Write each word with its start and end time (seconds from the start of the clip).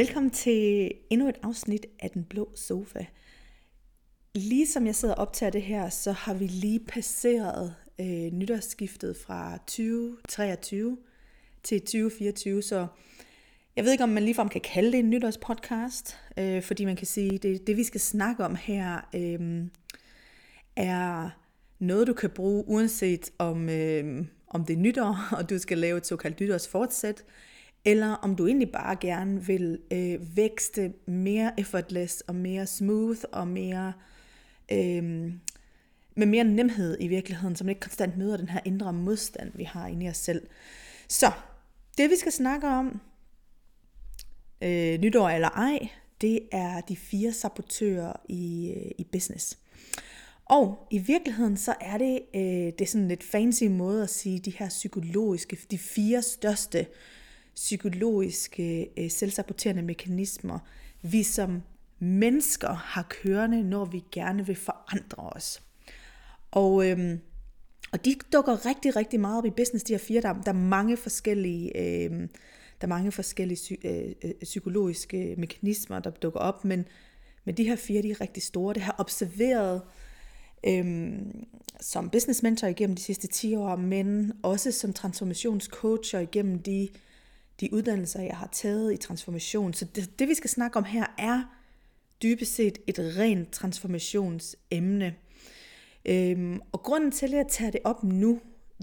Velkommen 0.00 0.30
til 0.30 0.92
endnu 1.10 1.28
et 1.28 1.36
afsnit 1.42 1.86
af 1.98 2.10
Den 2.10 2.24
Blå 2.24 2.52
Sofa. 2.54 3.04
Lige 4.34 4.66
som 4.66 4.86
jeg 4.86 4.94
sidder 4.94 5.14
og 5.14 5.20
optager 5.20 5.50
det 5.50 5.62
her, 5.62 5.88
så 5.88 6.12
har 6.12 6.34
vi 6.34 6.46
lige 6.46 6.80
passeret 6.88 7.74
øh, 8.00 8.06
nytårsskiftet 8.06 9.16
fra 9.16 9.56
2023 9.56 10.98
til 11.62 11.80
2024, 11.80 12.62
så 12.62 12.86
jeg 13.76 13.84
ved 13.84 13.92
ikke, 13.92 14.04
om 14.04 14.10
man 14.10 14.22
ligefrem 14.22 14.48
kan 14.48 14.60
kalde 14.60 14.92
det 14.92 14.98
en 14.98 15.10
nytårspodcast, 15.10 16.16
øh, 16.36 16.62
fordi 16.62 16.84
man 16.84 16.96
kan 16.96 17.06
sige, 17.06 17.34
at 17.34 17.42
det, 17.42 17.66
det 17.66 17.76
vi 17.76 17.84
skal 17.84 18.00
snakke 18.00 18.44
om 18.44 18.54
her, 18.56 19.08
øh, 19.14 19.66
er 20.76 21.30
noget, 21.78 22.06
du 22.06 22.12
kan 22.12 22.30
bruge, 22.30 22.64
uanset 22.66 23.30
om, 23.38 23.68
øh, 23.68 24.24
om 24.48 24.64
det 24.64 24.74
er 24.74 24.80
nytår, 24.80 25.28
og 25.36 25.50
du 25.50 25.58
skal 25.58 25.78
lave 25.78 25.98
et 25.98 26.06
såkaldt 26.06 26.40
nytårsfortsæt, 26.40 27.24
eller 27.84 28.12
om 28.12 28.36
du 28.36 28.46
egentlig 28.46 28.72
bare 28.72 28.96
gerne 28.96 29.46
vil 29.46 29.78
øh, 29.90 30.36
vækste 30.36 30.92
mere 31.06 31.60
effortless 31.60 32.20
og 32.20 32.34
mere 32.34 32.66
smooth 32.66 33.20
og 33.32 33.48
mere 33.48 33.92
øh, 34.72 35.32
med 36.14 36.26
mere 36.26 36.44
nemhed 36.44 36.96
i 37.00 37.08
virkeligheden, 37.08 37.56
så 37.56 37.64
man 37.64 37.68
ikke 37.68 37.80
konstant 37.80 38.16
møder 38.16 38.36
den 38.36 38.48
her 38.48 38.60
indre 38.64 38.92
modstand, 38.92 39.52
vi 39.54 39.64
har 39.64 39.86
inde 39.86 40.06
i 40.06 40.08
os 40.08 40.16
selv. 40.16 40.46
Så 41.08 41.32
det 41.98 42.10
vi 42.10 42.16
skal 42.16 42.32
snakke 42.32 42.68
om, 42.68 43.00
øh, 44.62 45.00
nytår 45.00 45.28
eller 45.28 45.48
ej, 45.48 45.88
det 46.20 46.40
er 46.52 46.80
de 46.80 46.96
fire 46.96 47.32
sabotører 47.32 48.12
i, 48.28 48.74
øh, 48.76 48.90
i 48.98 49.04
business. 49.12 49.58
Og 50.44 50.86
i 50.90 50.98
virkeligheden 50.98 51.56
så 51.56 51.74
er 51.80 51.98
det, 51.98 52.20
øh, 52.34 52.40
det 52.42 52.80
er 52.80 52.86
sådan 52.86 53.08
lidt 53.08 53.24
fancy 53.24 53.64
måde 53.64 54.02
at 54.02 54.10
sige 54.10 54.38
de 54.38 54.50
her 54.50 54.68
psykologiske, 54.68 55.58
de 55.70 55.78
fire 55.78 56.22
største 56.22 56.86
psykologiske 57.54 58.88
øh, 58.98 59.10
selvsaboterende 59.10 59.82
mekanismer, 59.82 60.58
vi 61.02 61.22
som 61.22 61.62
mennesker 61.98 62.72
har 62.72 63.06
kørende, 63.08 63.62
når 63.62 63.84
vi 63.84 64.04
gerne 64.12 64.46
vil 64.46 64.56
forandre 64.56 65.22
os. 65.22 65.62
Og, 66.50 66.90
øhm, 66.90 67.20
og 67.92 68.04
de 68.04 68.14
dukker 68.32 68.66
rigtig, 68.66 68.96
rigtig 68.96 69.20
meget 69.20 69.38
op 69.38 69.46
i 69.46 69.50
business, 69.50 69.84
de 69.84 69.92
her 69.92 69.98
fire. 69.98 70.20
Der, 70.20 70.42
der 70.42 70.52
er 70.52 70.56
mange 70.56 70.96
forskellige, 70.96 71.76
øh, 71.76 72.10
der 72.80 72.86
er 72.86 72.86
mange 72.86 73.12
forskellige 73.12 73.56
psy, 73.56 73.74
øh, 73.84 74.12
øh, 74.24 74.34
psykologiske 74.42 75.34
mekanismer, 75.38 75.98
der 75.98 76.10
dukker 76.10 76.40
op, 76.40 76.64
men, 76.64 76.84
men 77.44 77.56
de 77.56 77.64
her 77.64 77.76
fire, 77.76 78.02
de 78.02 78.10
er 78.10 78.20
rigtig 78.20 78.42
store. 78.42 78.74
Det 78.74 78.82
har 78.82 78.94
observeret 78.98 79.82
øhm, 80.66 81.46
som 81.80 82.10
business 82.10 82.42
mentor 82.42 82.66
igennem 82.66 82.96
de 82.96 83.02
sidste 83.02 83.26
10 83.26 83.54
år, 83.54 83.76
men 83.76 84.32
også 84.42 84.72
som 84.72 84.92
transformationscoacher 84.92 86.20
igennem 86.20 86.62
de 86.62 86.88
de 87.60 87.72
uddannelser, 87.72 88.22
jeg 88.22 88.36
har 88.36 88.48
taget 88.52 88.92
i 88.92 88.96
transformation. 88.96 89.74
Så 89.74 89.84
det, 89.84 90.18
det 90.18 90.28
vi 90.28 90.34
skal 90.34 90.50
snakke 90.50 90.76
om 90.76 90.84
her, 90.84 91.06
er 91.18 91.42
dybest 92.22 92.54
set 92.54 92.78
et 92.86 92.98
rent 92.98 93.52
transformationsemne. 93.52 95.14
Øhm, 96.04 96.60
og 96.72 96.82
grunden 96.82 97.10
til, 97.10 97.26
at 97.26 97.32
jeg 97.32 97.46
tager 97.48 97.70
det 97.70 97.80
op 97.84 98.04
nu, 98.04 98.40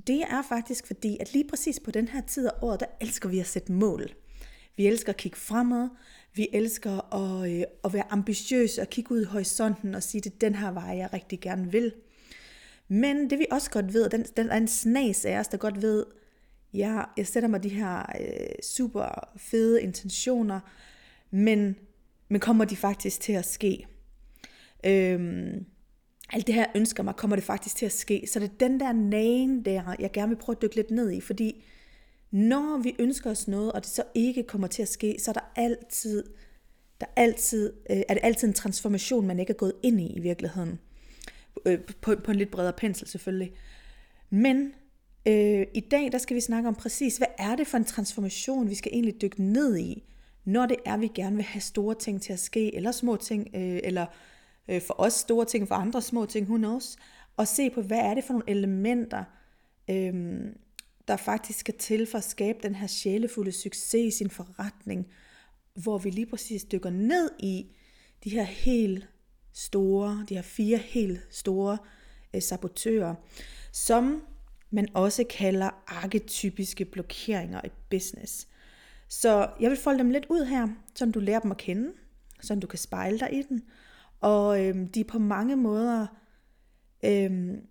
det 0.08 0.22
er 0.22 0.42
faktisk 0.50 0.88
fordi, 0.88 1.18
at 1.20 1.34
lige 1.34 1.48
præcis 1.50 1.80
på 1.80 1.92
den 1.92 2.08
her 2.08 2.22
tid 2.22 2.48
af 2.48 2.52
året, 2.62 2.80
der 2.80 2.86
elsker 3.02 3.30
vi 3.30 3.40
at 3.40 3.48
sætte 3.48 3.72
mål. 3.72 4.10
Vi 4.76 4.88
elsker 4.88 5.14
at 5.14 5.18
kigge 5.18 5.38
fremad, 5.38 5.90
vi 6.34 6.48
elsker 6.54 7.16
at, 7.16 7.52
øh, 7.52 7.64
at 7.84 7.94
være 7.94 8.12
ambitiøse 8.12 8.82
og 8.82 8.90
kigge 8.90 9.12
ud 9.12 9.22
i 9.22 9.26
horisonten 9.26 9.96
og 9.96 10.04
sige, 10.04 10.22
det 10.22 10.34
er 10.34 10.38
den 10.42 10.56
her 10.56 10.72
vej, 10.72 10.98
jeg 10.98 11.10
rigtig 11.14 11.40
gerne 11.40 11.72
vil. 11.72 11.94
Men 12.88 13.30
det 13.30 13.40
vi 13.40 13.46
også 13.52 13.72
godt 13.72 13.94
ved, 13.94 14.10
den, 14.10 14.26
den 14.38 14.50
er 14.50 14.58
en 14.58 14.68
snas 14.68 15.26
af 15.26 15.40
os, 15.40 15.48
der 15.48 15.58
godt 15.58 15.82
ved, 15.82 16.06
jeg, 16.78 17.06
jeg 17.18 17.28
sætter 17.28 17.50
mig 17.50 17.64
de 17.64 17.70
her 17.70 18.00
øh, 18.20 18.64
super 18.64 19.30
fede 19.38 19.82
intentioner, 19.82 20.60
men, 21.32 21.76
men 22.30 22.40
kommer 22.40 22.66
de 22.66 22.76
faktisk 22.76 23.22
til 23.22 23.34
at 23.34 23.46
ske? 23.46 23.88
Øhm, 24.86 25.66
alt 26.34 26.48
det 26.48 26.56
her 26.56 26.66
ønsker 26.76 27.04
mig, 27.04 27.16
kommer 27.16 27.36
det 27.36 27.46
faktisk 27.46 27.76
til 27.76 27.86
at 27.86 27.92
ske? 27.92 28.28
Så 28.28 28.40
det 28.40 28.50
er 28.50 28.58
den 28.68 28.80
der 28.80 28.94
nagen 28.94 29.66
der, 29.66 29.96
jeg 30.00 30.12
gerne 30.12 30.30
vil 30.30 30.36
prøve 30.36 30.56
at 30.56 30.62
dykke 30.62 30.76
lidt 30.76 30.92
ned 30.92 31.12
i, 31.12 31.22
fordi 31.22 31.64
når 32.32 32.78
vi 32.84 32.96
ønsker 33.00 33.32
os 33.32 33.48
noget, 33.48 33.72
og 33.72 33.82
det 33.82 33.90
så 33.90 34.04
ikke 34.16 34.44
kommer 34.44 34.68
til 34.68 34.82
at 34.82 34.88
ske, 34.88 35.16
så 35.20 35.32
er 35.32 35.34
der 35.34 35.52
altid, 35.56 36.24
der 37.02 37.06
er, 37.06 37.22
altid, 37.22 37.74
øh, 37.90 38.02
er 38.10 38.14
det 38.14 38.22
altid 38.24 38.48
en 38.48 38.54
transformation, 38.54 39.28
man 39.28 39.40
ikke 39.40 39.52
er 39.52 39.58
gået 39.58 39.74
ind 39.84 40.02
i 40.02 40.14
i 40.14 40.20
virkeligheden. 40.20 40.80
Øh, 41.66 41.80
på, 42.02 42.16
på 42.24 42.32
en 42.32 42.38
lidt 42.38 42.52
bredere 42.52 42.74
pensel 42.74 43.08
selvfølgelig. 43.08 43.52
Men 44.30 44.74
Øh, 45.28 45.68
I 45.74 45.80
dag 45.80 46.12
der 46.12 46.18
skal 46.18 46.36
vi 46.36 46.42
snakke 46.42 46.70
om 46.70 46.76
præcis, 46.76 47.18
hvad 47.18 47.28
er 47.38 47.56
det 47.56 47.68
for 47.68 47.78
en 47.78 47.86
transformation, 47.86 48.70
vi 48.70 48.76
skal 48.76 48.92
egentlig 48.94 49.22
dykke 49.22 49.44
ned 49.44 49.78
i, 49.78 50.04
når 50.46 50.66
det 50.66 50.78
er, 50.86 50.98
vi 50.98 51.08
gerne 51.16 51.36
vil 51.36 51.46
have 51.46 51.62
store 51.62 51.96
ting 51.96 52.22
til 52.22 52.34
at 52.34 52.40
ske, 52.40 52.76
eller 52.76 52.92
små 52.92 53.16
ting, 53.16 53.48
øh, 53.54 53.80
eller 53.84 54.06
øh, 54.68 54.82
for 54.82 54.96
os 54.98 55.14
store 55.14 55.46
ting, 55.46 55.68
for 55.68 55.76
andre 55.76 56.02
små 56.02 56.26
ting, 56.26 56.48
who 56.48 56.58
knows, 56.58 56.98
og 57.38 57.48
se 57.48 57.70
på, 57.70 57.82
hvad 57.82 58.00
er 58.00 58.14
det 58.14 58.24
for 58.24 58.34
nogle 58.34 58.50
elementer, 58.50 59.24
øh, 59.90 60.14
der 61.08 61.18
faktisk 61.18 61.60
skal 61.60 61.78
til 61.78 62.06
for 62.06 62.18
at 62.18 62.24
skabe 62.24 62.60
den 62.64 62.76
her 62.76 62.88
sjælefulde 62.88 63.52
succes 63.52 64.14
i 64.14 64.18
sin 64.18 64.30
forretning, 64.30 65.08
hvor 65.74 65.98
vi 65.98 66.10
lige 66.10 66.26
præcis 66.26 66.64
dykker 66.64 66.90
ned 66.90 67.32
i 67.40 67.66
de 68.24 68.30
her 68.30 68.44
helt 68.44 69.10
store, 69.54 70.26
de 70.30 70.36
her 70.36 70.42
fire 70.42 70.78
helt 70.78 71.28
store 71.30 71.78
øh, 72.34 72.42
sabotører, 72.42 73.16
som 73.72 74.22
man 74.72 74.88
også 74.94 75.24
kalder 75.30 75.70
arketypiske 75.88 76.86
blokeringer 76.86 77.62
i 77.66 77.70
business. 77.90 78.48
Så 79.08 79.50
jeg 79.60 79.70
vil 79.70 79.78
folde 79.78 80.00
dem 80.00 80.10
lidt 80.10 80.26
ud 80.30 80.46
her, 80.46 80.68
så 80.96 81.06
du 81.06 81.20
lærer 81.20 81.40
dem 81.40 81.52
at 81.52 81.58
kende, 81.58 81.92
så 82.42 82.56
du 82.56 82.68
kan 82.68 82.80
spejle 82.80 83.20
dig 83.20 83.34
i 83.34 83.42
den. 83.42 83.64
Og 84.22 84.66
øhm, 84.66 84.88
de 84.88 85.00
er 85.00 85.04
på 85.04 85.20
mange 85.20 85.56
måder, 85.56 86.08
øhm, 87.06 87.62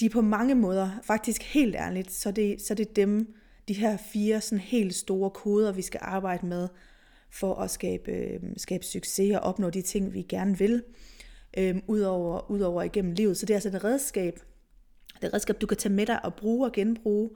de 0.00 0.06
er 0.06 0.10
på 0.10 0.20
mange 0.20 0.54
måder, 0.54 0.90
faktisk 1.02 1.42
helt 1.42 1.74
ærligt, 1.74 2.12
så 2.12 2.30
det, 2.30 2.62
så 2.62 2.74
det 2.74 2.88
er 2.88 2.94
dem, 2.94 3.34
de 3.68 3.74
her 3.74 3.96
fire 3.96 4.40
sådan 4.40 4.58
helt 4.58 4.94
store 4.94 5.30
koder, 5.30 5.72
vi 5.72 5.82
skal 5.82 6.00
arbejde 6.02 6.46
med, 6.46 6.68
for 7.30 7.54
at 7.54 7.70
skabe, 7.70 8.10
øhm, 8.10 8.58
skabe 8.58 8.84
succes 8.84 9.36
og 9.36 9.40
opnå 9.40 9.70
de 9.70 9.82
ting, 9.82 10.14
vi 10.14 10.22
gerne 10.22 10.58
vil, 10.58 10.82
øhm, 11.58 11.82
udover, 11.86 12.50
udover 12.50 12.82
igennem 12.82 13.12
livet. 13.12 13.36
Så 13.36 13.46
det 13.46 13.54
er 13.54 13.56
altså 13.56 13.68
et 13.68 13.84
redskab, 13.84 14.40
det 15.22 15.28
er 15.28 15.34
redskab, 15.34 15.60
du 15.60 15.66
kan 15.66 15.76
tage 15.76 15.92
med 15.92 16.06
dig 16.06 16.24
og 16.24 16.34
bruge 16.34 16.66
og 16.66 16.72
genbruge, 16.72 17.30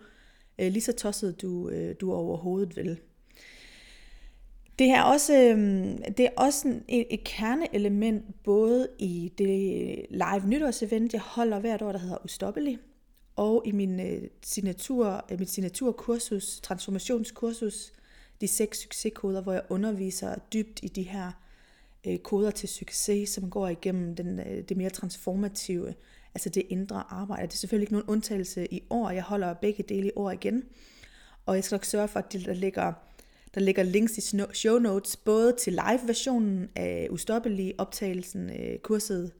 øh, 0.58 0.72
lige 0.72 0.82
så 0.82 0.92
tosset 0.92 1.42
du, 1.42 1.68
øh, 1.68 1.94
du 2.00 2.12
overhovedet 2.12 2.76
vil. 2.76 2.98
Det 4.78 4.90
er 4.90 5.02
også, 5.02 5.34
øh, 5.34 5.58
det 6.16 6.20
er 6.20 6.30
også 6.36 6.68
en, 6.88 7.06
et 7.10 7.24
kerneelement 7.24 8.42
både 8.44 8.88
i 8.98 9.32
det 9.38 10.06
live 10.10 10.46
nytårsevent, 10.46 11.12
jeg 11.12 11.20
holder 11.20 11.60
hvert 11.60 11.82
år, 11.82 11.92
der 11.92 11.98
hedder 11.98 12.24
Ustoppelig, 12.24 12.78
og 13.36 13.62
i 13.66 13.72
min 13.72 14.00
øh, 14.00 14.22
signatur, 14.42 15.24
øh, 15.30 15.38
mit 15.38 15.50
signaturkursus, 15.50 16.60
transformationskursus, 16.60 17.92
de 18.40 18.48
seks 18.48 18.78
succeskoder, 18.82 19.42
hvor 19.42 19.52
jeg 19.52 19.62
underviser 19.68 20.34
dybt 20.52 20.80
i 20.82 20.88
de 20.88 21.02
her 21.02 21.32
øh, 22.06 22.18
koder 22.18 22.50
til 22.50 22.68
succes, 22.68 23.28
som 23.28 23.50
går 23.50 23.68
igennem 23.68 24.16
den, 24.16 24.38
øh, 24.40 24.68
det 24.68 24.76
mere 24.76 24.90
transformative 24.90 25.94
altså 26.36 26.48
det 26.48 26.62
indre 26.68 27.04
arbejde. 27.10 27.46
Det 27.46 27.52
er 27.52 27.56
selvfølgelig 27.56 27.82
ikke 27.82 27.92
nogen 27.92 28.08
undtagelse 28.08 28.72
i 28.74 28.82
år. 28.90 29.10
Jeg 29.10 29.22
holder 29.22 29.54
begge 29.54 29.82
dele 29.82 30.06
i 30.08 30.10
år 30.16 30.30
igen. 30.30 30.64
Og 31.46 31.54
jeg 31.54 31.64
skal 31.64 31.76
nok 31.76 31.84
sørge 31.84 32.08
for, 32.08 32.18
at 32.18 32.32
der 32.32 32.54
ligger, 32.54 32.92
der 33.54 33.60
ligger 33.60 33.82
links 33.82 34.18
i 34.18 34.38
show 34.54 34.78
notes, 34.78 35.16
både 35.16 35.56
til 35.58 35.72
live-versionen 35.72 36.68
af 36.74 37.08
Ustoppelig, 37.10 37.74
optagelsen, 37.78 38.50
øh, 38.50 38.78
kurset, 38.78 39.32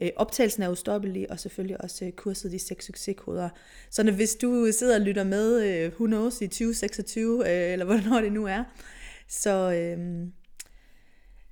øh, 0.00 0.10
optagelsen 0.16 0.62
af 0.62 0.68
Ustoppelig, 0.68 1.30
og 1.30 1.40
selvfølgelig 1.40 1.80
også 1.80 2.04
øh, 2.04 2.12
kurset 2.12 2.52
de 2.52 2.58
seks 2.58 2.86
succeskoder. 2.86 3.48
Så 3.90 4.12
hvis 4.12 4.34
du 4.34 4.72
sidder 4.72 4.94
og 4.94 5.00
lytter 5.00 5.24
med, 5.24 5.64
øh, 5.64 5.92
who 5.92 6.06
knows, 6.06 6.40
i 6.40 6.46
2026, 6.46 7.38
øh, 7.40 7.72
eller 7.72 7.84
hvornår 7.84 8.20
det 8.20 8.32
nu 8.32 8.46
er, 8.46 8.64
så, 9.28 9.72
øh, 9.72 10.26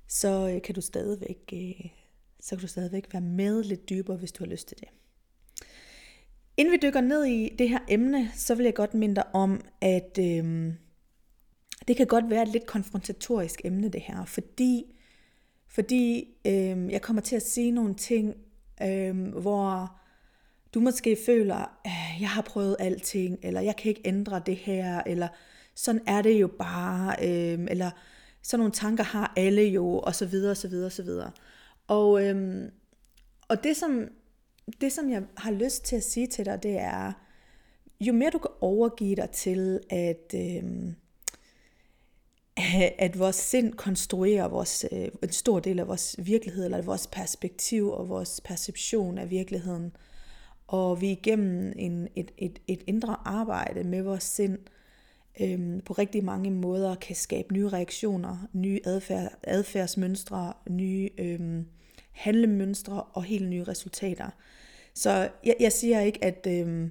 så 0.07 0.51
øh, 0.55 0.61
kan 0.61 0.75
du 0.75 0.81
stadigvæk 0.81 1.53
øh, 1.53 1.98
så 2.39 2.49
kan 2.49 2.59
du 2.59 2.67
stadigvæk 2.67 3.07
være 3.13 3.21
med 3.21 3.63
lidt 3.63 3.89
dybere, 3.89 4.17
hvis 4.17 4.31
du 4.31 4.43
har 4.43 4.51
lyst 4.51 4.67
til 4.67 4.77
det. 4.79 4.87
Inden 6.57 6.71
vi 6.71 6.79
dykker 6.81 7.01
ned 7.01 7.25
i 7.25 7.55
det 7.59 7.69
her 7.69 7.79
emne, 7.87 8.31
så 8.35 8.55
vil 8.55 8.63
jeg 8.63 8.75
godt 8.75 8.93
minde 8.93 9.15
dig 9.15 9.35
om, 9.35 9.61
at 9.81 10.19
øh, 10.19 10.73
det 11.87 11.97
kan 11.97 12.07
godt 12.07 12.29
være 12.29 12.41
et 12.41 12.47
lidt 12.47 12.65
konfrontatorisk 12.65 13.61
emne 13.63 13.89
det 13.89 14.01
her, 14.01 14.25
fordi, 14.25 14.83
fordi 15.67 16.27
øh, 16.45 16.91
jeg 16.91 17.01
kommer 17.01 17.21
til 17.21 17.35
at 17.35 17.47
sige 17.47 17.71
nogle 17.71 17.95
ting, 17.95 18.35
øh, 18.83 19.27
hvor 19.27 19.99
du 20.73 20.79
måske 20.79 21.17
føler, 21.25 21.79
at 21.85 22.21
jeg 22.21 22.29
har 22.29 22.41
prøvet 22.41 22.75
alting, 22.79 23.39
eller 23.43 23.61
jeg 23.61 23.75
kan 23.75 23.89
ikke 23.89 24.01
ændre 24.05 24.41
det 24.45 24.55
her, 24.55 25.01
eller 25.05 25.27
sådan 25.75 26.01
er 26.07 26.21
det 26.21 26.41
jo 26.41 26.47
bare, 26.47 27.15
øh, 27.21 27.67
eller 27.69 27.91
sådan 28.43 28.59
nogle 28.59 28.73
tanker 28.73 29.03
har 29.03 29.33
alle 29.37 29.61
jo, 29.61 29.99
og 29.99 30.15
så 30.15 30.25
videre, 30.25 30.51
og 30.51 30.57
så 30.57 30.67
videre, 30.67 30.85
og 30.85 30.91
så 30.91 31.03
videre. 31.03 31.31
Og, 31.89 32.25
øhm, 32.25 32.71
og 33.47 33.63
det, 33.63 33.77
som, 33.77 34.07
det, 34.81 34.91
som 34.91 35.09
jeg 35.09 35.23
har 35.37 35.51
lyst 35.51 35.85
til 35.85 35.95
at 35.95 36.03
sige 36.03 36.27
til 36.27 36.45
dig, 36.45 36.63
det 36.63 36.79
er, 36.79 37.13
jo 38.01 38.13
mere 38.13 38.29
du 38.29 38.37
kan 38.37 38.51
overgive 38.61 39.15
dig 39.15 39.29
til, 39.29 39.79
at, 39.89 40.33
øhm, 40.35 40.95
at 43.05 43.19
vores 43.19 43.35
sind 43.35 43.73
konstruerer 43.73 44.47
vores, 44.47 44.85
øh, 44.91 45.07
en 45.23 45.31
stor 45.31 45.59
del 45.59 45.79
af 45.79 45.87
vores 45.87 46.15
virkelighed, 46.17 46.65
eller 46.65 46.81
vores 46.81 47.07
perspektiv 47.07 47.91
og 47.91 48.09
vores 48.09 48.41
perception 48.41 49.17
af 49.17 49.29
virkeligheden. 49.29 49.95
Og 50.67 51.01
vi 51.01 51.11
igennem 51.11 51.73
en, 51.75 52.07
et, 52.15 52.31
et, 52.37 52.59
et 52.67 52.83
indre 52.87 53.17
arbejde 53.25 53.83
med 53.83 54.01
vores 54.01 54.23
sind, 54.23 54.57
øhm, 55.41 55.81
på 55.85 55.93
rigtig 55.93 56.23
mange 56.23 56.51
måder 56.51 56.95
kan 56.95 57.15
skabe 57.15 57.53
nye 57.53 57.69
reaktioner, 57.69 58.47
nye 58.53 58.79
adfærd, 58.85 59.31
adfærdsmønstre, 59.43 60.53
nye 60.69 61.09
øhm, 61.17 61.65
handlemønstre 62.19 63.03
og 63.03 63.23
helt 63.23 63.49
nye 63.49 63.63
resultater. 63.63 64.29
Så 64.93 65.29
jeg, 65.45 65.55
jeg 65.59 65.71
siger 65.71 66.01
ikke, 66.01 66.23
at, 66.23 66.47
øh, 66.49 66.89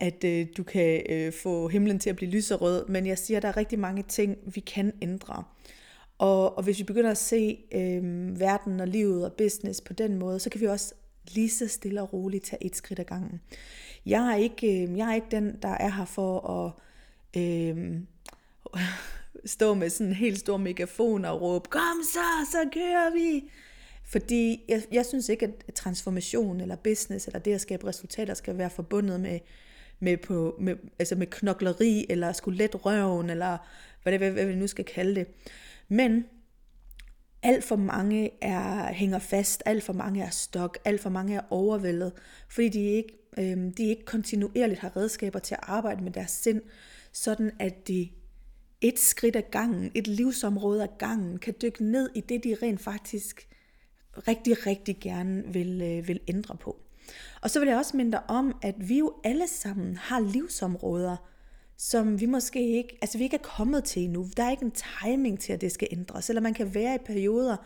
at 0.00 0.24
øh, 0.24 0.46
du 0.56 0.62
kan 0.62 1.02
øh, 1.08 1.32
få 1.32 1.68
himlen 1.68 1.98
til 1.98 2.10
at 2.10 2.16
blive 2.16 2.30
lyserød, 2.30 2.88
men 2.88 3.06
jeg 3.06 3.18
siger, 3.18 3.36
at 3.36 3.42
der 3.42 3.48
er 3.48 3.56
rigtig 3.56 3.78
mange 3.78 4.02
ting, 4.02 4.36
vi 4.54 4.60
kan 4.60 4.92
ændre. 5.02 5.44
Og, 6.18 6.56
og 6.56 6.62
hvis 6.62 6.78
vi 6.78 6.84
begynder 6.84 7.10
at 7.10 7.18
se 7.18 7.58
øh, 7.72 8.40
verden 8.40 8.80
og 8.80 8.88
livet 8.88 9.24
og 9.24 9.32
business 9.32 9.80
på 9.80 9.92
den 9.92 10.18
måde, 10.18 10.40
så 10.40 10.50
kan 10.50 10.60
vi 10.60 10.66
også 10.66 10.94
lige 11.32 11.50
så 11.50 11.68
stille 11.68 12.02
og 12.02 12.12
roligt 12.12 12.44
tage 12.44 12.64
et 12.64 12.76
skridt 12.76 12.98
ad 12.98 13.04
gangen. 13.04 13.40
Jeg 14.06 14.32
er 14.32 14.36
ikke, 14.36 14.82
øh, 14.82 14.98
jeg 14.98 15.10
er 15.10 15.14
ikke 15.14 15.30
den, 15.30 15.56
der 15.62 15.68
er 15.68 15.90
her 15.90 16.04
for 16.04 16.50
at 16.50 16.72
øh, 17.42 18.00
stå 19.44 19.74
med 19.74 19.90
sådan 19.90 20.06
en 20.06 20.14
helt 20.14 20.38
stor 20.38 20.56
megafon 20.56 21.24
og 21.24 21.40
råbe, 21.40 21.68
kom 21.70 22.02
så, 22.12 22.50
så 22.52 22.68
kører 22.72 23.12
vi. 23.12 23.50
Fordi 24.04 24.64
jeg, 24.68 24.82
jeg 24.92 25.06
synes 25.06 25.28
ikke, 25.28 25.52
at 25.68 25.74
transformation 25.74 26.60
eller 26.60 26.76
business 26.76 27.26
eller 27.26 27.38
det 27.38 27.54
at 27.54 27.60
skabe 27.60 27.86
resultater 27.86 28.34
skal 28.34 28.58
være 28.58 28.70
forbundet 28.70 29.20
med, 29.20 29.40
med, 30.00 30.16
på, 30.16 30.56
med, 30.60 30.76
altså 30.98 31.14
med 31.16 31.26
knokleri 31.26 32.06
eller 32.08 32.32
skulle 32.32 32.58
let 32.58 32.84
røven 32.84 33.30
eller 33.30 33.58
hvad, 34.02 34.12
det, 34.12 34.20
hvad, 34.20 34.30
hvad 34.30 34.46
vi 34.46 34.54
nu 34.54 34.66
skal 34.66 34.84
kalde 34.84 35.14
det. 35.14 35.26
Men 35.88 36.24
alt 37.42 37.64
for 37.64 37.76
mange 37.76 38.30
er, 38.40 38.92
hænger 38.92 39.18
fast, 39.18 39.62
alt 39.66 39.82
for 39.82 39.92
mange 39.92 40.22
er 40.22 40.30
stok, 40.30 40.78
alt 40.84 41.00
for 41.00 41.10
mange 41.10 41.34
er 41.34 41.40
overvældet, 41.50 42.12
fordi 42.48 42.68
de 42.68 42.80
ikke, 42.80 43.18
øh, 43.38 43.72
de 43.76 43.84
ikke 43.88 44.04
kontinuerligt 44.04 44.80
har 44.80 44.96
redskaber 44.96 45.38
til 45.38 45.54
at 45.54 45.60
arbejde 45.62 46.04
med 46.04 46.12
deres 46.12 46.30
sind, 46.30 46.62
sådan 47.12 47.50
at 47.60 47.88
de 47.88 48.08
et 48.80 48.98
skridt 48.98 49.36
ad 49.36 49.42
gangen, 49.50 49.90
et 49.94 50.06
livsområde 50.06 50.82
ad 50.82 50.88
gangen, 50.98 51.38
kan 51.38 51.54
dykke 51.62 51.84
ned 51.84 52.10
i 52.14 52.20
det, 52.20 52.44
de 52.44 52.56
rent 52.62 52.80
faktisk 52.80 53.48
rigtig, 54.28 54.66
rigtig 54.66 55.00
gerne 55.00 55.44
vil, 55.46 55.82
øh, 55.82 56.08
vil 56.08 56.20
ændre 56.28 56.56
på. 56.56 56.76
Og 57.42 57.50
så 57.50 57.60
vil 57.60 57.68
jeg 57.68 57.78
også 57.78 57.96
minde 57.96 58.12
dig 58.12 58.30
om, 58.30 58.56
at 58.62 58.74
vi 58.88 58.98
jo 58.98 59.12
alle 59.24 59.48
sammen 59.48 59.96
har 59.96 60.20
livsområder, 60.20 61.16
som 61.76 62.20
vi 62.20 62.26
måske 62.26 62.76
ikke, 62.76 62.98
altså 63.02 63.18
vi 63.18 63.24
ikke 63.24 63.36
er 63.36 63.42
kommet 63.42 63.84
til 63.84 64.02
endnu. 64.02 64.28
Der 64.36 64.44
er 64.44 64.50
ikke 64.50 64.64
en 64.64 64.74
timing 65.02 65.40
til, 65.40 65.52
at 65.52 65.60
det 65.60 65.72
skal 65.72 65.88
ændres. 65.90 66.28
Eller 66.28 66.42
man 66.42 66.54
kan 66.54 66.74
være 66.74 66.94
i 66.94 66.98
perioder, 67.06 67.56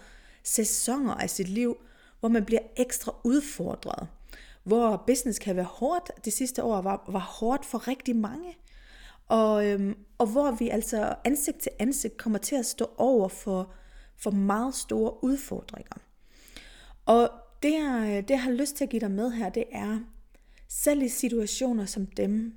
sæsoner 0.42 1.14
af 1.14 1.30
sit 1.30 1.48
liv, 1.48 1.76
hvor 2.20 2.28
man 2.28 2.44
bliver 2.44 2.60
ekstra 2.76 3.14
udfordret. 3.24 4.08
Hvor 4.64 5.04
business 5.06 5.38
kan 5.38 5.56
være 5.56 5.64
hårdt. 5.64 6.10
Det 6.24 6.32
sidste 6.32 6.62
år 6.62 6.80
var, 6.80 7.04
var 7.08 7.38
hårdt 7.38 7.64
for 7.64 7.88
rigtig 7.88 8.16
mange. 8.16 8.56
Og, 9.28 9.66
øhm, 9.66 9.96
og 10.18 10.26
hvor 10.26 10.50
vi 10.50 10.68
altså 10.68 11.14
ansigt 11.24 11.58
til 11.58 11.72
ansigt 11.78 12.16
kommer 12.16 12.38
til 12.38 12.56
at 12.56 12.66
stå 12.66 12.90
over 12.96 13.28
for, 13.28 13.72
for 14.16 14.30
meget 14.30 14.74
store 14.74 15.24
udfordringer. 15.24 15.96
Og 17.08 17.30
det, 17.62 17.72
jeg, 17.72 18.24
det, 18.28 18.30
jeg 18.30 18.42
har 18.42 18.50
lyst 18.50 18.76
til 18.76 18.84
at 18.84 18.90
give 18.90 19.00
dig 19.00 19.10
med 19.10 19.30
her, 19.30 19.48
det 19.48 19.64
er, 19.72 19.98
selv 20.68 21.02
i 21.02 21.08
situationer 21.08 21.86
som 21.86 22.06
dem, 22.06 22.52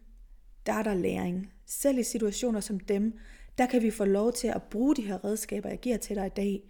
der 0.66 0.74
er 0.74 0.84
der 0.84 0.94
læring. 0.94 1.54
Selv 1.66 1.98
i 1.98 2.04
situationer 2.04 2.60
som 2.60 2.80
dem, 2.80 3.14
der 3.58 3.66
kan 3.66 3.82
vi 3.82 3.92
få 3.92 4.06
lov 4.06 4.34
til 4.34 4.48
at 4.48 4.64
bruge 4.64 4.96
de 4.96 5.02
her 5.02 5.26
redskaber, 5.26 5.70
jeg 5.70 5.80
giver 5.80 5.98
til 5.98 6.16
dig 6.16 6.26
i 6.26 6.30
dag, 6.30 6.64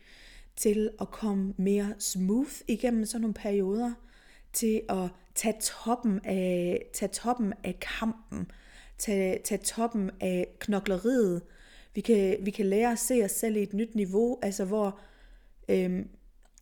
til 0.55 0.89
at 1.01 1.11
komme 1.11 1.53
mere 1.57 1.93
smooth 1.99 2.51
igennem 2.67 3.05
sådan 3.05 3.21
nogle 3.21 3.33
perioder, 3.33 3.93
til 4.53 4.81
at 4.89 5.09
tage 5.35 5.55
toppen 5.61 6.19
af, 6.23 6.85
tage 6.93 7.09
toppen 7.09 7.53
af 7.63 7.79
kampen, 7.99 8.51
tage, 8.97 9.39
tage 9.43 9.61
toppen 9.63 10.11
af 10.19 10.47
knokleriet. 10.59 11.41
Vi 11.95 12.01
kan, 12.01 12.37
vi 12.41 12.51
kan 12.51 12.65
lære 12.65 12.91
at 12.91 12.99
se 12.99 13.21
os 13.23 13.31
selv 13.31 13.55
i 13.55 13.63
et 13.63 13.73
nyt 13.73 13.95
niveau, 13.95 14.39
altså 14.41 14.65
hvor, 14.65 14.99
øhm, 15.69 16.09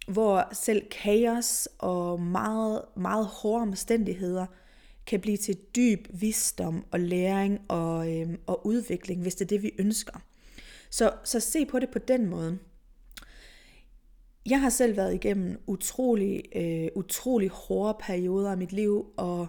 hvor 0.08 0.54
selv 0.54 0.90
kaos 0.90 1.70
og 1.78 2.22
meget, 2.22 2.82
meget 2.96 3.26
hårde 3.26 3.62
omstændigheder 3.62 4.46
kan 5.06 5.20
blive 5.22 5.38
til 5.38 5.58
dyb 5.76 6.08
visdom 6.10 6.86
og 6.92 7.00
læring 7.00 7.60
og, 7.68 8.16
øhm, 8.16 8.40
og 8.48 8.66
udvikling, 8.66 9.22
hvis 9.22 9.36
det 9.36 9.46
er 9.46 9.50
det, 9.50 9.64
vi 9.64 9.72
ønsker. 9.80 10.20
Så, 10.90 11.14
så 11.24 11.40
se 11.40 11.66
på 11.66 11.80
det 11.80 11.90
på 11.90 12.00
den 12.00 12.26
måde. 12.26 12.60
Jeg 14.50 14.62
har 14.62 14.70
selv 14.70 14.98
været 14.98 15.14
igennem 15.14 15.62
utrolig, 15.68 16.44
øh, 16.56 16.88
utrolig 16.96 17.50
hårde 17.50 17.98
perioder 18.02 18.52
af 18.52 18.58
mit 18.58 18.72
liv, 18.72 19.14
og 19.18 19.48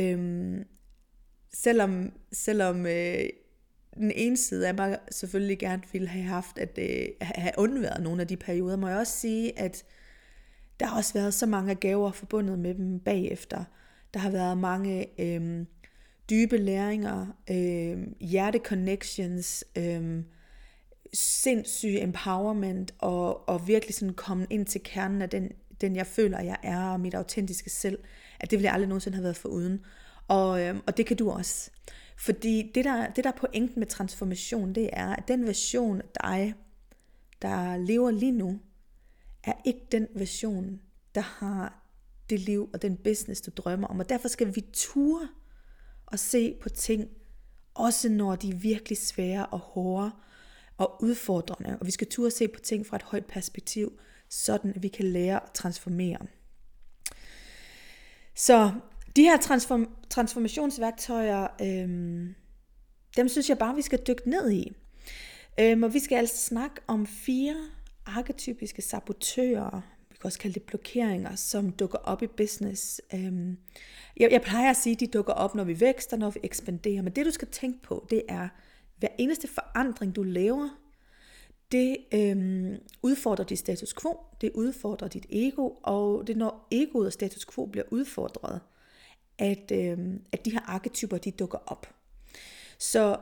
øhm, 0.00 0.64
selvom, 1.52 2.12
selvom 2.32 2.86
øh, 2.86 3.28
den 3.98 4.12
ene 4.14 4.36
side 4.36 4.68
af 4.68 4.74
mig 4.74 4.98
selvfølgelig 5.10 5.58
gerne 5.58 5.82
ville 5.92 6.08
have 6.08 6.24
haft, 6.24 6.58
at 6.58 6.78
øh, 6.78 7.06
have 7.20 7.52
undværet 7.58 8.02
nogle 8.02 8.20
af 8.20 8.28
de 8.28 8.36
perioder, 8.36 8.76
må 8.76 8.88
jeg 8.88 8.98
også 8.98 9.12
sige, 9.12 9.58
at 9.58 9.84
der 10.80 10.86
har 10.86 10.96
også 10.96 11.14
været 11.14 11.34
så 11.34 11.46
mange 11.46 11.74
gaver 11.74 12.12
forbundet 12.12 12.58
med 12.58 12.74
dem 12.74 13.00
bagefter. 13.00 13.64
Der 14.14 14.20
har 14.20 14.30
været 14.30 14.58
mange 14.58 15.20
øh, 15.20 15.64
dybe 16.30 16.56
læringer, 16.56 17.26
øh, 17.50 17.98
hjerteconnections, 18.20 19.64
øh, 19.78 20.22
sindssyg 21.12 21.98
empowerment, 22.00 22.94
og, 22.98 23.48
og 23.48 23.68
virkelig 23.68 23.94
sådan 23.94 24.14
komme 24.14 24.46
ind 24.50 24.66
til 24.66 24.80
kernen 24.84 25.22
af 25.22 25.30
den, 25.30 25.52
den 25.80 25.96
jeg 25.96 26.06
føler, 26.06 26.40
jeg 26.40 26.56
er, 26.62 26.84
og 26.84 27.00
mit 27.00 27.14
autentiske 27.14 27.70
selv, 27.70 27.98
at 28.40 28.50
det 28.50 28.56
ville 28.58 28.66
jeg 28.66 28.74
aldrig 28.74 28.88
nogensinde 28.88 29.16
have 29.16 29.22
været 29.22 29.36
for 29.36 29.48
uden. 29.48 29.80
Og, 30.28 30.62
øh, 30.62 30.76
og 30.86 30.96
det 30.96 31.06
kan 31.06 31.16
du 31.16 31.30
også. 31.30 31.70
Fordi 32.18 32.70
det 32.74 32.84
der, 32.84 33.10
det 33.10 33.24
der 33.24 33.30
er 33.30 33.36
pointen 33.36 33.80
med 33.80 33.86
transformation, 33.86 34.72
det 34.72 34.90
er, 34.92 35.16
at 35.16 35.28
den 35.28 35.46
version 35.46 36.00
af 36.00 36.08
dig, 36.22 36.54
der 37.42 37.76
lever 37.76 38.10
lige 38.10 38.32
nu, 38.32 38.60
er 39.44 39.52
ikke 39.64 39.86
den 39.92 40.08
version, 40.14 40.80
der 41.14 41.20
har 41.20 41.84
det 42.30 42.40
liv 42.40 42.70
og 42.72 42.82
den 42.82 42.96
business, 42.96 43.40
du 43.40 43.50
drømmer 43.56 43.88
om. 43.88 43.98
Og 43.98 44.08
derfor 44.08 44.28
skal 44.28 44.54
vi 44.54 44.60
ture 44.72 45.28
og 46.06 46.18
se 46.18 46.54
på 46.62 46.68
ting, 46.68 47.08
også 47.74 48.08
når 48.08 48.36
de 48.36 48.48
er 48.48 48.56
virkelig 48.56 48.98
svære 48.98 49.46
og 49.46 49.58
hårde 49.58 50.10
og 50.76 51.02
udfordrende. 51.02 51.78
Og 51.80 51.86
vi 51.86 51.90
skal 51.90 52.08
ture 52.08 52.28
og 52.28 52.32
se 52.32 52.48
på 52.48 52.60
ting 52.60 52.86
fra 52.86 52.96
et 52.96 53.02
højt 53.02 53.26
perspektiv, 53.26 53.98
sådan 54.28 54.72
at 54.74 54.82
vi 54.82 54.88
kan 54.88 55.04
lære 55.04 55.42
at 55.42 55.50
transformere. 55.54 56.26
Så 58.34 58.72
de 59.18 59.22
her 59.22 59.36
transform- 59.36 60.06
transformationsværktøjer, 60.10 61.46
øhm, 61.62 62.34
dem 63.16 63.28
synes 63.28 63.48
jeg 63.48 63.58
bare, 63.58 63.74
vi 63.74 63.82
skal 63.82 63.98
dykke 64.06 64.30
ned 64.30 64.50
i. 64.50 64.72
Øhm, 65.60 65.82
og 65.82 65.94
vi 65.94 65.98
skal 65.98 66.16
altså 66.16 66.36
snakke 66.36 66.80
om 66.86 67.06
fire 67.06 67.56
arketypiske 68.06 68.82
sabotører, 68.82 69.80
vi 70.10 70.16
kan 70.20 70.26
også 70.28 70.38
kalde 70.38 70.54
det 70.54 70.62
blokeringer, 70.62 71.34
som 71.34 71.72
dukker 71.72 71.98
op 71.98 72.22
i 72.22 72.26
business. 72.26 73.00
Øhm, 73.14 73.58
jeg, 74.16 74.32
jeg 74.32 74.42
plejer 74.42 74.70
at 74.70 74.76
sige, 74.76 74.94
at 74.94 75.00
de 75.00 75.06
dukker 75.06 75.32
op, 75.32 75.54
når 75.54 75.64
vi 75.64 75.80
vækster, 75.80 76.16
når 76.16 76.30
vi 76.30 76.40
ekspanderer. 76.42 77.02
Men 77.02 77.12
det 77.12 77.26
du 77.26 77.30
skal 77.30 77.48
tænke 77.48 77.82
på, 77.82 78.06
det 78.10 78.22
er, 78.28 78.48
hver 78.98 79.08
eneste 79.18 79.48
forandring, 79.48 80.16
du 80.16 80.22
laver, 80.22 80.68
det 81.72 81.96
øhm, 82.14 82.76
udfordrer 83.02 83.44
dit 83.44 83.58
status 83.58 83.94
quo, 83.94 84.16
det 84.40 84.50
udfordrer 84.54 85.08
dit 85.08 85.26
ego, 85.30 85.70
og 85.82 86.26
det 86.26 86.36
når 86.36 86.68
egoet 86.70 87.06
og 87.06 87.12
status 87.12 87.46
quo 87.46 87.66
bliver 87.66 87.84
udfordret, 87.90 88.60
at, 89.38 89.72
øh, 89.72 89.98
at 90.32 90.44
de 90.44 90.50
her 90.50 90.60
arketyper, 90.60 91.18
de 91.18 91.30
dukker 91.30 91.58
op. 91.66 91.86
Så 92.78 93.16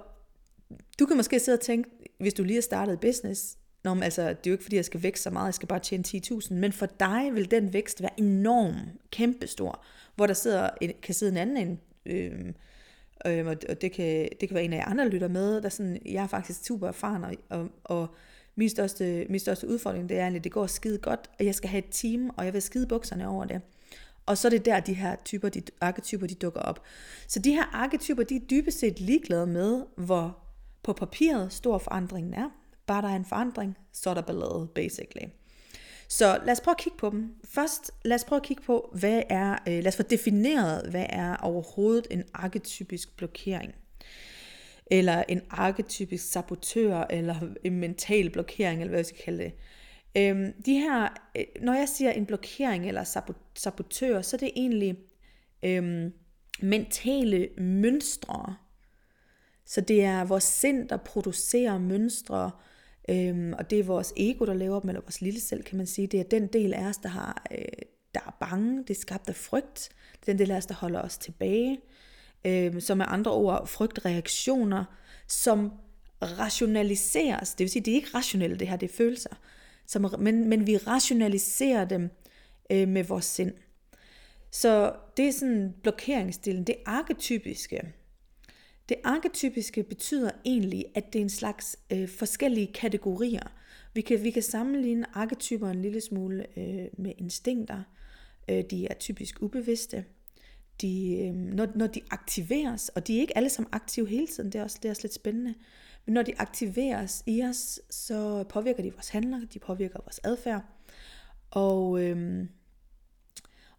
du 0.99 1.07
kan 1.07 1.17
måske 1.17 1.41
sidde 1.41 1.57
og 1.57 1.61
tænke, 1.61 1.91
hvis 2.19 2.35
du 2.35 2.43
lige 2.43 2.57
har 2.57 2.63
startet 2.63 3.01
business, 3.01 3.57
Nå, 3.87 3.95
men 3.95 4.03
altså, 4.03 4.23
det 4.23 4.29
er 4.29 4.37
jo 4.47 4.53
ikke 4.53 4.65
fordi, 4.65 4.77
jeg 4.77 4.85
skal 4.85 5.03
vækste 5.03 5.23
så 5.23 5.31
meget, 5.31 5.47
jeg 5.47 5.55
skal 5.55 5.69
bare 5.69 5.79
tjene 5.79 6.05
10.000, 6.09 6.55
men 6.55 6.73
for 6.73 6.87
dig 6.87 7.31
vil 7.35 7.51
den 7.51 7.73
vækst 7.73 8.03
være 8.03 8.21
enorm, 8.21 8.75
kæmpestor, 9.11 9.85
hvor 10.17 10.27
der 10.27 10.35
sidder, 10.35 10.71
en, 10.81 10.93
kan 11.03 11.15
sidde 11.15 11.33
en 11.33 11.39
anden 11.39 11.57
en, 11.57 11.81
øh, 12.07 12.53
øh, 13.27 13.47
og 13.47 13.81
det 13.81 13.93
kan, 13.93 14.29
det 14.41 14.49
kan 14.49 14.55
være 14.55 14.65
en 14.65 14.73
af 14.73 14.77
jer 14.77 14.85
andre, 14.85 15.09
lytter 15.09 15.29
med, 15.29 15.63
der 15.63 15.69
sådan, 15.69 15.99
jeg 16.05 16.23
er 16.23 16.27
faktisk 16.27 16.65
super 16.65 16.89
erfaren, 16.89 17.25
og, 17.25 17.35
og, 17.49 17.69
og 17.85 18.15
min, 18.55 18.69
største, 18.69 19.27
min 19.29 19.41
største 19.41 19.69
udfordring, 19.69 20.09
det 20.09 20.17
er 20.17 20.23
egentlig, 20.23 20.45
det 20.45 20.53
går 20.53 20.67
skide 20.67 20.99
godt, 20.99 21.31
og 21.39 21.45
jeg 21.45 21.55
skal 21.55 21.71
have 21.71 21.85
et 21.85 21.91
team, 21.91 22.31
og 22.37 22.45
jeg 22.45 22.53
vil 22.53 22.63
skide 22.63 22.87
bukserne 22.87 23.29
over 23.29 23.45
det. 23.45 23.61
Og 24.27 24.39
så 24.39 24.49
er 24.49 24.51
det 24.51 24.65
der, 24.65 24.81
de 24.81 24.95
her 24.95 25.17
typer, 25.25 25.49
de 25.49 25.63
arketyper, 25.81 26.27
de 26.27 26.35
dukker 26.35 26.61
op. 26.61 26.83
Så 27.29 27.39
de 27.39 27.53
her 27.53 27.65
arketyper, 27.73 28.23
de 28.23 28.37
er 28.37 28.41
dybest 28.51 28.79
set 28.79 29.01
ligeglade 29.01 29.47
med, 29.47 29.85
hvor 29.97 30.39
på 30.83 30.93
papiret 30.93 31.53
stor 31.53 31.79
forandringen 31.79 32.35
er. 32.35 32.51
Bare 32.87 33.03
der 33.03 33.09
er 33.09 33.17
en 33.17 33.25
forandring, 33.25 33.77
så 33.93 34.11
er 34.11 34.15
der 34.15 34.23
ballade, 34.23 34.69
basically. 34.75 35.27
Så 36.09 36.41
lad 36.45 36.53
os 36.53 36.61
prøve 36.61 36.73
at 36.73 36.79
kigge 36.79 36.99
på 36.99 37.11
dem. 37.11 37.35
Først, 37.45 37.91
lad 38.05 38.15
os 38.15 38.25
prøve 38.25 38.41
at 38.41 38.43
kigge 38.47 38.63
på, 38.63 38.91
hvad 38.95 39.23
er, 39.29 39.53
øh, 39.53 39.75
lad 39.75 39.87
os 39.87 39.97
få 39.97 40.03
defineret, 40.03 40.91
hvad 40.91 41.07
er 41.09 41.37
overhovedet 41.37 42.07
en 42.11 42.25
arketypisk 42.35 43.17
blokering. 43.17 43.75
eller 44.91 45.25
en 45.29 45.41
arketypisk 45.51 46.33
sabotør, 46.33 47.07
eller 47.11 47.35
en 47.65 47.79
mental 47.79 48.31
blokering, 48.31 48.81
eller 48.81 48.91
hvad 48.91 49.01
vi 49.01 49.05
skal 49.05 49.21
kalde 49.25 49.45
det. 49.45 49.53
Øhm, 50.17 50.53
de 50.63 50.75
her, 50.75 51.09
øh, 51.37 51.45
når 51.61 51.75
jeg 51.75 51.89
siger 51.89 52.11
en 52.11 52.27
blokering 52.27 52.89
eller 52.89 53.23
sabotør, 53.57 54.23
så 54.23 54.37
er 54.37 54.39
det 54.39 54.51
egentlig 54.57 54.97
øhm, 55.63 56.13
mentale 56.61 57.49
mønstre. 57.59 58.57
Så 59.65 59.81
det 59.81 60.05
er 60.05 60.25
vores 60.25 60.45
sind, 60.45 60.89
der 60.89 60.97
producerer 60.97 61.79
mønstre, 61.79 62.51
øhm, 63.09 63.53
og 63.53 63.71
det 63.71 63.81
er 63.81 63.85
vores 63.85 64.13
ego, 64.17 64.45
der 64.45 64.55
laver 64.55 64.81
dem, 64.81 64.91
eller 64.91 65.01
vores 65.01 65.21
lille 65.21 65.41
selv, 65.41 65.63
kan 65.63 65.77
man 65.77 65.87
sige. 65.87 66.07
Det 66.07 66.21
er 66.21 66.25
den 66.25 66.47
del 66.47 66.75
af 66.75 66.85
os, 66.85 66.97
der, 66.97 67.09
har, 67.09 67.47
øh, 67.51 67.65
der 68.15 68.21
er 68.27 68.37
bange, 68.41 68.79
det 68.79 68.91
er 68.91 69.01
skabt 69.01 69.29
af 69.29 69.37
frygt. 69.37 69.89
Det 70.13 70.29
er 70.29 70.33
den 70.33 70.39
del 70.39 70.51
af 70.51 70.57
os, 70.57 70.67
der 70.67 70.75
holder 70.75 71.01
os 71.01 71.19
tilbage. 71.19 71.81
Øhm, 72.45 72.81
som 72.81 73.01
er 73.01 73.05
andre 73.05 73.33
ord 73.33 73.67
frygtreaktioner, 73.67 74.85
som 75.29 75.73
rationaliseres. 76.23 77.55
Det 77.55 77.65
vil 77.65 77.71
sige, 77.71 77.83
det 77.83 77.91
er 77.91 77.95
ikke 77.95 78.15
rationelle, 78.15 78.59
det 78.59 78.69
her, 78.69 78.77
det 78.77 78.91
er 78.91 78.95
følelser. 78.97 79.37
Som, 79.87 80.15
men, 80.19 80.49
men 80.49 80.67
vi 80.67 80.77
rationaliserer 80.77 81.85
dem 81.85 82.11
øh, 82.71 82.89
med 82.89 83.05
vores 83.05 83.25
sind. 83.25 83.53
Så 84.51 84.93
det 85.17 85.29
er 85.29 85.33
sådan 85.33 85.75
blokeringsdelen, 85.83 86.65
det 86.65 86.77
arketypiske. 86.87 87.93
Det 88.89 88.97
arketypiske 89.05 89.83
betyder 89.83 90.31
egentlig, 90.45 90.85
at 90.95 91.13
det 91.13 91.19
er 91.19 91.23
en 91.23 91.29
slags 91.29 91.79
øh, 91.93 92.09
forskellige 92.09 92.73
kategorier. 92.73 93.53
Vi 93.95 94.01
kan, 94.01 94.23
vi 94.23 94.31
kan 94.31 94.43
sammenligne 94.43 95.07
arketyper 95.15 95.71
en 95.71 95.83
lille 95.83 96.01
smule 96.01 96.47
øh, 96.59 96.87
med 96.99 97.13
instinkter. 97.19 97.83
Øh, 98.49 98.65
de 98.71 98.87
er 98.87 98.95
typisk 98.95 99.43
ubevidste. 99.43 100.05
De, 100.81 101.19
øh, 101.19 101.35
når, 101.35 101.69
når 101.75 101.87
de 101.87 102.01
aktiveres, 102.11 102.89
og 102.89 103.07
de 103.07 103.17
er 103.17 103.21
ikke 103.21 103.37
alle 103.37 103.49
sammen 103.49 103.69
aktive 103.73 104.09
hele 104.09 104.27
tiden, 104.27 104.53
det 104.53 104.59
er 104.59 104.63
også, 104.63 104.79
det 104.83 104.89
er 104.89 104.91
også 104.91 105.03
lidt 105.03 105.15
spændende, 105.15 105.55
men 106.07 106.15
når 106.15 106.23
de 106.23 106.33
aktiveres 106.39 107.23
i 107.27 107.43
os, 107.43 107.81
så 107.91 108.45
påvirker 108.49 108.83
de 108.83 108.93
vores 108.93 109.09
handlinger, 109.09 109.47
de 109.47 109.59
påvirker 109.59 110.01
vores 110.05 110.21
adfærd, 110.25 110.63
og, 111.51 112.03
øh, 112.03 112.47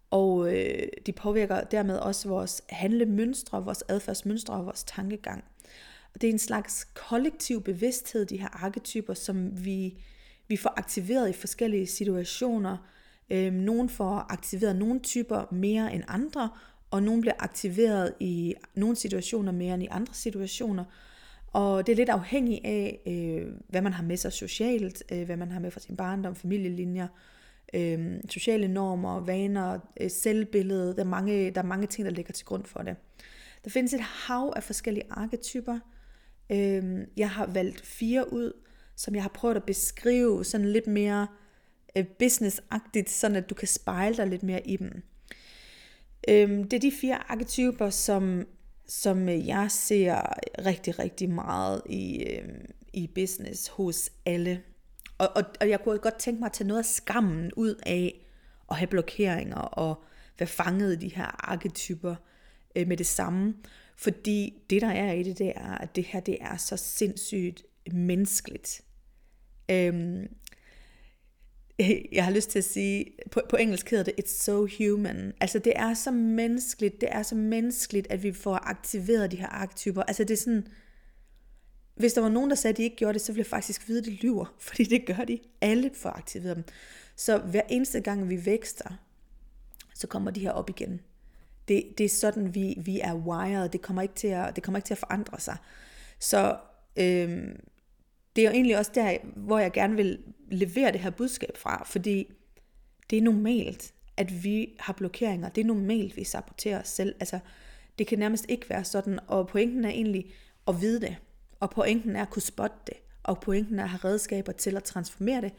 og 0.09 0.55
øh, 0.55 0.87
de 1.05 1.11
påvirker 1.11 1.63
dermed 1.63 1.97
også 1.97 2.29
vores 2.29 2.61
handlemønstre, 2.69 3.63
vores 3.65 3.83
adfærdsmønstre 3.89 4.53
og 4.53 4.65
vores 4.65 4.83
tankegang. 4.83 5.43
Og 6.13 6.21
det 6.21 6.27
er 6.27 6.33
en 6.33 6.39
slags 6.39 6.87
kollektiv 6.93 7.63
bevidsthed, 7.63 8.25
de 8.25 8.39
her 8.39 8.63
arketyper, 8.63 9.13
som 9.13 9.65
vi, 9.65 9.97
vi 10.47 10.57
får 10.57 10.73
aktiveret 10.77 11.29
i 11.29 11.33
forskellige 11.33 11.87
situationer. 11.87 12.77
Øh, 13.29 13.53
nogle 13.53 13.89
får 13.89 14.25
aktiveret 14.29 14.75
nogle 14.75 14.99
typer 14.99 15.53
mere 15.53 15.93
end 15.93 16.03
andre, 16.07 16.49
og 16.91 17.03
nogle 17.03 17.21
bliver 17.21 17.35
aktiveret 17.39 18.13
i 18.19 18.55
nogle 18.75 18.95
situationer 18.95 19.51
mere 19.51 19.73
end 19.73 19.83
i 19.83 19.87
andre 19.91 20.13
situationer. 20.13 20.83
Og 21.53 21.87
det 21.87 21.91
er 21.91 21.95
lidt 21.95 22.09
afhængigt 22.09 22.65
af, 22.65 22.99
øh, 23.07 23.53
hvad 23.69 23.81
man 23.81 23.93
har 23.93 24.03
med 24.03 24.17
sig 24.17 24.33
socialt, 24.33 25.03
øh, 25.11 25.25
hvad 25.25 25.37
man 25.37 25.51
har 25.51 25.59
med 25.59 25.71
fra 25.71 25.79
sin 25.79 25.97
barndom, 25.97 26.35
familielinjer, 26.35 27.07
øh, 27.73 28.19
sociale 28.29 28.67
normer, 28.67 29.19
vaner, 29.19 29.79
øh, 30.01 30.11
selvbillede. 30.11 30.95
Der 30.95 30.99
er, 30.99 31.07
mange, 31.07 31.51
der 31.51 31.61
er 31.61 31.65
mange 31.65 31.87
ting, 31.87 32.05
der 32.05 32.11
ligger 32.11 32.33
til 32.33 32.45
grund 32.45 32.65
for 32.65 32.81
det. 32.81 32.95
Der 33.63 33.69
findes 33.69 33.93
et 33.93 34.01
hav 34.01 34.53
af 34.55 34.63
forskellige 34.63 35.05
arketyper. 35.09 35.79
Øh, 36.51 37.07
jeg 37.17 37.29
har 37.29 37.45
valgt 37.45 37.85
fire 37.85 38.33
ud, 38.33 38.53
som 38.95 39.15
jeg 39.15 39.23
har 39.23 39.31
prøvet 39.33 39.55
at 39.55 39.63
beskrive 39.63 40.45
sådan 40.45 40.69
lidt 40.71 40.87
mere 40.87 41.27
øh, 41.97 42.05
businessagtigt, 42.19 43.09
sådan 43.09 43.37
at 43.37 43.49
du 43.49 43.55
kan 43.55 43.67
spejle 43.67 44.17
dig 44.17 44.27
lidt 44.27 44.43
mere 44.43 44.67
i 44.67 44.77
dem. 44.77 45.03
Øh, 46.29 46.49
det 46.49 46.73
er 46.73 46.79
de 46.79 46.91
fire 46.91 47.31
arketyper, 47.31 47.89
som, 47.89 48.45
som 48.87 49.29
øh, 49.29 49.47
jeg 49.47 49.71
ser 49.71 50.21
rigtig, 50.65 50.99
rigtig 50.99 51.29
meget 51.29 51.81
i, 51.89 52.23
øh, 52.23 52.49
i 52.93 53.07
business 53.07 53.67
hos 53.67 54.11
alle 54.25 54.63
og, 55.17 55.29
og, 55.35 55.43
og 55.61 55.69
jeg 55.69 55.83
kunne 55.83 55.97
godt 55.99 56.19
tænke 56.19 56.39
mig 56.39 56.45
at 56.45 56.53
tage 56.53 56.67
noget 56.67 56.79
af 56.79 56.85
skammen 56.85 57.51
ud 57.55 57.75
af 57.85 58.25
at 58.71 58.77
have 58.77 58.87
blokeringer 58.87 59.57
og 59.57 60.03
være 60.39 60.47
fanget 60.47 60.93
i 60.93 60.95
de 60.95 61.15
her 61.15 61.49
arketyper 61.51 62.15
øh, 62.75 62.87
med 62.87 62.97
det 62.97 63.07
samme. 63.07 63.55
Fordi 63.95 64.63
det 64.69 64.81
der 64.81 64.87
er 64.87 65.13
i 65.13 65.23
det, 65.23 65.39
det 65.39 65.53
er, 65.55 65.77
at 65.77 65.95
det 65.95 66.03
her 66.03 66.19
det 66.19 66.37
er 66.41 66.57
så 66.57 66.77
sindssygt 66.77 67.63
menneskeligt. 67.91 68.81
Øhm, 69.71 70.27
jeg 72.11 72.25
har 72.25 72.31
lyst 72.31 72.49
til 72.49 72.59
at 72.59 72.65
sige, 72.65 73.05
på, 73.31 73.41
på 73.49 73.55
engelsk 73.55 73.89
hedder 73.89 74.03
det, 74.03 74.13
it's 74.19 74.43
so 74.43 74.67
human. 74.77 75.33
Altså 75.41 75.59
det 75.59 75.73
er 75.75 75.93
så 75.93 76.11
menneskeligt, 76.11 77.01
det 77.01 77.09
er 77.11 77.23
så 77.23 77.35
menneskeligt, 77.35 78.07
at 78.09 78.23
vi 78.23 78.33
får 78.33 78.55
aktiveret 78.55 79.31
de 79.31 79.37
her 79.37 79.47
arketyper. 79.47 80.03
Altså 80.03 80.23
det 80.23 80.31
er 80.31 80.37
sådan, 80.37 80.67
hvis 81.95 82.13
der 82.13 82.21
var 82.21 82.29
nogen, 82.29 82.49
der 82.49 82.55
sagde, 82.55 82.73
at 82.73 82.77
de 82.77 82.83
ikke 82.83 82.95
gjorde 82.95 83.13
det, 83.13 83.21
så 83.21 83.31
ville 83.31 83.39
jeg 83.39 83.45
faktisk 83.45 83.87
vide, 83.87 83.99
at 83.99 84.05
de 84.05 84.11
lyver, 84.11 84.55
fordi 84.67 84.83
det 84.83 85.05
gør 85.05 85.23
de. 85.23 85.39
Alle 85.61 85.91
får 85.93 86.09
aktiveret 86.09 86.55
dem. 86.55 86.63
Så 87.15 87.37
hver 87.37 87.61
eneste 87.69 88.01
gang, 88.01 88.29
vi 88.29 88.45
vækster, 88.45 88.99
så 89.95 90.07
kommer 90.07 90.31
de 90.31 90.39
her 90.39 90.51
op 90.51 90.69
igen. 90.69 91.01
Det, 91.67 91.83
det 91.97 92.03
er 92.03 92.09
sådan, 92.09 92.55
vi, 92.55 92.75
vi 92.77 92.99
er 92.99 93.13
wired. 93.13 93.69
Det 93.69 93.81
kommer, 93.81 94.01
ikke 94.01 94.15
til 94.15 94.27
at, 94.27 94.55
det 94.55 94.63
kommer 94.63 94.77
ikke 94.77 94.87
til 94.87 94.93
at 94.93 94.97
forandre 94.97 95.39
sig. 95.39 95.57
Så 96.19 96.57
øhm, 96.97 97.59
det 98.37 98.45
er 98.45 98.49
jo 98.49 98.53
egentlig 98.53 98.77
også 98.77 98.91
der, 98.95 99.17
hvor 99.35 99.59
jeg 99.59 99.71
gerne 99.71 99.95
vil 99.95 100.19
levere 100.51 100.91
det 100.91 100.99
her 100.99 101.09
budskab 101.09 101.57
fra, 101.57 101.83
fordi 101.85 102.33
det 103.09 103.17
er 103.17 103.21
normalt, 103.21 103.93
at 104.17 104.43
vi 104.43 104.69
har 104.79 104.93
blokeringer. 104.93 105.49
Det 105.49 105.61
er 105.61 105.65
normalt, 105.65 106.17
vi 106.17 106.23
saboterer 106.23 106.81
os 106.81 106.87
selv. 106.87 107.15
Altså, 107.19 107.39
det 107.99 108.07
kan 108.07 108.19
nærmest 108.19 108.45
ikke 108.49 108.69
være 108.69 108.83
sådan, 108.83 109.19
og 109.27 109.47
pointen 109.47 109.85
er 109.85 109.89
egentlig 109.89 110.33
at 110.67 110.81
vide 110.81 111.01
det. 111.01 111.17
Og 111.59 111.69
pointen 111.69 112.15
er 112.15 112.21
at 112.21 112.29
kunne 112.29 112.41
spotte 112.41 112.77
det, 112.87 112.97
og 113.23 113.39
pointen 113.39 113.79
er 113.79 113.83
at 113.83 113.89
have 113.89 113.99
redskaber 114.03 114.51
til 114.51 114.77
at 114.77 114.83
transformere 114.83 115.41
det, 115.41 115.53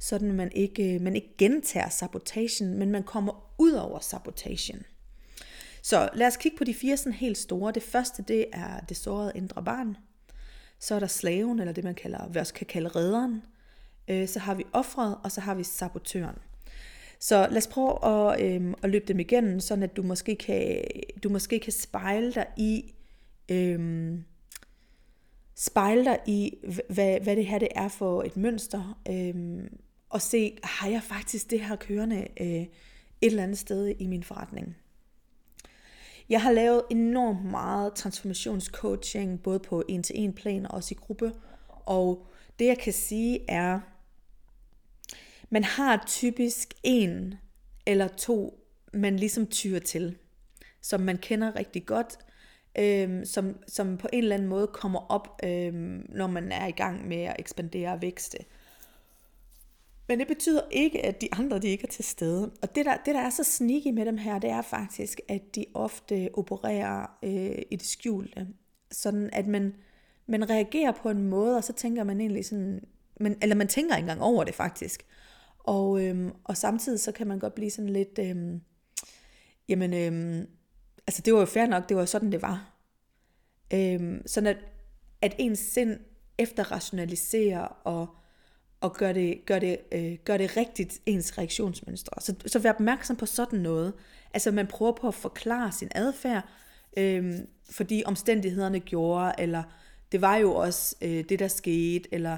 sådan 0.00 0.32
man 0.32 0.52
ikke, 0.52 0.98
man 0.98 1.16
ikke 1.16 1.34
gentager 1.38 1.88
sabotagen, 1.88 2.78
men 2.78 2.90
man 2.90 3.02
kommer 3.02 3.54
ud 3.58 3.72
over 3.72 3.98
sabotagen. 3.98 4.82
Så 5.82 6.10
lad 6.14 6.26
os 6.26 6.36
kigge 6.36 6.58
på 6.58 6.64
de 6.64 6.74
fire 6.74 6.96
sådan 6.96 7.12
helt 7.12 7.38
store. 7.38 7.72
Det 7.72 7.82
første, 7.82 8.22
det 8.28 8.46
er 8.52 8.80
det 8.80 8.96
sårede 8.96 9.32
indre 9.34 9.64
barn. 9.64 9.96
Så 10.82 10.94
er 10.94 10.98
der 10.98 11.06
slaven, 11.06 11.58
eller 11.58 11.72
det 11.72 11.84
man 11.84 11.94
kalder, 11.94 12.28
vi 12.28 12.38
også 12.38 12.54
kan 12.54 12.66
kalde 12.66 12.88
redderen. 12.88 13.42
Øh, 14.08 14.28
så 14.28 14.38
har 14.38 14.54
vi 14.54 14.64
offret, 14.72 15.16
og 15.24 15.32
så 15.32 15.40
har 15.40 15.54
vi 15.54 15.64
sabotøren. 15.64 16.38
Så 17.18 17.46
lad 17.50 17.56
os 17.56 17.66
prøve 17.66 18.04
at, 18.04 18.40
øhm, 18.40 18.74
at 18.82 18.90
løbe 18.90 19.04
dem 19.08 19.20
igennem, 19.20 19.60
sådan 19.60 19.82
at 19.82 19.96
du 19.96 20.02
måske 20.02 20.36
kan, 20.36 20.84
du 21.22 21.28
måske 21.28 21.60
kan 21.60 21.72
spejle 21.72 22.32
dig 22.32 22.46
i, 22.56 22.94
øhm, 23.48 24.24
spejle 25.56 26.04
dig 26.04 26.18
i, 26.26 26.58
hvad, 26.88 27.20
hvad 27.20 27.36
det 27.36 27.46
her 27.46 27.58
det 27.58 27.68
er 27.74 27.88
for 27.88 28.22
et 28.22 28.36
mønster, 28.36 29.00
øhm, 29.08 29.78
og 30.10 30.22
se, 30.22 30.58
har 30.62 30.88
jeg 30.88 31.02
faktisk 31.02 31.50
det 31.50 31.60
her 31.60 31.76
kørende 31.76 32.26
øh, 32.40 32.46
et 32.46 32.68
eller 33.20 33.42
andet 33.42 33.58
sted 33.58 33.94
i 33.98 34.06
min 34.06 34.22
forretning. 34.22 34.76
Jeg 36.32 36.42
har 36.42 36.52
lavet 36.52 36.82
enormt 36.90 37.44
meget 37.44 37.94
transformationscoaching, 37.94 39.42
både 39.42 39.58
på 39.58 39.82
en-til-en 39.88 40.32
plan 40.32 40.66
og 40.66 40.74
også 40.74 40.94
i 40.94 40.98
gruppe, 41.00 41.32
og 41.68 42.26
det 42.58 42.66
jeg 42.66 42.78
kan 42.78 42.92
sige 42.92 43.50
er, 43.50 43.80
man 45.50 45.64
har 45.64 46.04
typisk 46.06 46.74
en 46.82 47.34
eller 47.86 48.08
to, 48.08 48.66
man 48.92 49.16
ligesom 49.16 49.46
tyrer 49.46 49.80
til, 49.80 50.16
som 50.80 51.00
man 51.00 51.18
kender 51.18 51.56
rigtig 51.56 51.86
godt, 51.86 52.18
øhm, 52.78 53.24
som, 53.24 53.56
som 53.68 53.96
på 53.96 54.08
en 54.12 54.22
eller 54.22 54.36
anden 54.36 54.48
måde 54.48 54.66
kommer 54.66 55.00
op, 55.08 55.40
øhm, 55.44 56.06
når 56.08 56.26
man 56.26 56.52
er 56.52 56.66
i 56.66 56.70
gang 56.72 57.08
med 57.08 57.22
at 57.22 57.36
ekspandere 57.38 57.92
og 57.92 58.02
vækste. 58.02 58.38
Men 60.08 60.18
det 60.18 60.26
betyder 60.28 60.60
ikke, 60.70 61.04
at 61.04 61.20
de 61.20 61.28
andre 61.32 61.58
de 61.58 61.68
ikke 61.68 61.84
er 61.86 61.92
til 61.92 62.04
stede. 62.04 62.52
Og 62.62 62.74
det 62.74 62.86
der, 62.86 62.96
det, 62.96 63.14
der 63.14 63.20
er 63.20 63.30
så 63.30 63.44
sneaky 63.44 63.88
med 63.88 64.06
dem 64.06 64.18
her, 64.18 64.38
det 64.38 64.50
er 64.50 64.62
faktisk, 64.62 65.20
at 65.28 65.54
de 65.54 65.64
ofte 65.74 66.30
opererer 66.34 67.06
øh, 67.22 67.62
i 67.70 67.76
det 67.76 67.86
skjulte. 67.86 68.48
Sådan 68.90 69.30
at 69.32 69.46
man, 69.46 69.74
man 70.26 70.50
reagerer 70.50 70.92
på 70.92 71.10
en 71.10 71.28
måde, 71.28 71.56
og 71.56 71.64
så 71.64 71.72
tænker 71.72 72.04
man 72.04 72.20
egentlig 72.20 72.44
sådan, 72.44 72.84
man, 73.20 73.36
eller 73.42 73.56
man 73.56 73.68
tænker 73.68 73.96
ikke 73.96 74.04
engang 74.04 74.22
over 74.22 74.44
det 74.44 74.54
faktisk. 74.54 75.06
Og, 75.58 76.04
øhm, 76.04 76.32
og 76.44 76.56
samtidig 76.56 77.00
så 77.00 77.12
kan 77.12 77.26
man 77.26 77.38
godt 77.38 77.54
blive 77.54 77.70
sådan 77.70 77.90
lidt, 77.90 78.18
øhm, 78.18 78.60
jamen, 79.68 79.94
øhm, 79.94 80.46
altså 81.06 81.22
det 81.22 81.34
var 81.34 81.40
jo 81.40 81.46
fair 81.46 81.66
nok, 81.66 81.88
det 81.88 81.96
var 81.96 82.04
sådan, 82.04 82.32
det 82.32 82.42
var. 82.42 82.74
Øhm, 83.74 84.22
sådan 84.26 84.46
at, 84.46 84.56
at 85.22 85.34
ens 85.38 85.58
sind 85.58 85.98
efterrationaliserer 86.38 87.64
og, 87.84 88.16
og 88.82 88.92
gør 88.92 89.12
det, 89.12 89.46
gør, 89.46 89.58
det, 89.58 89.78
øh, 89.92 90.14
gør 90.24 90.36
det 90.36 90.56
rigtigt 90.56 91.00
ens 91.06 91.38
reaktionsmønstre. 91.38 92.22
Så, 92.22 92.34
så 92.46 92.58
vær 92.58 92.72
opmærksom 92.72 93.16
på 93.16 93.26
sådan 93.26 93.58
noget. 93.58 93.92
Altså 94.34 94.50
man 94.50 94.66
prøver 94.66 94.92
på 94.92 95.08
at 95.08 95.14
forklare 95.14 95.72
sin 95.72 95.88
adfærd, 95.94 96.48
øh, 96.96 97.34
fordi 97.70 98.02
omstændighederne 98.06 98.80
gjorde, 98.80 99.32
eller 99.38 99.62
det 100.12 100.20
var 100.20 100.36
jo 100.36 100.54
også 100.54 100.96
øh, 101.02 101.24
det, 101.28 101.38
der 101.38 101.48
skete, 101.48 102.08
eller 102.14 102.36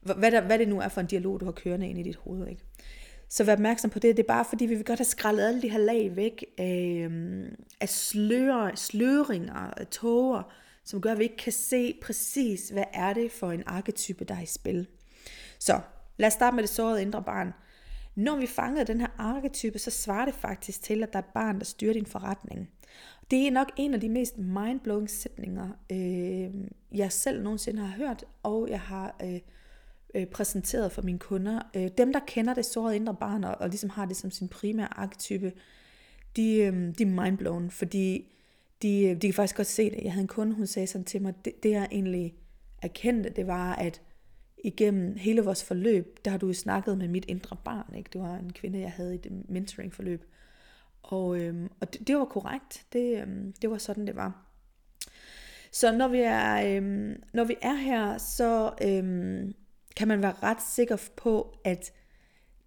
hvad, 0.00 0.30
der, 0.30 0.40
hvad 0.40 0.58
det 0.58 0.68
nu 0.68 0.80
er 0.80 0.88
for 0.88 1.00
en 1.00 1.06
dialog, 1.06 1.40
du 1.40 1.44
har 1.44 1.52
kørende 1.52 1.88
ind 1.88 1.98
i 1.98 2.02
dit 2.02 2.16
hoved. 2.16 2.48
Ikke? 2.48 2.62
Så 3.28 3.44
vær 3.44 3.52
opmærksom 3.52 3.90
på 3.90 3.98
det. 3.98 4.16
Det 4.16 4.22
er 4.22 4.26
bare 4.26 4.44
fordi, 4.48 4.66
vi 4.66 4.74
vil 4.74 4.84
godt 4.84 4.98
have 4.98 5.04
skrællet 5.04 5.48
alle 5.48 5.62
de 5.62 5.70
her 5.70 5.78
lag 5.78 6.16
væk 6.16 6.44
af, 6.58 7.08
af 7.80 7.88
slører, 7.88 8.74
sløringer, 8.74 9.54
af 9.54 9.86
tåger, 9.86 10.52
som 10.84 11.00
gør, 11.00 11.12
at 11.12 11.18
vi 11.18 11.22
ikke 11.22 11.36
kan 11.36 11.52
se 11.52 11.94
præcis, 12.02 12.68
hvad 12.68 12.84
er 12.94 13.12
det 13.12 13.32
for 13.32 13.52
en 13.52 13.62
arketype, 13.66 14.24
der 14.24 14.34
er 14.34 14.42
i 14.42 14.46
spil. 14.46 14.86
Så 15.58 15.80
lad 16.16 16.26
os 16.26 16.32
starte 16.32 16.54
med 16.54 16.62
det 16.62 16.70
sårede 16.70 17.02
indre 17.02 17.22
barn. 17.22 17.52
Når 18.14 18.36
vi 18.36 18.46
fangede 18.46 18.84
den 18.84 19.00
her 19.00 19.08
arketype, 19.18 19.78
så 19.78 19.90
svarer 19.90 20.24
det 20.24 20.34
faktisk 20.34 20.82
til, 20.82 21.02
at 21.02 21.12
der 21.12 21.18
er 21.18 21.22
et 21.22 21.32
barn, 21.34 21.58
der 21.58 21.64
styrer 21.64 21.92
din 21.92 22.06
forretning. 22.06 22.70
Det 23.30 23.46
er 23.46 23.50
nok 23.50 23.72
en 23.76 23.94
af 23.94 24.00
de 24.00 24.08
mest 24.08 24.38
mindblowing 24.38 25.10
sætninger, 25.10 25.68
øh, 25.92 26.50
jeg 26.92 27.12
selv 27.12 27.42
nogensinde 27.42 27.82
har 27.82 27.96
hørt, 27.96 28.24
og 28.42 28.68
jeg 28.70 28.80
har 28.80 29.16
øh, 29.22 29.40
øh, 30.14 30.26
præsenteret 30.26 30.92
for 30.92 31.02
mine 31.02 31.18
kunder. 31.18 31.60
Øh, 31.76 31.88
dem, 31.98 32.12
der 32.12 32.20
kender 32.26 32.54
det 32.54 32.64
sårede 32.64 32.96
indre 32.96 33.14
barn, 33.14 33.44
og, 33.44 33.54
og 33.60 33.68
ligesom 33.68 33.90
har 33.90 34.06
det 34.06 34.16
som 34.16 34.30
sin 34.30 34.48
primære 34.48 34.98
arketype, 34.98 35.52
de, 36.36 36.56
øh, 36.56 36.94
de 36.98 37.02
er 37.02 37.22
mindblown, 37.22 37.70
fordi 37.70 38.32
de, 38.82 39.02
øh, 39.02 39.22
de 39.22 39.26
kan 39.26 39.34
faktisk 39.34 39.56
godt 39.56 39.66
se 39.66 39.90
det. 39.90 40.00
Jeg 40.02 40.12
havde 40.12 40.22
en 40.22 40.28
kunde, 40.28 40.54
hun 40.54 40.66
sagde 40.66 40.86
sådan 40.86 41.04
til 41.04 41.22
mig, 41.22 41.34
det, 41.44 41.62
det 41.62 41.70
jeg 41.70 41.88
egentlig 41.90 42.34
erkendte, 42.82 43.30
det 43.30 43.46
var, 43.46 43.74
at 43.74 44.02
igennem 44.66 45.16
hele 45.16 45.42
vores 45.42 45.64
forløb, 45.64 46.18
der 46.24 46.30
har 46.30 46.38
du 46.38 46.46
jo 46.46 46.52
snakket 46.52 46.98
med 46.98 47.08
mit 47.08 47.24
indre 47.28 47.56
barn. 47.64 47.94
Ikke? 47.94 48.10
Det 48.12 48.20
var 48.20 48.36
en 48.36 48.52
kvinde, 48.52 48.80
jeg 48.80 48.92
havde 48.92 49.14
i 49.14 49.18
det 49.18 49.32
mentoring-forløb. 49.48 50.24
Og, 51.02 51.40
øhm, 51.40 51.70
og 51.80 51.92
det, 51.92 52.08
det 52.08 52.16
var 52.16 52.24
korrekt. 52.24 52.86
Det, 52.92 53.22
øhm, 53.22 53.52
det 53.62 53.70
var 53.70 53.78
sådan, 53.78 54.06
det 54.06 54.16
var. 54.16 54.46
Så 55.72 55.92
når 55.92 56.08
vi 56.08 56.18
er, 56.18 56.76
øhm, 56.76 57.22
når 57.32 57.44
vi 57.44 57.56
er 57.62 57.74
her, 57.74 58.18
så 58.18 58.72
øhm, 58.82 59.54
kan 59.96 60.08
man 60.08 60.22
være 60.22 60.34
ret 60.42 60.62
sikker 60.62 60.96
på, 61.16 61.58
at 61.64 61.92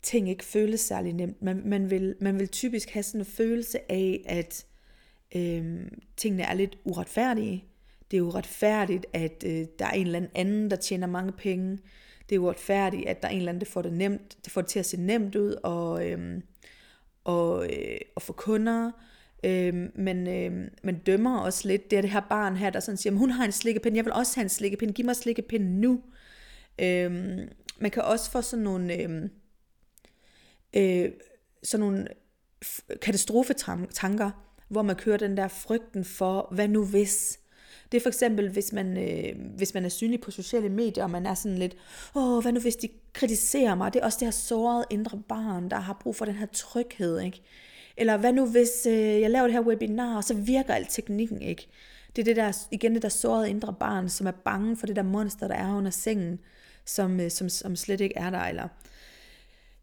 ting 0.01 0.29
ikke 0.29 0.45
føles 0.45 0.79
særlig 0.79 1.13
nemt. 1.13 1.41
Man, 1.41 1.61
man, 1.65 1.89
vil, 1.89 2.15
man 2.21 2.39
vil 2.39 2.47
typisk 2.47 2.89
have 2.89 3.03
sådan 3.03 3.21
en 3.21 3.25
følelse 3.25 3.91
af, 3.91 4.23
at 4.25 4.65
øhm, 5.35 6.01
tingene 6.17 6.43
er 6.43 6.53
lidt 6.53 6.77
uretfærdige. 6.83 7.65
Det 8.11 8.17
er 8.17 8.21
uretfærdigt, 8.21 9.05
at 9.13 9.43
øh, 9.45 9.65
der 9.79 9.85
er 9.85 9.91
en 9.91 10.05
eller 10.05 10.21
anden, 10.35 10.71
der 10.71 10.77
tjener 10.77 11.07
mange 11.07 11.31
penge. 11.31 11.79
Det 12.29 12.35
er 12.35 12.39
uretfærdigt, 12.39 13.07
at 13.07 13.21
der 13.21 13.27
er 13.27 13.31
en 13.31 13.37
eller 13.37 13.51
anden, 13.51 13.61
der 13.61 13.71
får 13.71 13.81
det 13.81 13.93
nemt, 13.93 14.37
det 14.45 14.53
får 14.53 14.61
det 14.61 14.69
til 14.69 14.79
at 14.79 14.85
se 14.85 14.97
nemt 14.97 15.35
ud 15.35 15.55
og, 15.63 16.09
øh, 16.09 16.41
og, 17.23 17.65
øh, 17.65 17.99
og 18.15 18.21
få 18.21 18.33
kunder. 18.33 18.91
Øh, 19.43 19.89
men 19.95 20.27
øh, 20.27 20.71
man 20.83 20.97
dømmer 20.97 21.39
også 21.39 21.67
lidt. 21.67 21.91
Det 21.91 21.97
er 21.97 22.01
det 22.01 22.09
her 22.09 22.25
barn 22.29 22.55
her, 22.55 22.69
der 22.69 22.79
sådan 22.79 22.97
siger, 22.97 23.13
hun 23.13 23.31
har 23.31 23.45
en 23.45 23.51
slikkepind, 23.51 23.95
jeg 23.95 24.05
vil 24.05 24.13
også 24.13 24.35
have 24.35 24.43
en 24.43 24.49
slikkepind, 24.49 24.91
giv 24.91 25.05
mig 25.05 25.15
slikkepind 25.15 25.79
nu. 25.79 26.01
Øh, 26.81 27.11
man 27.79 27.91
kan 27.91 28.03
også 28.03 28.31
få 28.31 28.41
sådan 28.41 28.63
nogle, 28.63 28.93
øh, 28.93 29.29
øh, 30.73 31.11
sådan 31.63 31.85
nogle 31.85 32.07
katastrofetanker, 33.01 34.31
hvor 34.67 34.81
man 34.81 34.95
kører 34.95 35.17
den 35.17 35.37
der 35.37 35.47
frygten 35.47 36.05
for, 36.05 36.47
hvad 36.51 36.67
nu 36.67 36.85
hvis? 36.85 37.38
Det 37.91 37.97
er 37.97 38.01
for 38.01 38.09
eksempel, 38.09 38.49
hvis 38.49 38.73
man, 38.73 38.97
øh, 38.97 39.35
hvis 39.55 39.73
man 39.73 39.85
er 39.85 39.89
synlig 39.89 40.21
på 40.21 40.31
sociale 40.31 40.69
medier, 40.69 41.03
og 41.03 41.09
man 41.09 41.25
er 41.25 41.33
sådan 41.33 41.57
lidt, 41.57 41.75
åh, 42.15 42.41
hvad 42.41 42.51
nu 42.51 42.59
hvis 42.59 42.75
de 42.75 42.89
kritiserer 43.13 43.75
mig? 43.75 43.93
Det 43.93 43.99
er 43.99 44.05
også 44.05 44.17
det 44.19 44.25
her 44.25 44.31
sårede 44.31 44.85
indre 44.89 45.21
barn, 45.29 45.69
der 45.69 45.77
har 45.77 45.97
brug 46.01 46.15
for 46.15 46.25
den 46.25 46.33
her 46.35 46.45
tryghed, 46.45 47.19
ikke? 47.19 47.41
Eller 47.97 48.17
hvad 48.17 48.33
nu 48.33 48.45
hvis 48.45 48.85
øh, 48.87 49.21
jeg 49.21 49.29
laver 49.29 49.47
det 49.47 49.53
her 49.53 49.61
webinar, 49.61 50.17
og 50.17 50.23
så 50.23 50.33
virker 50.33 50.73
al 50.73 50.85
teknikken 50.89 51.41
ikke? 51.41 51.67
Det 52.15 52.21
er 52.21 52.25
det 52.25 52.35
der, 52.35 52.67
igen 52.71 52.93
det 52.93 53.01
der 53.01 53.09
sårede 53.09 53.49
indre 53.49 53.75
barn, 53.79 54.09
som 54.09 54.27
er 54.27 54.31
bange 54.31 54.77
for 54.77 54.87
det 54.87 54.95
der 54.95 55.03
monster, 55.03 55.47
der 55.47 55.55
er 55.55 55.75
under 55.75 55.91
sengen, 55.91 56.39
som, 56.85 57.19
øh, 57.19 57.31
som, 57.31 57.49
som 57.49 57.75
slet 57.75 58.01
ikke 58.01 58.17
er 58.17 58.29
der. 58.29 58.39
Eller, 58.39 58.67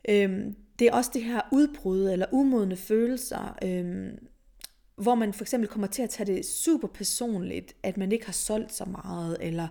øh, 0.08 0.40
det 0.78 0.88
er 0.88 0.92
også 0.92 1.10
det 1.14 1.22
her 1.22 1.40
udbrud 1.52 2.10
eller 2.10 2.26
umodne 2.32 2.76
følelser, 2.76 3.58
øh, 3.62 4.12
hvor 4.96 5.14
man 5.14 5.32
for 5.32 5.44
eksempel 5.44 5.68
kommer 5.68 5.86
til 5.86 6.02
at 6.02 6.10
tage 6.10 6.34
det 6.34 6.46
super 6.46 6.88
personligt, 6.88 7.76
at 7.82 7.96
man 7.96 8.12
ikke 8.12 8.26
har 8.26 8.32
solgt 8.32 8.72
så 8.72 8.84
meget, 8.84 9.36
eller 9.40 9.68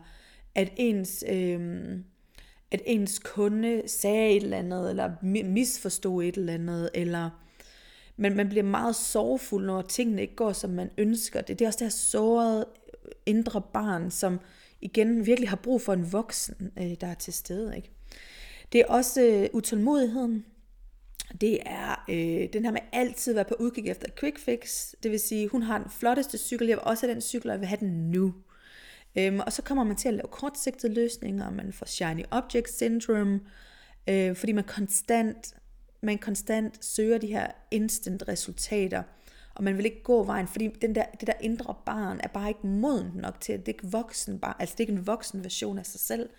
at 0.56 0.74
ens, 0.78 1.24
øh, 1.30 1.90
at 2.72 2.82
ens 2.86 3.20
kunde 3.20 3.82
sagde 3.88 4.30
et 4.30 4.44
eller 4.44 4.58
andet, 4.58 4.90
eller 4.90 5.12
misforstod 5.44 6.24
et 6.24 6.36
eller 6.36 6.54
andet, 6.54 6.90
eller 6.94 7.30
men 8.18 8.36
man 8.36 8.50
bliver 8.50 8.64
meget 8.64 8.96
sorgfuld, 8.96 9.66
når 9.66 9.82
tingene 9.82 10.22
ikke 10.22 10.36
går, 10.36 10.52
som 10.54 10.70
man 10.70 10.90
ønsker 10.98 11.42
det. 11.42 11.60
Det 11.60 11.66
er 11.66 11.70
også 11.70 11.80
det 11.80 11.86
her 11.86 11.90
sårede 11.90 12.66
øh, 13.06 13.12
indre 13.26 13.62
barn, 13.74 14.12
som 14.12 14.40
igen 14.82 15.26
virkelig 15.26 15.50
har 15.50 15.56
brug 15.56 15.82
for 15.82 15.94
en 15.94 16.12
voksen, 16.12 16.72
øh, 16.80 16.96
der 17.02 17.08
er 17.08 17.14
til 17.14 17.34
stede. 17.34 17.76
Ikke? 17.76 17.92
Det 18.72 18.82
er 18.82 18.86
også 18.86 19.22
øh, 19.22 19.50
utålmodigheden, 19.54 20.46
det 21.42 21.60
er 21.66 22.06
øh, 22.10 22.50
den 22.54 22.66
her 22.66 22.72
med 22.72 22.82
altid 22.92 23.34
at 23.34 23.36
være 23.36 23.46
på 23.46 23.56
udkig 23.60 23.88
efter 23.88 24.08
et 24.08 24.20
quick 24.20 24.40
fix. 24.40 24.92
Det 25.04 25.12
vil 25.12 25.20
sige, 25.20 25.48
hun 25.48 25.62
har 25.62 25.78
den 25.78 25.90
flotteste 25.90 26.38
cykel, 26.38 26.68
jeg 26.68 26.78
vil 26.78 26.84
også 26.84 27.06
have 27.06 27.14
den 27.14 27.22
cykel, 27.22 27.50
og 27.50 27.54
jeg 27.54 27.60
vil 27.60 27.68
have 27.68 27.80
den 27.80 28.12
nu. 28.12 28.34
Øhm, 29.18 29.40
og 29.40 29.54
så 29.54 29.62
kommer 29.62 29.84
man 29.84 29.96
til 29.96 30.08
at 30.08 30.14
lave 30.14 30.28
kortsigtede 30.32 30.94
løsninger, 30.94 31.46
og 31.46 31.54
man 31.54 31.74
får 31.74 31.86
shiny 31.86 32.24
object 32.32 32.74
syndrome, 32.74 33.40
øh, 34.10 34.36
fordi 34.36 34.52
man 34.52 34.64
konstant, 34.64 35.54
man 36.02 36.18
konstant 36.18 36.86
søger 36.86 37.18
de 37.18 37.28
her 37.28 37.48
instant 37.72 38.28
resultater, 38.28 39.04
og 39.56 39.64
man 39.64 39.78
vil 39.78 39.86
ikke 39.86 40.04
gå 40.04 40.24
vejen, 40.24 40.48
fordi 40.48 40.68
den 40.82 40.96
der, 40.96 41.06
det 41.20 41.28
der 41.28 41.34
indre 41.42 41.76
barn 41.86 42.20
er 42.24 42.28
bare 42.28 42.48
ikke 42.48 42.68
moden 42.68 43.12
nok 43.16 43.42
til, 43.42 43.54
at 43.54 43.60
det 43.60 43.68
er 43.68 43.74
ikke 43.74 43.92
voksen 43.92 44.40
bare, 44.40 44.54
altså 44.60 44.74
det 44.74 44.80
er 44.80 44.90
ikke 44.90 45.00
en 45.00 45.08
voksen 45.08 45.44
version 45.44 45.78
af 45.78 45.86
sig 45.86 46.00
selv, 46.00 46.30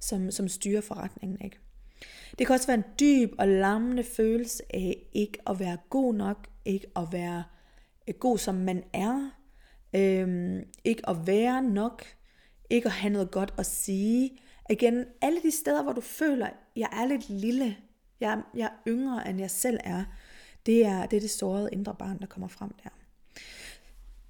som, 0.00 0.30
som 0.30 0.48
styrer 0.48 0.80
forretningen, 0.80 1.38
ikke? 1.44 1.58
Det 2.38 2.46
kan 2.46 2.54
også 2.54 2.66
være 2.66 2.78
en 2.78 2.84
dyb 3.00 3.32
og 3.38 3.48
lammende 3.48 4.04
følelse 4.04 4.62
af 4.74 5.08
ikke 5.12 5.38
at 5.46 5.60
være 5.60 5.76
god 5.90 6.14
nok, 6.14 6.48
ikke 6.64 6.86
at 6.96 7.02
være 7.12 7.44
øh, 8.08 8.14
god 8.14 8.38
som 8.38 8.54
man 8.54 8.84
er, 8.92 9.30
øhm, 9.94 10.62
ikke 10.84 11.08
at 11.08 11.26
være 11.26 11.62
nok, 11.62 12.04
ikke 12.70 12.86
at 12.86 12.92
have 12.92 13.12
noget 13.12 13.30
godt 13.30 13.54
at 13.58 13.66
sige. 13.66 14.38
Igen, 14.70 15.04
alle 15.20 15.42
de 15.42 15.50
steder, 15.50 15.82
hvor 15.82 15.92
du 15.92 16.00
føler, 16.00 16.48
jeg 16.76 16.88
er 16.92 17.06
lidt 17.06 17.28
lille, 17.28 17.76
jeg, 18.20 18.42
jeg 18.54 18.66
er 18.66 18.88
yngre, 18.88 19.28
end 19.28 19.40
jeg 19.40 19.50
selv 19.50 19.78
er, 19.84 20.04
det 20.66 20.86
er 20.86 21.06
det, 21.06 21.16
er 21.16 21.20
det 21.20 21.30
sårede 21.30 21.68
indre 21.72 21.94
barn, 21.94 22.18
der 22.18 22.26
kommer 22.26 22.48
frem 22.48 22.70
der. 22.84 22.90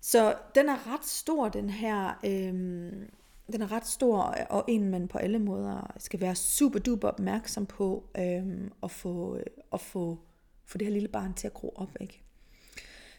Så 0.00 0.36
den 0.54 0.68
er 0.68 0.94
ret 0.94 1.04
stor, 1.04 1.48
den 1.48 1.70
her 1.70 2.20
øhm, 2.24 3.10
den 3.52 3.62
er 3.62 3.72
ret 3.72 3.86
stor, 3.86 4.18
og 4.50 4.64
en 4.68 4.90
man 4.90 5.08
på 5.08 5.18
alle 5.18 5.38
måder 5.38 5.94
skal 5.98 6.20
være 6.20 6.34
super 6.34 6.78
duper 6.78 7.08
opmærksom 7.08 7.66
på, 7.66 8.04
øhm, 8.18 8.72
at, 8.82 8.90
få, 8.90 9.36
øh, 9.36 9.42
at 9.72 9.80
få, 9.80 10.18
få 10.66 10.78
det 10.78 10.86
her 10.86 10.92
lille 10.92 11.08
barn 11.08 11.34
til 11.34 11.46
at 11.46 11.54
gro 11.54 11.72
op. 11.76 11.96
Ikke? 12.00 12.22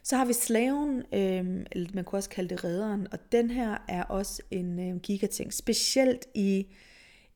Så 0.04 0.18
har 0.18 0.26
vi 0.26 0.34
slaven, 0.34 1.04
øhm, 1.14 1.66
eller 1.72 1.90
man 1.94 2.04
kunne 2.04 2.20
også 2.20 2.30
kalde 2.30 2.50
det 2.50 2.64
redderen, 2.64 3.08
og 3.12 3.20
den 3.32 3.50
her 3.50 3.78
er 3.88 4.04
også 4.04 4.42
en 4.52 4.90
øhm, 4.90 5.00
gigating, 5.00 5.54
specielt 5.54 6.26
i, 6.34 6.68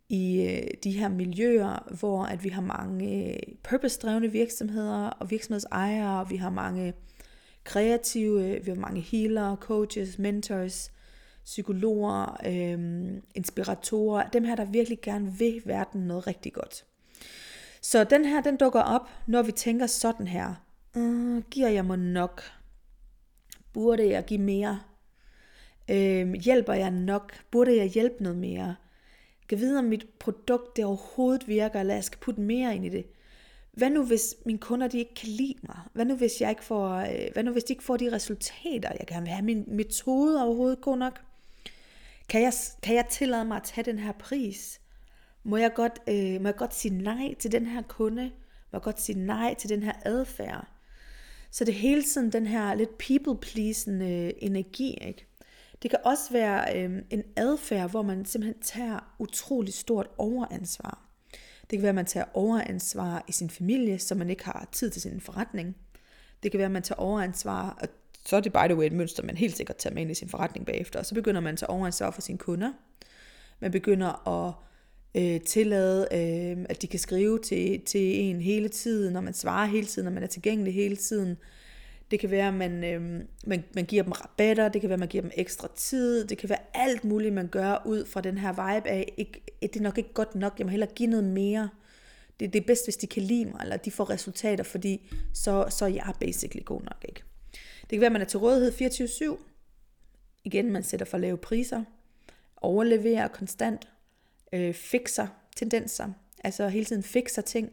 i 0.10 0.42
øh, 0.42 0.68
de 0.84 0.92
her 0.92 1.10
miljøer, 1.10 1.94
hvor 2.00 2.24
at 2.24 2.44
vi 2.44 2.50
har 2.50 2.62
mange 2.62 3.34
øh, 3.34 3.56
purpose-drevne 3.64 4.32
virksomheder 4.32 5.08
og 5.08 5.32
virksomhedsejere, 5.32 6.20
og 6.20 6.30
vi 6.30 6.36
har 6.36 6.50
mange 6.50 6.94
kreative, 7.64 8.46
øh, 8.46 8.66
vi 8.66 8.72
har 8.72 8.80
mange 8.80 9.02
healer, 9.02 9.56
coaches, 9.56 10.20
mentors, 10.20 10.92
psykologer, 11.46 12.38
øh, 12.46 13.22
inspiratorer, 13.36 14.30
dem 14.30 14.44
her, 14.44 14.56
der 14.56 14.66
virkelig 14.66 15.02
gerne 15.02 15.34
vil 15.38 15.62
verden 15.66 16.02
noget 16.02 16.28
rigtig 16.28 16.54
godt. 16.54 16.86
Så 17.82 18.04
den 18.04 18.26
her, 18.26 18.42
den 18.42 18.58
dukker 18.58 18.82
op, 18.82 19.10
når 19.28 19.42
vi 19.42 19.52
tænker 19.52 19.88
sådan 19.88 20.28
her. 20.28 20.54
Uh, 20.96 21.44
giver 21.52 21.70
jeg 21.70 21.86
mig 21.86 21.98
nok? 21.98 22.42
Burde 23.74 24.10
jeg 24.10 24.26
give 24.26 24.42
mere? 24.42 24.80
Øh, 25.92 26.34
hjælper 26.34 26.74
jeg 26.74 26.92
nok? 26.92 27.34
Burde 27.52 27.78
jeg 27.78 27.88
hjælpe 27.88 28.24
noget 28.24 28.38
mere? 28.38 28.76
Kan 29.50 29.60
vide, 29.60 29.80
om 29.80 29.86
mit 29.86 30.06
produkt 30.20 30.78
det 30.78 30.86
overhovedet 30.86 31.48
virker, 31.48 31.80
eller 31.80 31.94
jeg 31.94 32.04
skal 32.04 32.20
putte 32.20 32.42
mere 32.42 32.76
ind 32.76 32.86
i 32.86 32.90
det. 32.90 33.06
Hvad 33.72 33.90
nu 33.90 34.06
hvis 34.06 34.36
mine 34.46 34.60
kunder 34.60 34.88
de 34.88 35.00
ikke 35.00 35.14
kan 35.14 35.30
lide 35.30 35.56
mig? 35.64 35.78
Hvad 35.94 36.06
nu 36.06 36.16
hvis 36.16 36.42
jeg 36.42 36.50
ikke 36.50 36.64
får, 36.64 36.90
øh, 36.96 37.34
hvad 37.34 37.44
nu 37.44 37.52
hvis 37.52 37.64
de 37.64 37.74
ikke 37.74 37.84
får 37.84 37.98
de 37.98 38.12
resultater, 38.12 38.90
jeg 39.00 39.08
gerne 39.08 39.22
vil 39.22 39.32
have? 39.32 39.46
Min 39.46 39.64
metode 39.68 40.44
overhovedet 40.44 40.82
god 40.82 40.98
nok? 40.98 41.20
Kan 42.30 42.42
jeg, 42.42 42.54
kan 42.84 42.96
jeg 42.96 43.06
tillade 43.10 43.46
mig 43.46 43.58
at 43.58 43.64
tage 43.64 43.86
den 43.86 44.00
her 44.00 44.12
pris? 44.12 44.82
Må 45.44 45.58
jeg, 45.58 45.74
godt, 45.74 46.00
øh, 46.08 46.42
må 46.42 46.48
jeg 46.48 46.56
godt 46.56 46.76
sige 46.76 46.98
nej 47.04 47.34
til 47.40 47.52
den 47.52 47.66
her 47.66 47.82
kunde? 47.82 48.24
Må 48.72 48.78
jeg 48.78 48.82
godt 48.82 49.02
sige 49.02 49.26
nej 49.26 49.54
til 49.54 49.70
den 49.70 49.84
her 49.84 49.94
adfærd? 50.06 50.68
Så 51.52 51.66
det 51.66 51.74
er 51.74 51.80
hele 51.80 52.04
tiden 52.04 52.32
den 52.32 52.48
her 52.48 52.74
lidt 52.74 52.98
people-pleasende 52.98 54.06
øh, 54.06 54.34
energi, 54.38 54.98
ikke? 55.02 55.28
Det 55.82 55.90
kan 55.90 56.00
også 56.06 56.32
være 56.32 56.78
øh, 56.78 57.02
en 57.10 57.24
adfærd, 57.36 57.90
hvor 57.90 58.02
man 58.02 58.26
simpelthen 58.26 58.62
tager 58.62 59.16
utrolig 59.20 59.74
stort 59.74 60.08
overansvar. 60.18 61.00
Det 61.62 61.80
kan 61.80 61.82
være, 61.82 61.90
at 61.90 61.96
man 61.96 62.06
tager 62.06 62.26
overansvar 62.34 63.24
i 63.28 63.32
sin 63.32 63.50
familie, 63.50 64.00
så 64.00 64.16
man 64.16 64.30
ikke 64.30 64.46
har 64.46 64.70
tid 64.72 64.90
til 64.90 65.02
sin 65.02 65.22
forretning. 65.22 65.76
Det 66.44 66.52
kan 66.52 66.58
være, 66.58 66.66
at 66.66 66.72
man 66.72 66.84
tager 66.84 67.00
overansvar, 67.00 67.78
og 67.82 67.88
så 68.26 68.36
er 68.36 68.40
det 68.40 68.54
by 68.54 68.66
the 68.66 68.76
way 68.76 68.86
et 68.86 68.94
mønster, 68.94 69.24
man 69.24 69.38
helt 69.38 69.58
sikkert 69.58 69.78
tager 69.78 69.94
med 69.94 70.02
ind 70.02 70.12
i 70.12 70.14
sin 70.14 70.30
forretning 70.30 70.66
bagefter. 70.66 71.00
Og 71.00 71.06
så 71.06 71.16
begynder 71.16 71.42
man 71.42 71.54
at 71.54 71.94
tage 71.94 72.12
for 72.14 72.22
sine 72.22 72.38
kunder. 72.38 72.72
Man 73.60 73.72
begynder 73.72 74.28
at 74.28 74.54
øh, 75.16 75.42
tillade, 75.42 76.08
øh, 76.12 76.66
at 76.70 76.82
de 76.82 76.88
kan 76.88 77.00
skrive 77.00 77.40
til, 77.40 77.82
til 77.86 78.20
en 78.20 78.42
hele 78.42 78.70
tiden, 78.70 79.14
når 79.14 79.22
man 79.22 79.34
svarer 79.34 79.66
hele 79.66 79.88
tiden, 79.88 80.06
når 80.06 80.12
man 80.12 80.24
er 80.24 80.28
tilgængelig 80.28 80.74
hele 80.74 80.96
tiden. 80.96 81.38
Det 82.12 82.20
kan 82.20 82.32
være, 82.32 82.48
at 82.48 82.54
man, 82.54 82.84
øh, 82.84 83.22
man, 83.46 83.64
man 83.76 83.86
giver 83.86 84.04
dem 84.04 84.12
rabatter, 84.12 84.70
det 84.70 84.82
kan 84.82 84.90
være, 84.90 84.94
at 84.94 85.00
man 85.00 85.08
giver 85.08 85.22
dem 85.22 85.32
ekstra 85.38 85.68
tid, 85.76 86.28
det 86.28 86.38
kan 86.38 86.50
være 86.50 86.60
alt 86.74 87.04
muligt, 87.04 87.34
man 87.34 87.48
gør 87.48 87.82
ud 87.86 88.06
fra 88.06 88.22
den 88.22 88.38
her 88.38 88.50
vibe 88.50 88.90
af, 88.90 89.14
ikke, 89.18 89.42
det 89.62 89.76
er 89.76 89.82
nok 89.82 89.98
ikke 89.98 90.14
godt 90.14 90.36
nok, 90.36 90.54
jeg 90.58 90.66
må 90.66 90.72
hellere 90.72 90.90
give 90.96 91.10
noget 91.10 91.26
mere. 91.26 91.70
Det, 92.40 92.54
det 92.54 92.62
er 92.62 92.66
bedst, 92.66 92.86
hvis 92.86 92.98
de 92.98 93.08
kan 93.08 93.24
lide 93.24 93.46
mig, 93.46 93.60
eller 93.62 93.78
de 93.78 93.92
får 93.92 94.10
resultater, 94.10 94.64
fordi 94.64 95.12
så, 95.34 95.66
så 95.70 95.86
er 95.86 95.90
jeg 95.90 96.14
basically 96.20 96.66
god 96.66 96.82
nok. 96.82 97.06
Ikke? 97.08 97.24
Det 97.90 97.90
kan 97.90 98.00
være, 98.00 98.06
at 98.06 98.12
man 98.12 98.22
er 98.22 98.26
til 98.26 98.40
rådighed 98.40 98.72
24-7. 99.38 99.38
Igen, 100.44 100.72
man 100.72 100.84
sætter 100.84 101.06
for 101.06 101.18
lave 101.18 101.38
priser, 101.38 101.84
overleverer 102.58 103.28
konstant, 103.28 103.88
øh, 104.54 104.74
fikser 104.74 105.28
tendenser, 105.56 106.10
altså 106.44 106.68
hele 106.68 106.86
tiden 106.86 107.04
fikser 107.04 107.42
ting, 107.42 107.72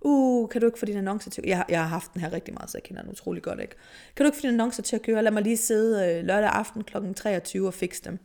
uh, 0.00 0.48
kan 0.48 0.60
du 0.60 0.66
ikke 0.66 0.78
få 0.78 0.86
din 0.86 0.96
annonce 0.96 1.30
til 1.30 1.44
jeg, 1.46 1.64
jeg 1.68 1.80
har 1.80 1.88
haft 1.88 2.14
den 2.14 2.20
her 2.20 2.32
rigtig 2.32 2.54
meget, 2.54 2.70
så 2.70 2.78
jeg 2.78 2.82
kender 2.82 3.02
den 3.02 3.10
utrolig 3.10 3.42
godt, 3.42 3.60
ikke? 3.60 3.74
Kan 4.16 4.24
du 4.24 4.28
ikke 4.28 4.36
få 4.36 4.42
din 4.42 4.50
annonce 4.50 4.82
til 4.82 4.96
at 4.96 5.02
køre? 5.02 5.22
Lad 5.22 5.32
mig 5.32 5.42
lige 5.42 5.56
sidde 5.56 6.18
øh, 6.18 6.24
lørdag 6.24 6.50
aften 6.50 6.84
kl. 6.84 6.96
23 7.16 7.66
og 7.66 7.74
fikse 7.74 8.02
dem. 8.04 8.18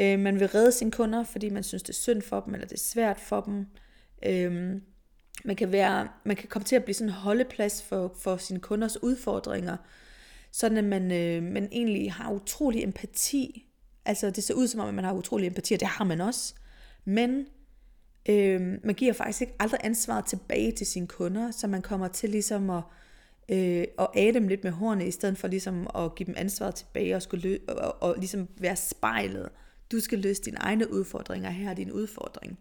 Øh, 0.00 0.18
man 0.18 0.40
vil 0.40 0.48
redde 0.48 0.72
sine 0.72 0.90
kunder, 0.90 1.24
fordi 1.24 1.50
man 1.50 1.62
synes, 1.62 1.82
det 1.82 1.88
er 1.88 1.94
synd 1.94 2.22
for 2.22 2.40
dem, 2.40 2.54
eller 2.54 2.66
det 2.66 2.74
er 2.74 2.80
svært 2.80 3.20
for 3.20 3.40
dem. 3.40 3.66
Øh, 4.26 4.80
man 5.44 5.56
kan, 5.56 5.72
være, 5.72 6.08
man 6.24 6.36
kan 6.36 6.48
komme 6.48 6.64
til 6.64 6.76
at 6.76 6.84
blive 6.84 6.94
sådan 6.94 7.08
en 7.08 7.14
holdeplads 7.14 7.82
for, 7.82 8.14
for 8.18 8.36
sine 8.36 8.60
kunders 8.60 9.02
udfordringer, 9.02 9.76
sådan 10.56 10.78
at 10.78 10.84
man, 10.84 11.12
øh, 11.12 11.42
man 11.42 11.68
egentlig 11.72 12.12
har 12.12 12.32
utrolig 12.32 12.82
empati. 12.82 13.68
Altså 14.04 14.30
det 14.30 14.44
ser 14.44 14.54
ud 14.54 14.66
som 14.66 14.80
om, 14.80 14.88
at 14.88 14.94
man 14.94 15.04
har 15.04 15.12
utrolig 15.12 15.46
empati, 15.46 15.74
og 15.74 15.80
det 15.80 15.88
har 15.88 16.04
man 16.04 16.20
også. 16.20 16.54
Men 17.04 17.46
Øh, 18.28 18.60
man 18.84 18.94
giver 18.94 19.12
faktisk 19.12 19.40
ikke 19.40 19.54
aldrig 19.58 19.80
ansvaret 19.84 20.26
tilbage 20.26 20.72
til 20.72 20.86
sine 20.86 21.06
kunder, 21.06 21.50
så 21.50 21.66
man 21.66 21.82
kommer 21.82 22.08
til 22.08 22.30
ligesom 22.30 22.70
at, 22.70 22.82
øh, 23.48 23.84
at 23.98 24.08
æde 24.16 24.34
dem 24.34 24.48
lidt 24.48 24.64
med 24.64 24.72
hårene, 24.72 25.06
i 25.06 25.10
stedet 25.10 25.38
for 25.38 25.48
ligesom 25.48 25.86
at 25.94 26.14
give 26.14 26.26
dem 26.26 26.34
ansvaret 26.38 26.74
tilbage 26.74 27.16
og, 27.16 27.22
skulle 27.22 27.42
lø- 27.42 27.72
og, 27.72 28.02
og 28.02 28.14
ligesom 28.18 28.48
være 28.58 28.76
spejlet. 28.76 29.48
Du 29.92 30.00
skal 30.00 30.18
løse 30.18 30.42
dine 30.42 30.58
egne 30.58 30.92
udfordringer, 30.92 31.50
her 31.50 31.70
er 31.70 31.74
din 31.74 31.92
udfordring. 31.92 32.58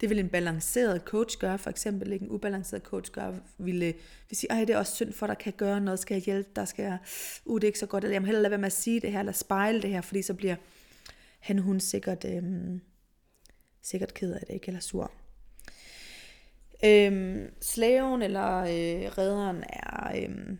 Det 0.00 0.10
vil 0.10 0.18
en 0.18 0.28
balanceret 0.28 1.02
coach 1.04 1.38
gøre, 1.38 1.58
for 1.58 1.70
eksempel 1.70 2.12
ikke 2.12 2.22
en 2.22 2.30
ubalanceret 2.30 2.82
coach 2.82 3.12
gøre, 3.12 3.40
ville, 3.58 3.94
vil 4.28 4.36
sige, 4.36 4.60
det 4.60 4.70
er 4.70 4.78
også 4.78 4.94
synd 4.94 5.12
for 5.12 5.26
dig, 5.26 5.38
kan 5.38 5.52
gøre 5.52 5.80
noget, 5.80 5.98
skal 5.98 6.14
jeg 6.14 6.22
hjælpe 6.22 6.50
dig, 6.56 6.68
skal 6.68 6.82
jeg, 6.82 6.98
uh, 7.44 7.60
det 7.60 7.64
er 7.64 7.68
ikke 7.68 7.78
så 7.78 7.86
godt, 7.86 8.04
eller 8.04 8.14
jeg 8.14 8.22
må 8.22 8.26
hellere 8.26 8.42
lade 8.42 8.50
være 8.50 8.58
med 8.58 8.66
at 8.66 8.72
sige 8.72 9.00
det 9.00 9.12
her, 9.12 9.18
eller 9.18 9.32
spejle 9.32 9.82
det 9.82 9.90
her, 9.90 10.00
fordi 10.00 10.22
så 10.22 10.34
bliver 10.34 10.56
han, 11.40 11.58
hun 11.58 11.80
sikkert, 11.80 12.24
øhm, 12.24 12.80
sikkert 13.82 14.14
ked 14.14 14.32
af 14.32 14.40
det, 14.46 14.54
ikke? 14.54 14.66
Eller 14.66 14.80
sur. 14.80 15.12
Øhm, 16.84 17.54
slaven 17.60 18.22
eller 18.22 18.58
øh, 18.58 19.18
redderen 19.18 19.64
er, 19.68 20.22
øhm, 20.22 20.58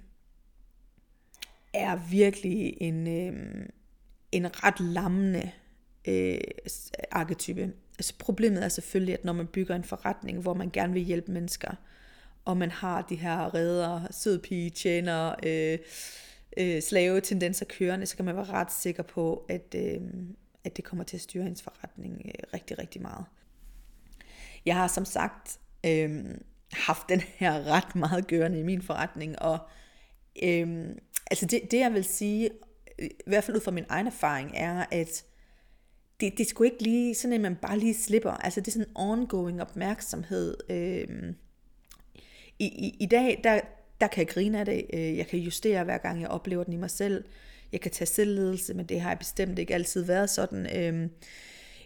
er 1.75 1.97
virkelig 2.11 2.77
en, 2.81 3.07
øhm, 3.07 3.71
en 4.33 4.65
ret 4.65 4.81
lammende 4.81 5.53
øh, 6.07 6.39
arketype. 7.11 7.73
Altså 7.99 8.15
problemet 8.19 8.65
er 8.65 8.69
selvfølgelig, 8.69 9.15
at 9.15 9.25
når 9.25 9.33
man 9.33 9.47
bygger 9.47 9.77
en 9.77 9.85
forretning, 9.85 10.41
hvor 10.41 10.55
man 10.55 10.71
gerne 10.71 10.93
vil 10.93 11.03
hjælpe 11.03 11.33
mennesker, 11.33 11.71
og 12.45 12.57
man 12.57 12.71
har 12.71 13.03
de 13.03 13.17
her 13.17 13.55
redder, 13.55 14.07
sødpige, 14.11 14.71
tjener, 14.71 15.35
øh, 15.47 15.79
øh, 16.57 16.83
slave 16.83 17.21
tendenser 17.21 17.67
kørende, 17.69 18.07
så 18.07 18.17
kan 18.17 18.25
man 18.25 18.37
være 18.37 18.45
ret 18.45 18.73
sikker 18.73 19.03
på, 19.03 19.47
at, 19.49 19.75
øh, 19.75 20.01
at 20.65 20.77
det 20.77 20.85
kommer 20.85 21.05
til 21.05 21.17
at 21.17 21.21
styre 21.21 21.47
ens 21.47 21.63
forretning 21.63 22.23
øh, 22.25 22.33
rigtig, 22.55 22.79
rigtig 22.79 23.03
meget. 23.03 23.25
Jeg 24.67 24.75
har 24.75 24.89
som 24.89 25.05
sagt 25.05 25.59
øh, 25.87 26.25
haft 26.73 27.09
den 27.09 27.21
her 27.21 27.65
ret 27.65 27.97
meget 27.97 28.27
gørende 28.27 28.61
i 28.61 28.63
min 28.63 28.83
forretning, 28.83 29.39
og 29.39 29.59
øh, 30.43 30.87
altså 31.31 31.47
det, 31.47 31.61
det 31.71 31.79
jeg 31.79 31.93
vil 31.93 32.05
sige, 32.05 32.51
øh, 32.99 33.07
i 33.07 33.11
hvert 33.27 33.45
fald 33.45 33.57
ud 33.57 33.63
fra 33.63 33.71
min 33.71 33.87
egen 33.89 34.07
erfaring, 34.07 34.53
er, 34.55 34.85
at 34.91 35.25
det, 36.21 36.39
det 36.39 36.47
skulle 36.47 36.71
ikke 36.73 36.83
lige 36.83 37.15
sådan, 37.15 37.33
at 37.33 37.41
man 37.41 37.57
bare 37.57 37.79
lige 37.79 37.95
slipper. 37.95 38.31
Altså 38.31 38.61
det 38.61 38.69
er 38.69 38.73
sådan 38.73 38.87
en 38.89 38.97
ongoing 38.97 39.63
opmærksomhed. 39.63 40.57
Øh, 40.71 41.33
i, 42.59 42.67
i, 42.67 42.97
I 43.01 43.07
dag, 43.07 43.41
der, 43.45 43.61
der 44.01 44.07
kan 44.07 44.19
jeg 44.19 44.29
grine 44.29 44.61
af 44.61 44.65
det. 44.65 44.87
Øh, 44.93 45.17
jeg 45.17 45.27
kan 45.27 45.39
justere 45.39 45.85
hver 45.85 45.99
gang, 45.99 46.21
jeg 46.21 46.29
oplever 46.29 46.65
den 46.65 46.73
i 46.73 46.77
mig 46.77 46.91
selv 46.91 47.25
jeg 47.73 47.81
kan 47.81 47.91
tage 47.91 48.07
selvledelse, 48.07 48.75
men 48.75 48.87
det 48.87 49.01
har 49.01 49.11
jeg 49.11 49.19
bestemt 49.19 49.59
ikke 49.59 49.75
altid 49.75 50.03
været 50.03 50.31
sådan. 50.31 50.77
Øh, 50.77 51.09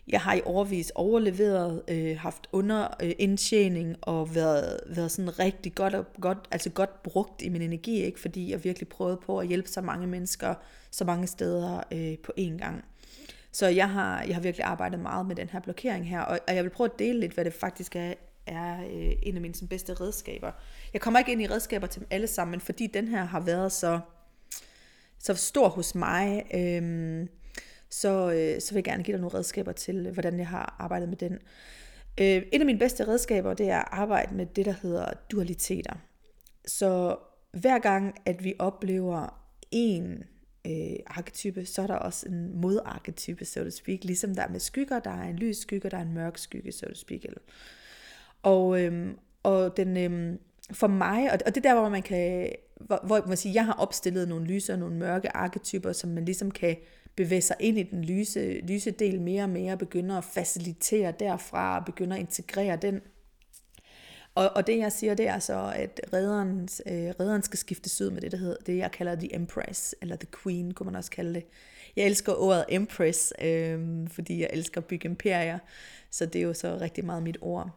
jeg 0.09 0.21
har 0.21 0.35
i 0.35 0.41
overvis 0.45 0.93
overleveret, 0.95 1.83
øh, 1.89 2.19
haft 2.19 2.49
underindtjening 2.53 3.89
øh, 3.89 3.97
og 4.01 4.35
været, 4.35 4.81
været 4.87 5.11
sådan 5.11 5.39
rigtig 5.39 5.75
godt, 5.75 5.95
og 5.95 6.07
godt, 6.21 6.39
altså 6.51 6.71
godt 6.71 7.03
brugt 7.03 7.43
i 7.43 7.49
min 7.49 7.63
energi, 7.63 8.03
ikke? 8.03 8.21
fordi 8.21 8.51
jeg 8.51 8.65
virkelig 8.65 8.89
prøvede 8.89 9.21
på 9.27 9.39
at 9.39 9.49
hjælpe 9.49 9.69
så 9.69 9.81
mange 9.81 10.07
mennesker, 10.07 10.55
så 10.91 11.05
mange 11.05 11.27
steder 11.27 11.81
øh, 11.93 12.19
på 12.19 12.33
én 12.39 12.59
gang. 12.59 12.85
Så 13.53 13.67
jeg 13.67 13.91
har, 13.91 14.23
jeg 14.23 14.35
har 14.35 14.43
virkelig 14.43 14.65
arbejdet 14.65 15.01
meget 15.01 15.27
med 15.27 15.37
den 15.37 15.49
her 15.49 15.61
blokering 15.61 16.09
her, 16.09 16.21
og, 16.21 16.39
og 16.49 16.55
jeg 16.55 16.65
vil 16.65 16.71
prøve 16.71 16.91
at 16.93 16.99
dele 16.99 17.21
lidt, 17.21 17.33
hvad 17.33 17.45
det 17.45 17.53
faktisk 17.53 17.97
er, 17.97 18.15
er 18.47 18.81
øh, 18.83 19.13
en 19.23 19.35
af 19.35 19.41
mine 19.41 19.55
sådan, 19.55 19.69
bedste 19.69 19.95
redskaber. 19.95 20.53
Jeg 20.93 21.01
kommer 21.01 21.19
ikke 21.19 21.33
ind 21.33 21.43
i 21.43 21.47
redskaber 21.47 21.87
til 21.87 22.01
dem 22.01 22.09
alle 22.11 22.27
sammen, 22.27 22.51
men 22.51 22.61
fordi 22.61 22.87
den 22.87 23.09
her 23.09 23.25
har 23.25 23.41
været 23.41 23.73
så 23.73 24.01
så 25.21 25.35
stor 25.35 25.69
hos 25.69 25.95
mig, 25.95 26.45
øh, 26.55 27.27
så, 27.91 28.33
øh, 28.33 28.61
så 28.61 28.71
vil 28.71 28.77
jeg 28.77 28.85
gerne 28.85 29.03
give 29.03 29.13
dig 29.13 29.21
nogle 29.21 29.39
redskaber 29.39 29.73
til, 29.73 30.11
hvordan 30.11 30.39
jeg 30.39 30.49
har 30.49 30.77
arbejdet 30.79 31.09
med 31.09 31.17
den. 31.17 31.33
Øh, 32.21 32.43
en 32.53 32.61
af 32.61 32.67
mine 32.67 32.79
bedste 32.79 33.09
redskaber, 33.09 33.55
det 33.55 33.71
er 33.71 33.79
at 33.79 33.89
arbejde 33.91 34.35
med 34.35 34.47
det, 34.47 34.67
der 34.67 34.75
hedder 34.83 35.13
dualiteter. 35.31 35.95
Så 36.67 37.17
hver 37.53 37.79
gang, 37.79 38.15
at 38.27 38.45
vi 38.45 38.55
oplever 38.59 39.43
en 39.71 40.25
øh, 40.67 40.97
arketype, 41.07 41.67
så 41.67 41.83
er 41.83 41.87
der 41.87 41.95
også 41.95 42.29
en 42.29 42.61
modarketype, 42.61 43.45
så 43.45 43.65
to 43.65 43.71
speak. 43.71 44.05
Ligesom 44.05 44.35
der 44.35 44.43
er 44.43 44.49
med 44.49 44.61
skygger, 44.61 45.01
der 45.01 45.11
er 45.11 45.29
en 45.29 45.37
lys 45.37 45.57
skygge, 45.57 45.91
der 45.91 45.97
er 45.97 46.03
en 46.03 46.15
mørk 46.15 46.39
skygge, 46.39 46.73
så 46.73 46.87
to 46.87 46.95
speak. 46.95 47.21
Og, 48.43 48.83
øh, 48.83 49.15
og 49.43 49.77
den, 49.77 49.97
øh, 49.97 50.39
for 50.73 50.87
mig, 50.87 51.33
og 51.47 51.55
det 51.55 51.65
der, 51.65 51.75
hvor 51.75 51.89
man 51.89 52.03
kan 52.03 52.53
hvor, 52.81 53.01
hvor 53.07 53.25
man 53.27 53.37
siger, 53.37 53.53
jeg 53.53 53.67
har 53.67 53.73
opstillet 53.73 54.29
nogle 54.29 54.47
lyse 54.47 54.73
og 54.73 54.79
nogle 54.79 54.97
mørke 54.97 55.37
arketyper, 55.37 55.93
som 55.93 56.11
man 56.11 56.25
ligesom 56.25 56.51
kan 56.51 56.77
bevæge 57.17 57.43
sig 57.43 57.57
ind 57.61 57.79
i 57.79 57.83
den 57.83 58.05
lyse, 58.05 58.61
lyse 58.61 58.91
del 58.91 59.21
mere 59.21 59.43
og 59.43 59.51
mere, 59.51 59.77
begynder 59.77 60.19
at 60.19 60.25
facilitere 60.25 61.13
derfra, 61.21 61.79
og 61.79 61.85
begynder 61.85 62.17
at 62.17 62.21
integrere 62.21 62.77
den. 62.77 63.01
Og, 64.41 64.51
og 64.57 64.67
det 64.67 64.79
jeg 64.79 64.93
siger, 64.93 65.15
det 65.15 65.29
er 65.29 65.39
så, 65.39 65.73
at 65.75 66.01
redderen, 66.13 66.69
øh, 66.87 67.15
redderen 67.21 67.43
skal 67.43 67.59
skiftes 67.59 68.01
ud 68.01 68.11
med 68.11 68.21
det, 68.21 68.33
der 68.33 68.39
hedder, 68.39 68.57
det 68.67 68.77
jeg 68.77 68.91
kalder 68.91 69.15
The 69.15 69.35
Empress, 69.35 69.95
eller 70.03 70.17
The 70.17 70.29
Queen, 70.43 70.75
kunne 70.75 70.85
man 70.85 70.97
også 70.97 71.11
kalde 71.11 71.35
det. 71.35 71.47
Jeg 71.97 72.07
elsker 72.07 72.33
ordet 72.33 72.65
Empress, 72.69 73.33
øh, 73.43 74.09
fordi 74.09 74.41
jeg 74.41 74.51
elsker 74.53 74.81
at 74.81 74.85
bygge 74.85 75.09
imperier, 75.09 75.59
så 76.11 76.27
det 76.27 76.39
er 76.39 76.43
jo 76.43 76.55
så 76.55 76.79
rigtig 76.81 77.05
meget 77.05 77.23
mit 77.23 77.39
ord. 77.41 77.71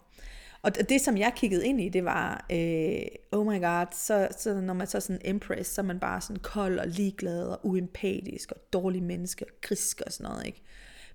Og 0.61 0.89
det, 0.89 1.01
som 1.01 1.17
jeg 1.17 1.33
kiggede 1.35 1.65
ind 1.65 1.81
i, 1.81 1.89
det 1.89 2.05
var, 2.05 2.45
øh, 2.51 3.01
oh 3.31 3.47
my 3.47 3.61
god, 3.61 3.85
så, 3.91 4.27
så 4.37 4.53
når 4.53 4.73
man 4.73 4.87
så 4.87 4.97
er 4.97 5.01
sådan 5.01 5.21
empress, 5.25 5.69
så 5.69 5.81
er 5.81 5.85
man 5.85 5.99
bare 5.99 6.21
sådan 6.21 6.39
kold 6.39 6.79
og 6.79 6.87
ligeglad 6.87 7.43
og 7.43 7.59
uempatisk 7.63 8.51
og 8.51 8.57
dårlig 8.73 9.03
menneske 9.03 9.45
og 9.45 9.51
grisk 9.61 10.01
og 10.05 10.11
sådan 10.11 10.31
noget, 10.31 10.45
ikke? 10.45 10.61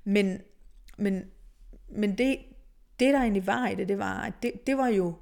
Men, 0.05 0.41
men, 0.99 1.25
men 1.89 2.19
det, 2.19 2.39
det, 3.01 3.15
der 3.15 3.21
egentlig 3.21 3.47
var 3.47 3.69
i 3.69 3.75
det, 3.75 3.89
det 3.89 3.99
var, 3.99 4.21
at 4.21 4.33
det, 4.43 4.53
det 4.67 4.77
var 4.77 4.89
jo 4.89 5.15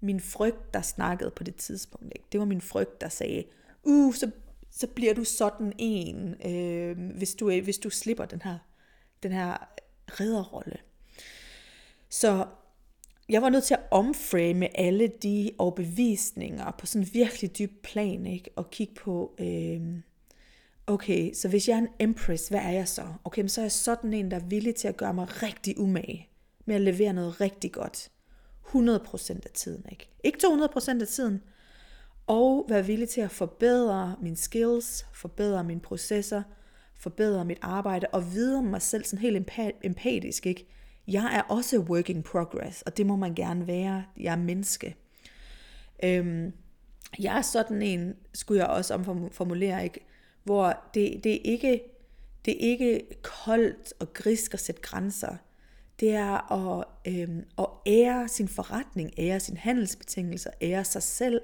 min 0.00 0.20
frygt, 0.20 0.74
der 0.74 0.82
snakkede 0.82 1.30
på 1.30 1.44
det 1.44 1.56
tidspunkt. 1.56 2.12
Ikke? 2.16 2.26
Det 2.32 2.40
var 2.40 2.46
min 2.46 2.60
frygt, 2.60 3.00
der 3.00 3.08
sagde, 3.08 3.44
uh, 3.82 4.14
så, 4.14 4.30
så 4.70 4.86
bliver 4.86 5.14
du 5.14 5.24
sådan 5.24 5.72
en, 5.78 6.34
øh, 6.46 7.16
hvis, 7.16 7.34
du, 7.34 7.50
øh, 7.50 7.64
hvis 7.64 7.78
du 7.78 7.90
slipper 7.90 8.24
den 8.24 8.42
her, 8.42 8.58
den 9.22 9.32
her 9.32 9.56
redderrolle. 10.08 10.76
Så 12.08 12.46
jeg 13.28 13.42
var 13.42 13.48
nødt 13.48 13.64
til 13.64 13.74
at 13.74 13.82
omframe 13.90 14.80
alle 14.80 15.08
de 15.22 15.50
overbevisninger 15.58 16.70
på 16.70 16.86
sådan 16.86 17.06
en 17.06 17.14
virkelig 17.14 17.58
dyb 17.58 17.82
plan, 17.82 18.26
ikke? 18.26 18.50
og 18.56 18.70
kigge 18.70 18.94
på, 18.94 19.34
øh, 19.38 19.80
okay, 20.86 21.32
så 21.34 21.48
hvis 21.48 21.68
jeg 21.68 21.74
er 21.74 21.78
en 21.78 21.88
empress, 21.98 22.48
hvad 22.48 22.60
er 22.60 22.70
jeg 22.70 22.88
så? 22.88 23.06
Okay, 23.24 23.42
men 23.42 23.48
så 23.48 23.60
er 23.60 23.64
jeg 23.64 23.72
sådan 23.72 24.14
en, 24.14 24.30
der 24.30 24.36
er 24.36 24.44
villig 24.44 24.74
til 24.74 24.88
at 24.88 24.96
gøre 24.96 25.14
mig 25.14 25.42
rigtig 25.42 25.78
umage 25.78 26.28
med 26.64 26.74
at 26.74 26.80
levere 26.80 27.12
noget 27.12 27.40
rigtig 27.40 27.72
godt. 27.72 28.10
100% 28.74 29.40
af 29.44 29.50
tiden, 29.54 29.84
ikke? 29.90 30.08
Ikke 30.24 30.38
200% 30.44 31.00
af 31.00 31.06
tiden. 31.06 31.42
Og 32.26 32.66
være 32.68 32.86
villig 32.86 33.08
til 33.08 33.20
at 33.20 33.30
forbedre 33.30 34.16
mine 34.22 34.36
skills, 34.36 35.06
forbedre 35.12 35.64
mine 35.64 35.80
processer, 35.80 36.42
forbedre 37.00 37.44
mit 37.44 37.58
arbejde 37.62 38.06
og 38.12 38.32
vide 38.32 38.58
om 38.58 38.64
mig 38.64 38.82
selv 38.82 39.04
sådan 39.04 39.18
helt 39.18 39.50
empatisk, 39.82 40.46
ikke? 40.46 40.66
jeg 41.08 41.30
er 41.34 41.42
også 41.42 41.78
work 41.78 42.10
in 42.10 42.22
progress, 42.22 42.82
og 42.82 42.96
det 42.96 43.06
må 43.06 43.16
man 43.16 43.34
gerne 43.34 43.66
være. 43.66 44.04
Jeg 44.16 44.32
er 44.32 44.36
menneske. 44.36 44.96
Øhm, 46.02 46.52
jeg 47.18 47.38
er 47.38 47.42
sådan 47.42 47.82
en, 47.82 48.14
skulle 48.34 48.60
jeg 48.60 48.68
også 48.68 48.94
omformulere, 48.94 49.84
ikke? 49.84 50.00
hvor 50.44 50.90
det, 50.94 51.24
det, 51.24 51.34
er 51.34 51.40
ikke, 51.44 51.82
det 52.44 52.54
er 52.54 52.70
ikke 52.70 53.02
koldt 53.22 53.94
og 54.00 54.12
grisk 54.12 54.54
at 54.54 54.60
sætte 54.60 54.80
grænser. 54.80 55.36
Det 56.00 56.14
er 56.14 56.52
at, 56.52 56.84
øh, 57.06 57.28
at 57.58 57.66
ære 57.86 58.28
sin 58.28 58.48
forretning, 58.48 59.10
ære 59.18 59.40
sin 59.40 59.56
handelsbetingelser, 59.56 60.50
ære 60.62 60.84
sig 60.84 61.02
selv, 61.02 61.40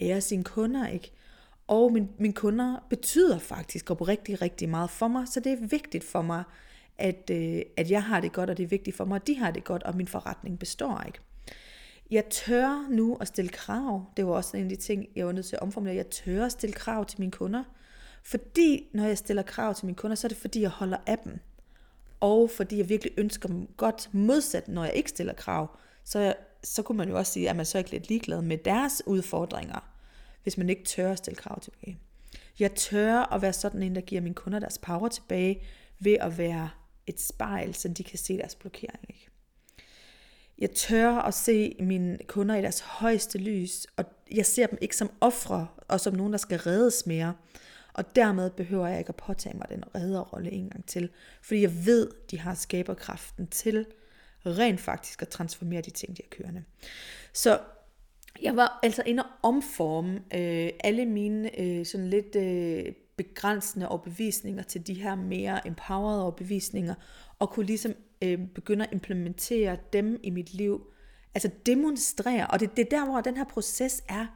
ære 0.00 0.20
sine 0.20 0.44
kunder, 0.44 0.86
ikke? 0.86 1.12
Og 1.66 1.92
min, 1.92 2.08
mine 2.18 2.34
kunder 2.34 2.86
betyder 2.90 3.38
faktisk 3.38 3.90
og 3.90 4.08
rigtig, 4.08 4.42
rigtig 4.42 4.68
meget 4.68 4.90
for 4.90 5.08
mig, 5.08 5.28
så 5.28 5.40
det 5.40 5.52
er 5.52 5.66
vigtigt 5.66 6.04
for 6.04 6.22
mig, 6.22 6.44
at, 6.98 7.30
øh, 7.30 7.62
at 7.76 7.90
jeg 7.90 8.02
har 8.02 8.20
det 8.20 8.32
godt, 8.32 8.50
og 8.50 8.56
det 8.56 8.62
er 8.62 8.68
vigtigt 8.68 8.96
for 8.96 9.04
mig, 9.04 9.16
at 9.16 9.26
de 9.26 9.38
har 9.38 9.50
det 9.50 9.64
godt, 9.64 9.82
og 9.82 9.96
min 9.96 10.08
forretning 10.08 10.58
består 10.58 11.02
ikke. 11.06 11.18
Jeg 12.10 12.24
tør 12.30 12.88
nu 12.90 13.16
at 13.20 13.28
stille 13.28 13.48
krav. 13.48 14.04
Det 14.16 14.26
var 14.26 14.32
også 14.32 14.56
en 14.56 14.62
af 14.62 14.68
de 14.68 14.76
ting, 14.76 15.06
jeg 15.16 15.26
var 15.26 15.32
nødt 15.32 15.46
til 15.46 15.56
at 15.56 15.62
omformulere. 15.62 15.96
Jeg 15.96 16.06
tør 16.06 16.44
at 16.44 16.52
stille 16.52 16.72
krav 16.72 17.04
til 17.06 17.20
mine 17.20 17.32
kunder. 17.32 17.64
Fordi 18.22 18.88
når 18.92 19.04
jeg 19.04 19.18
stiller 19.18 19.42
krav 19.42 19.74
til 19.74 19.86
mine 19.86 19.96
kunder, 19.96 20.14
så 20.14 20.26
er 20.26 20.28
det 20.28 20.38
fordi, 20.38 20.60
jeg 20.60 20.70
holder 20.70 20.96
af 21.06 21.18
dem. 21.18 21.38
Og 22.20 22.50
fordi 22.50 22.78
jeg 22.78 22.88
virkelig 22.88 23.12
ønsker 23.16 23.48
dem 23.48 23.66
godt 23.76 24.08
modsat, 24.12 24.68
når 24.68 24.84
jeg 24.84 24.94
ikke 24.94 25.10
stiller 25.10 25.32
krav. 25.32 25.78
Så, 26.04 26.34
så 26.64 26.82
kunne 26.82 26.98
man 26.98 27.08
jo 27.08 27.18
også 27.18 27.32
sige, 27.32 27.50
at 27.50 27.56
man 27.56 27.66
så 27.66 27.78
ikke 27.78 27.90
lidt 27.90 28.08
ligeglad 28.08 28.42
med 28.42 28.58
deres 28.58 29.02
udfordringer, 29.06 29.90
hvis 30.42 30.58
man 30.58 30.70
ikke 30.70 30.84
tør 30.84 31.12
at 31.12 31.18
stille 31.18 31.36
krav 31.36 31.60
tilbage. 31.60 31.98
Jeg 32.58 32.74
tør 32.74 33.32
at 33.32 33.42
være 33.42 33.52
sådan 33.52 33.82
en, 33.82 33.94
der 33.94 34.00
giver 34.00 34.20
mine 34.20 34.34
kunder 34.34 34.58
deres 34.58 34.78
power 34.78 35.08
tilbage, 35.08 35.62
ved 35.98 36.16
at 36.20 36.38
være 36.38 36.70
et 37.06 37.20
spejl, 37.20 37.74
så 37.74 37.88
de 37.88 38.04
kan 38.04 38.18
se 38.18 38.36
deres 38.36 38.54
blokering. 38.54 39.04
Ikke? 39.08 39.28
Jeg 40.58 40.70
tør 40.70 41.12
at 41.12 41.34
se 41.34 41.76
mine 41.80 42.18
kunder 42.26 42.56
i 42.56 42.62
deres 42.62 42.80
højeste 42.80 43.38
lys, 43.38 43.86
og 43.96 44.04
jeg 44.34 44.46
ser 44.46 44.66
dem 44.66 44.78
ikke 44.80 44.96
som 44.96 45.10
ofre, 45.20 45.66
og 45.88 46.00
som 46.00 46.14
nogen, 46.14 46.32
der 46.32 46.38
skal 46.38 46.58
reddes 46.58 47.06
mere. 47.06 47.34
Og 47.98 48.16
dermed 48.16 48.50
behøver 48.50 48.86
jeg 48.86 48.98
ikke 48.98 49.08
at 49.08 49.16
påtage 49.16 49.56
mig 49.56 49.66
den 49.68 49.84
redderrolle 49.94 50.50
en 50.50 50.70
gang 50.70 50.86
til, 50.86 51.10
fordi 51.42 51.60
jeg 51.60 51.86
ved, 51.86 52.10
de 52.30 52.38
har 52.38 52.54
skaberkraften 52.54 53.46
til 53.46 53.86
rent 54.46 54.80
faktisk 54.80 55.22
at 55.22 55.28
transformere 55.28 55.80
de 55.80 55.90
ting, 55.90 56.16
de 56.16 56.22
har 56.22 56.42
kørende. 56.42 56.64
Så 57.32 57.60
jeg 58.42 58.56
var 58.56 58.78
altså 58.82 59.02
inde 59.06 59.22
og 59.22 59.28
omforme 59.42 60.14
øh, 60.34 60.70
alle 60.84 61.06
mine 61.06 61.60
øh, 61.60 61.86
sådan 61.86 62.10
lidt 62.10 62.36
øh, 62.36 62.92
begrænsende 63.16 63.88
overbevisninger 63.88 64.62
til 64.62 64.86
de 64.86 64.94
her 64.94 65.14
mere 65.14 65.66
empowered 65.66 66.20
overbevisninger, 66.20 66.94
og 67.38 67.50
kunne 67.50 67.66
ligesom 67.66 67.94
øh, 68.22 68.38
begynde 68.54 68.84
at 68.84 68.92
implementere 68.92 69.76
dem 69.92 70.20
i 70.22 70.30
mit 70.30 70.54
liv. 70.54 70.92
Altså 71.34 71.50
demonstrere, 71.66 72.46
og 72.46 72.60
det, 72.60 72.76
det 72.76 72.84
er 72.84 72.98
der, 72.98 73.04
hvor 73.04 73.20
den 73.20 73.36
her 73.36 73.44
proces 73.44 74.02
er. 74.08 74.26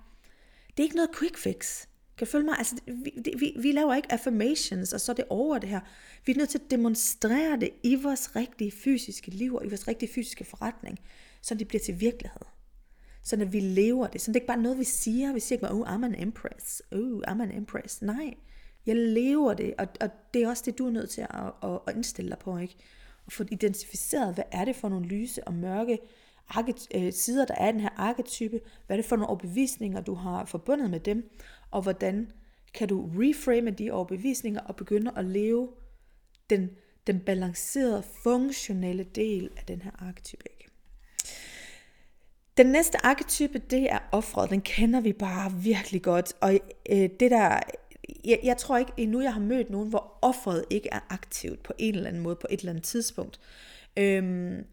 Det 0.69 0.79
er 0.79 0.83
ikke 0.83 0.97
noget 0.97 1.11
quick 1.19 1.39
fix. 1.39 1.87
Kan 2.23 2.27
du 2.27 2.31
følge 2.31 2.45
mig? 2.45 2.59
Altså, 2.59 2.77
vi, 2.87 3.35
vi, 3.39 3.57
vi 3.59 3.73
laver 3.73 3.95
ikke 3.95 4.13
affirmations, 4.13 4.93
og 4.93 5.01
så 5.01 5.13
er 5.13 5.17
det 5.17 5.25
over 5.31 5.59
det 5.59 5.69
her. 5.69 5.81
Vi 6.27 6.33
er 6.33 6.37
nødt 6.37 6.49
til 6.49 6.59
at 6.59 6.71
demonstrere 6.71 7.61
det 7.61 7.71
i 7.83 7.95
vores 7.95 8.37
rigtige 8.37 8.71
fysiske 8.71 9.31
liv, 9.31 9.55
og 9.55 9.67
i 9.67 9.69
vores 9.69 9.89
rigtige 9.89 10.13
fysiske 10.13 10.45
forretning, 10.45 10.99
så 11.41 11.55
det 11.55 11.69
bliver 11.69 11.81
til 11.81 12.01
virkelighed. 12.01 12.41
Så 13.23 13.37
når 13.37 13.45
vi 13.45 13.61
lever 13.61 14.07
det. 14.07 14.21
Så 14.21 14.31
det 14.31 14.37
er 14.37 14.41
ikke 14.41 14.47
bare 14.47 14.63
noget, 14.63 14.79
vi 14.79 14.85
siger. 14.85 15.33
Vi 15.33 15.41
siger 15.41 15.57
ikke 15.57 15.67
bare, 15.67 15.73
oh, 15.73 15.95
I'm 15.95 16.05
an 16.05 16.15
empress. 16.19 16.83
Oh, 16.93 17.21
I'm 17.29 17.43
an 17.43 17.53
empress. 17.57 18.03
Nej, 18.03 18.35
jeg 18.87 18.97
lever 18.97 19.55
det, 19.55 19.75
og, 19.79 19.87
og 20.01 20.11
det 20.35 20.43
er 20.43 20.49
også 20.49 20.63
det, 20.67 20.79
du 20.79 20.87
er 20.87 20.91
nødt 20.91 21.11
til 21.11 21.21
at, 21.21 21.53
at, 21.63 21.79
at 21.87 21.95
indstille 21.95 22.31
dig 22.31 22.39
på, 22.39 22.59
ikke? 22.59 22.77
Og 23.27 23.33
få 23.33 23.45
identificeret, 23.51 24.35
hvad 24.35 24.45
er 24.53 24.65
det 24.65 24.77
for 24.77 24.89
nogle 24.89 25.07
lyse 25.07 25.45
og 25.45 25.55
mørke 25.55 25.93
øh, 25.93 25.99
Øh, 26.95 27.13
sider, 27.13 27.45
der 27.45 27.55
er 27.55 27.69
i 27.69 27.73
den 27.73 27.81
her 27.81 27.91
arketype, 27.97 28.61
hvad 28.87 28.97
er 28.97 29.01
det 29.01 29.09
for 29.09 29.17
nogle 29.17 29.29
overbevisninger, 29.29 30.01
du 30.01 30.15
har 30.15 30.45
forbundet 30.45 30.91
med 30.91 31.01
dem, 31.01 31.31
og 31.71 31.83
hvordan 31.83 32.33
kan 32.75 32.89
du 32.89 33.11
reframe 33.15 33.71
de 33.71 33.91
overbevisninger 33.91 34.61
og 34.61 34.77
begynde 34.77 35.13
at 35.17 35.25
leve 35.25 35.69
den, 36.51 36.71
den 37.07 37.21
balancerede, 37.21 38.03
funktionelle 38.23 39.05
del 39.05 39.51
af 39.57 39.65
den 39.69 39.83
her 39.83 39.91
arketype. 39.99 40.45
Ikke? 40.51 40.71
Den 42.57 42.67
næste 42.67 43.07
arketype, 43.07 43.59
det 43.59 43.93
er 43.93 43.99
offret. 44.13 44.51
Den 44.51 44.61
kender 44.61 45.01
vi 45.01 45.13
bare 45.13 45.53
virkelig 45.53 46.03
godt. 46.03 46.33
Og 46.41 46.59
øh, 46.91 47.11
det 47.21 47.31
der 47.31 47.61
jeg, 48.25 48.41
jeg 48.43 48.57
tror 48.57 48.77
ikke 48.77 48.93
endnu, 48.97 49.21
jeg 49.21 49.33
har 49.33 49.41
mødt 49.41 49.71
nogen, 49.71 49.89
hvor 49.89 50.19
offeret 50.23 50.65
ikke 50.71 50.89
er 50.93 51.01
aktivt 51.09 51.63
på 51.63 51.73
en 51.79 51.95
eller 51.95 52.09
anden 52.09 52.23
måde, 52.23 52.37
på 52.37 52.47
et 52.51 52.61
eller 52.61 52.73
andet 52.73 52.85
tidspunkt. 52.85 53.41
Øhm, 53.97 54.65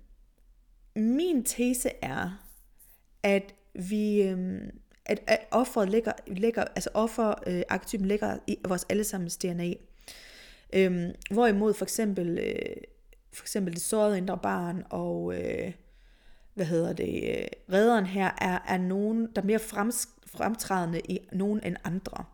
min 1.00 1.44
tese 1.44 1.90
er, 2.02 2.46
at 3.24 3.56
vi, 3.74 4.22
øhm, 4.22 4.70
at, 5.06 5.20
at 5.28 5.40
offeret 5.52 5.90
ligger, 5.90 6.12
ligger 6.28 6.64
altså 6.64 6.90
offerarketypen 6.94 8.06
øh, 8.06 8.10
ligger 8.10 8.38
i 8.48 8.58
vores 8.68 8.86
allesammens 8.90 9.38
DNA. 9.38 9.74
Øhm, 10.74 11.12
hvorimod 11.32 11.74
for 11.74 11.86
eksempel, 11.86 12.40
øh, 12.40 12.76
for 13.34 13.44
eksempel 13.44 13.74
det 13.74 13.82
sårede 13.82 14.18
indre 14.18 14.38
barn 14.38 14.84
og 14.90 15.34
øh, 15.36 15.72
hvad 16.54 16.66
hedder 16.66 16.94
det, 16.94 17.24
øh, 17.30 17.48
redderen 17.74 18.06
her 18.06 18.32
er, 18.42 18.60
er 18.68 18.78
nogen, 18.78 19.28
der 19.36 19.42
er 19.42 19.46
mere 19.46 19.60
fremtrædende 20.26 21.00
i 21.00 21.20
nogen 21.32 21.64
end 21.64 21.76
andre. 21.84 22.26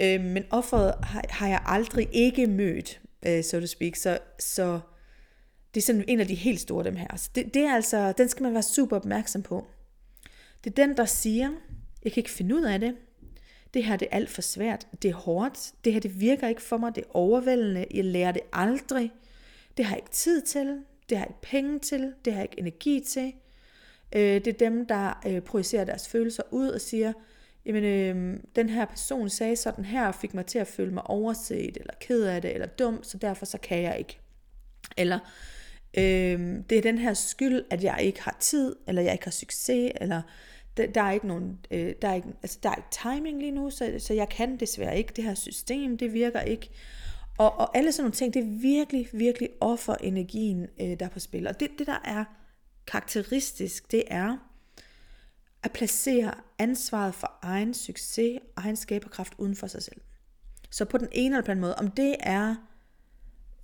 Øh, 0.00 0.20
men 0.20 0.44
offeret 0.50 0.94
har, 1.02 1.24
har 1.30 1.48
jeg 1.48 1.62
aldrig 1.66 2.08
ikke 2.12 2.46
mødt, 2.46 3.00
øh, 3.26 3.44
so 3.44 3.60
to 3.60 3.66
speak, 3.66 3.94
så, 3.94 4.18
så 4.38 4.80
det 5.74 5.80
er 5.80 5.84
sådan 5.84 6.04
en 6.08 6.20
af 6.20 6.26
de 6.26 6.34
helt 6.34 6.60
store 6.60 6.84
dem 6.84 6.96
her. 6.96 7.16
Så 7.16 7.30
det, 7.34 7.54
det 7.54 7.62
er 7.62 7.74
altså, 7.74 8.12
den 8.12 8.28
skal 8.28 8.42
man 8.42 8.52
være 8.52 8.62
super 8.62 8.96
opmærksom 8.96 9.42
på. 9.42 9.66
Det 10.64 10.70
er 10.70 10.86
den, 10.86 10.96
der 10.96 11.04
siger, 11.04 11.50
jeg 12.04 12.12
kan 12.12 12.20
ikke 12.20 12.30
finde 12.30 12.54
ud 12.54 12.62
af 12.62 12.80
det, 12.80 12.96
det 13.74 13.84
her 13.84 13.96
det 13.96 14.08
er 14.10 14.16
alt 14.16 14.30
for 14.30 14.42
svært, 14.42 14.86
det 15.02 15.10
er 15.10 15.14
hårdt, 15.14 15.72
det 15.84 15.92
her 15.92 16.00
det 16.00 16.20
virker 16.20 16.48
ikke 16.48 16.62
for 16.62 16.76
mig, 16.76 16.94
det 16.94 17.04
er 17.04 17.08
overvældende, 17.16 17.86
jeg 17.94 18.04
lærer 18.04 18.32
det 18.32 18.42
aldrig, 18.52 19.12
det 19.76 19.84
har 19.84 19.94
jeg 19.94 20.02
ikke 20.02 20.10
tid 20.10 20.42
til, 20.42 20.80
det 21.08 21.18
har 21.18 21.24
jeg 21.24 21.30
ikke 21.30 21.40
penge 21.42 21.78
til, 21.78 22.12
det 22.24 22.32
har 22.32 22.40
jeg 22.40 22.50
ikke 22.50 22.60
energi 22.60 23.00
til. 23.00 23.32
Øh, 24.12 24.20
det 24.20 24.46
er 24.46 24.52
dem, 24.52 24.86
der 24.86 25.20
øh, 25.26 25.40
projicerer 25.40 25.84
deres 25.84 26.08
følelser 26.08 26.42
ud 26.50 26.68
og 26.68 26.80
siger, 26.80 27.12
jamen 27.66 27.84
øh, 27.84 28.40
den 28.56 28.68
her 28.68 28.84
person 28.84 29.28
sagde 29.28 29.56
sådan 29.56 29.84
her, 29.84 30.06
og 30.06 30.14
fik 30.14 30.34
mig 30.34 30.46
til 30.46 30.58
at 30.58 30.66
føle 30.66 30.94
mig 30.94 31.06
overset, 31.06 31.76
eller 31.76 31.94
ked 32.00 32.22
af 32.22 32.42
det, 32.42 32.54
eller 32.54 32.66
dum, 32.66 33.02
så 33.02 33.18
derfor 33.18 33.46
så 33.46 33.58
kan 33.58 33.82
jeg 33.82 33.98
ikke. 33.98 34.18
Eller 34.96 35.18
øh, 35.96 36.62
det 36.70 36.78
er 36.78 36.82
den 36.82 36.98
her 36.98 37.14
skyld, 37.14 37.64
at 37.70 37.84
jeg 37.84 37.98
ikke 38.02 38.22
har 38.22 38.36
tid, 38.40 38.76
eller 38.88 39.02
jeg 39.02 39.12
ikke 39.12 39.24
har 39.24 39.30
succes, 39.30 39.92
eller 40.00 40.22
der, 40.76 40.86
der 40.86 41.02
er 41.02 41.12
ikke 41.12 41.26
nogen, 41.26 41.58
øh, 41.70 41.94
der 42.02 42.08
er 42.08 42.14
ikke, 42.14 42.28
altså 42.42 42.58
der 42.62 42.70
er 42.70 42.74
ikke 42.74 42.88
timing 42.90 43.38
lige 43.38 43.50
nu, 43.50 43.70
så, 43.70 43.94
så 43.98 44.14
jeg 44.14 44.28
kan 44.28 44.56
desværre 44.56 44.98
ikke, 44.98 45.12
det 45.16 45.24
her 45.24 45.34
system, 45.34 45.98
det 45.98 46.12
virker 46.12 46.40
ikke. 46.40 46.70
Og, 47.38 47.58
og 47.58 47.76
alle 47.76 47.92
sådan 47.92 48.02
nogle 48.02 48.14
ting, 48.14 48.34
det 48.34 48.42
er 48.42 48.60
virkelig, 48.60 49.08
virkelig 49.12 49.48
offer 49.60 49.94
energien, 49.94 50.66
øh, 50.80 51.00
der 51.00 51.04
er 51.06 51.08
på 51.08 51.20
spil. 51.20 51.46
Og 51.46 51.60
det, 51.60 51.70
det 51.78 51.86
der 51.86 52.00
er 52.04 52.24
karakteristisk, 52.86 53.92
det 53.92 54.02
er, 54.06 54.36
at 55.62 55.72
placere 55.72 56.34
ansvaret 56.58 57.14
for 57.14 57.38
egen 57.42 57.74
succes 57.74 58.38
og 58.56 58.62
egen 58.62 58.76
skaberkraft 58.76 59.32
uden 59.38 59.56
for 59.56 59.66
sig 59.66 59.82
selv. 59.82 60.00
Så 60.70 60.84
på 60.84 60.98
den 60.98 61.08
ene 61.12 61.34
eller 61.34 61.46
på 61.46 61.50
den 61.50 61.60
måde, 61.60 61.74
om 61.74 61.90
det 61.90 62.16
er 62.20 62.54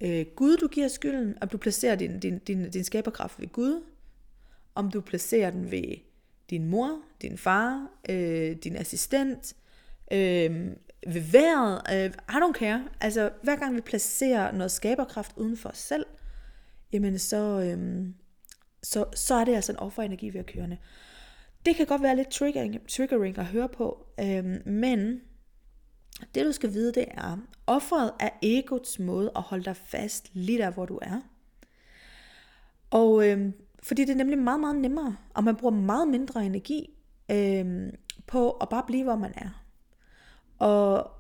øh, 0.00 0.26
Gud, 0.36 0.56
du 0.56 0.68
giver 0.68 0.88
skylden, 0.88 1.34
om 1.40 1.48
du 1.48 1.58
placerer 1.58 1.94
din, 1.94 2.20
din, 2.20 2.38
din, 2.38 2.70
din 2.70 2.84
skaberkraft 2.84 3.40
ved 3.40 3.48
Gud, 3.48 3.82
om 4.74 4.90
du 4.90 5.00
placerer 5.00 5.50
den 5.50 5.70
ved 5.70 5.96
din 6.50 6.66
mor, 6.66 6.98
din 7.22 7.38
far, 7.38 7.88
øh, 8.08 8.56
din 8.56 8.76
assistent, 8.76 9.56
øh, 10.12 10.66
ved 11.06 11.20
vejret, 11.32 11.82
øh, 11.92 12.10
I 12.28 12.36
don't 12.42 12.52
care. 12.52 12.84
Altså, 13.00 13.30
hver 13.42 13.56
gang 13.56 13.76
vi 13.76 13.80
placerer 13.80 14.52
noget 14.52 14.70
skaberkraft 14.70 15.32
uden 15.36 15.56
for 15.56 15.68
os 15.68 15.78
selv, 15.78 16.06
jamen 16.92 17.18
så, 17.18 17.60
øh, 17.60 18.06
så, 18.82 19.04
så 19.14 19.34
er 19.34 19.44
det 19.44 19.54
altså 19.54 19.72
en 19.72 19.78
offerenergi 19.78 20.28
vi 20.28 20.38
har 20.38 20.42
kørende. 20.44 20.78
Det 21.66 21.76
kan 21.76 21.86
godt 21.86 22.02
være 22.02 22.16
lidt 22.16 22.28
triggering, 22.28 22.88
triggering 22.88 23.38
at 23.38 23.44
høre 23.44 23.68
på, 23.68 24.06
øh, 24.20 24.66
men 24.66 25.20
det 26.34 26.46
du 26.46 26.52
skal 26.52 26.72
vide, 26.72 26.92
det 26.92 27.04
er, 27.10 27.38
offeret 27.66 28.12
er 28.20 28.30
egots 28.42 28.98
måde 28.98 29.32
at 29.36 29.42
holde 29.42 29.64
dig 29.64 29.76
fast 29.76 30.30
lige 30.32 30.58
der, 30.58 30.70
hvor 30.70 30.86
du 30.86 30.98
er. 31.02 31.20
Og 32.90 33.28
øh, 33.28 33.52
fordi 33.82 34.04
det 34.04 34.10
er 34.10 34.16
nemlig 34.16 34.38
meget, 34.38 34.60
meget 34.60 34.76
nemmere, 34.76 35.16
og 35.34 35.44
man 35.44 35.56
bruger 35.56 35.74
meget 35.74 36.08
mindre 36.08 36.46
energi 36.46 36.90
øh, 37.30 37.92
på 38.26 38.50
at 38.50 38.68
bare 38.68 38.84
blive, 38.86 39.04
hvor 39.04 39.16
man 39.16 39.32
er. 39.36 39.64
Og 40.58 41.10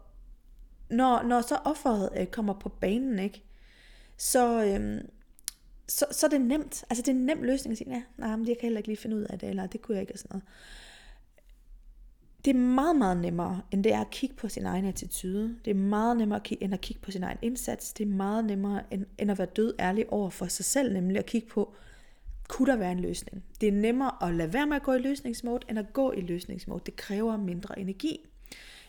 når, 0.90 1.22
når 1.22 1.40
så 1.40 1.58
offeret 1.64 2.10
øh, 2.16 2.26
kommer 2.26 2.52
på 2.52 2.68
banen, 2.68 3.18
ikke, 3.18 3.44
så, 4.16 4.64
øh, 4.64 5.00
så, 5.88 6.06
så 6.10 6.26
er 6.26 6.30
det 6.30 6.40
nemt. 6.40 6.84
Altså 6.90 7.02
det 7.02 7.08
er 7.08 7.14
en 7.14 7.26
nem 7.26 7.42
løsning 7.42 7.72
at 7.72 7.78
sige, 7.78 7.90
ja, 7.90 8.02
nej, 8.16 8.36
men 8.36 8.48
jeg 8.48 8.56
kan 8.56 8.62
heller 8.62 8.78
ikke 8.78 8.88
lige 8.88 8.96
finde 8.96 9.16
ud 9.16 9.22
af 9.22 9.38
det, 9.38 9.48
eller 9.48 9.66
det 9.66 9.82
kunne 9.82 9.94
jeg 9.94 10.00
ikke, 10.00 10.12
og 10.12 10.18
sådan 10.18 10.28
noget. 10.30 10.44
Det 12.44 12.50
er 12.50 12.58
meget, 12.58 12.96
meget 12.96 13.16
nemmere, 13.16 13.62
end 13.70 13.84
det 13.84 13.92
er 13.92 14.00
at 14.00 14.10
kigge 14.10 14.36
på 14.36 14.48
sin 14.48 14.66
egen 14.66 14.84
attitude. 14.84 15.56
Det 15.64 15.70
er 15.70 15.74
meget 15.74 16.16
nemmere 16.16 16.40
end 16.60 16.74
at 16.74 16.80
kigge 16.80 17.02
på 17.02 17.10
sin 17.10 17.22
egen 17.22 17.38
indsats. 17.42 17.92
Det 17.92 18.04
er 18.04 18.10
meget 18.10 18.44
nemmere 18.44 18.82
end, 18.90 19.06
end 19.18 19.30
at 19.30 19.38
være 19.38 19.48
død 19.56 19.74
ærlig 19.80 20.12
over 20.12 20.30
for 20.30 20.46
sig 20.46 20.64
selv, 20.64 20.92
nemlig 20.92 21.18
at 21.18 21.26
kigge 21.26 21.48
på, 21.48 21.74
kunne 22.48 22.72
der 22.72 22.76
være 22.76 22.92
en 22.92 23.00
løsning? 23.00 23.44
Det 23.60 23.68
er 23.68 23.72
nemmere 23.72 24.28
at 24.28 24.34
lade 24.34 24.52
være 24.52 24.66
med 24.66 24.76
at 24.76 24.82
gå 24.82 24.92
i 24.92 24.98
løsningsmode, 24.98 25.60
end 25.68 25.78
at 25.78 25.92
gå 25.92 26.12
i 26.12 26.20
løsningsmode. 26.20 26.82
Det 26.86 26.96
kræver 26.96 27.36
mindre 27.36 27.78
energi. 27.78 28.26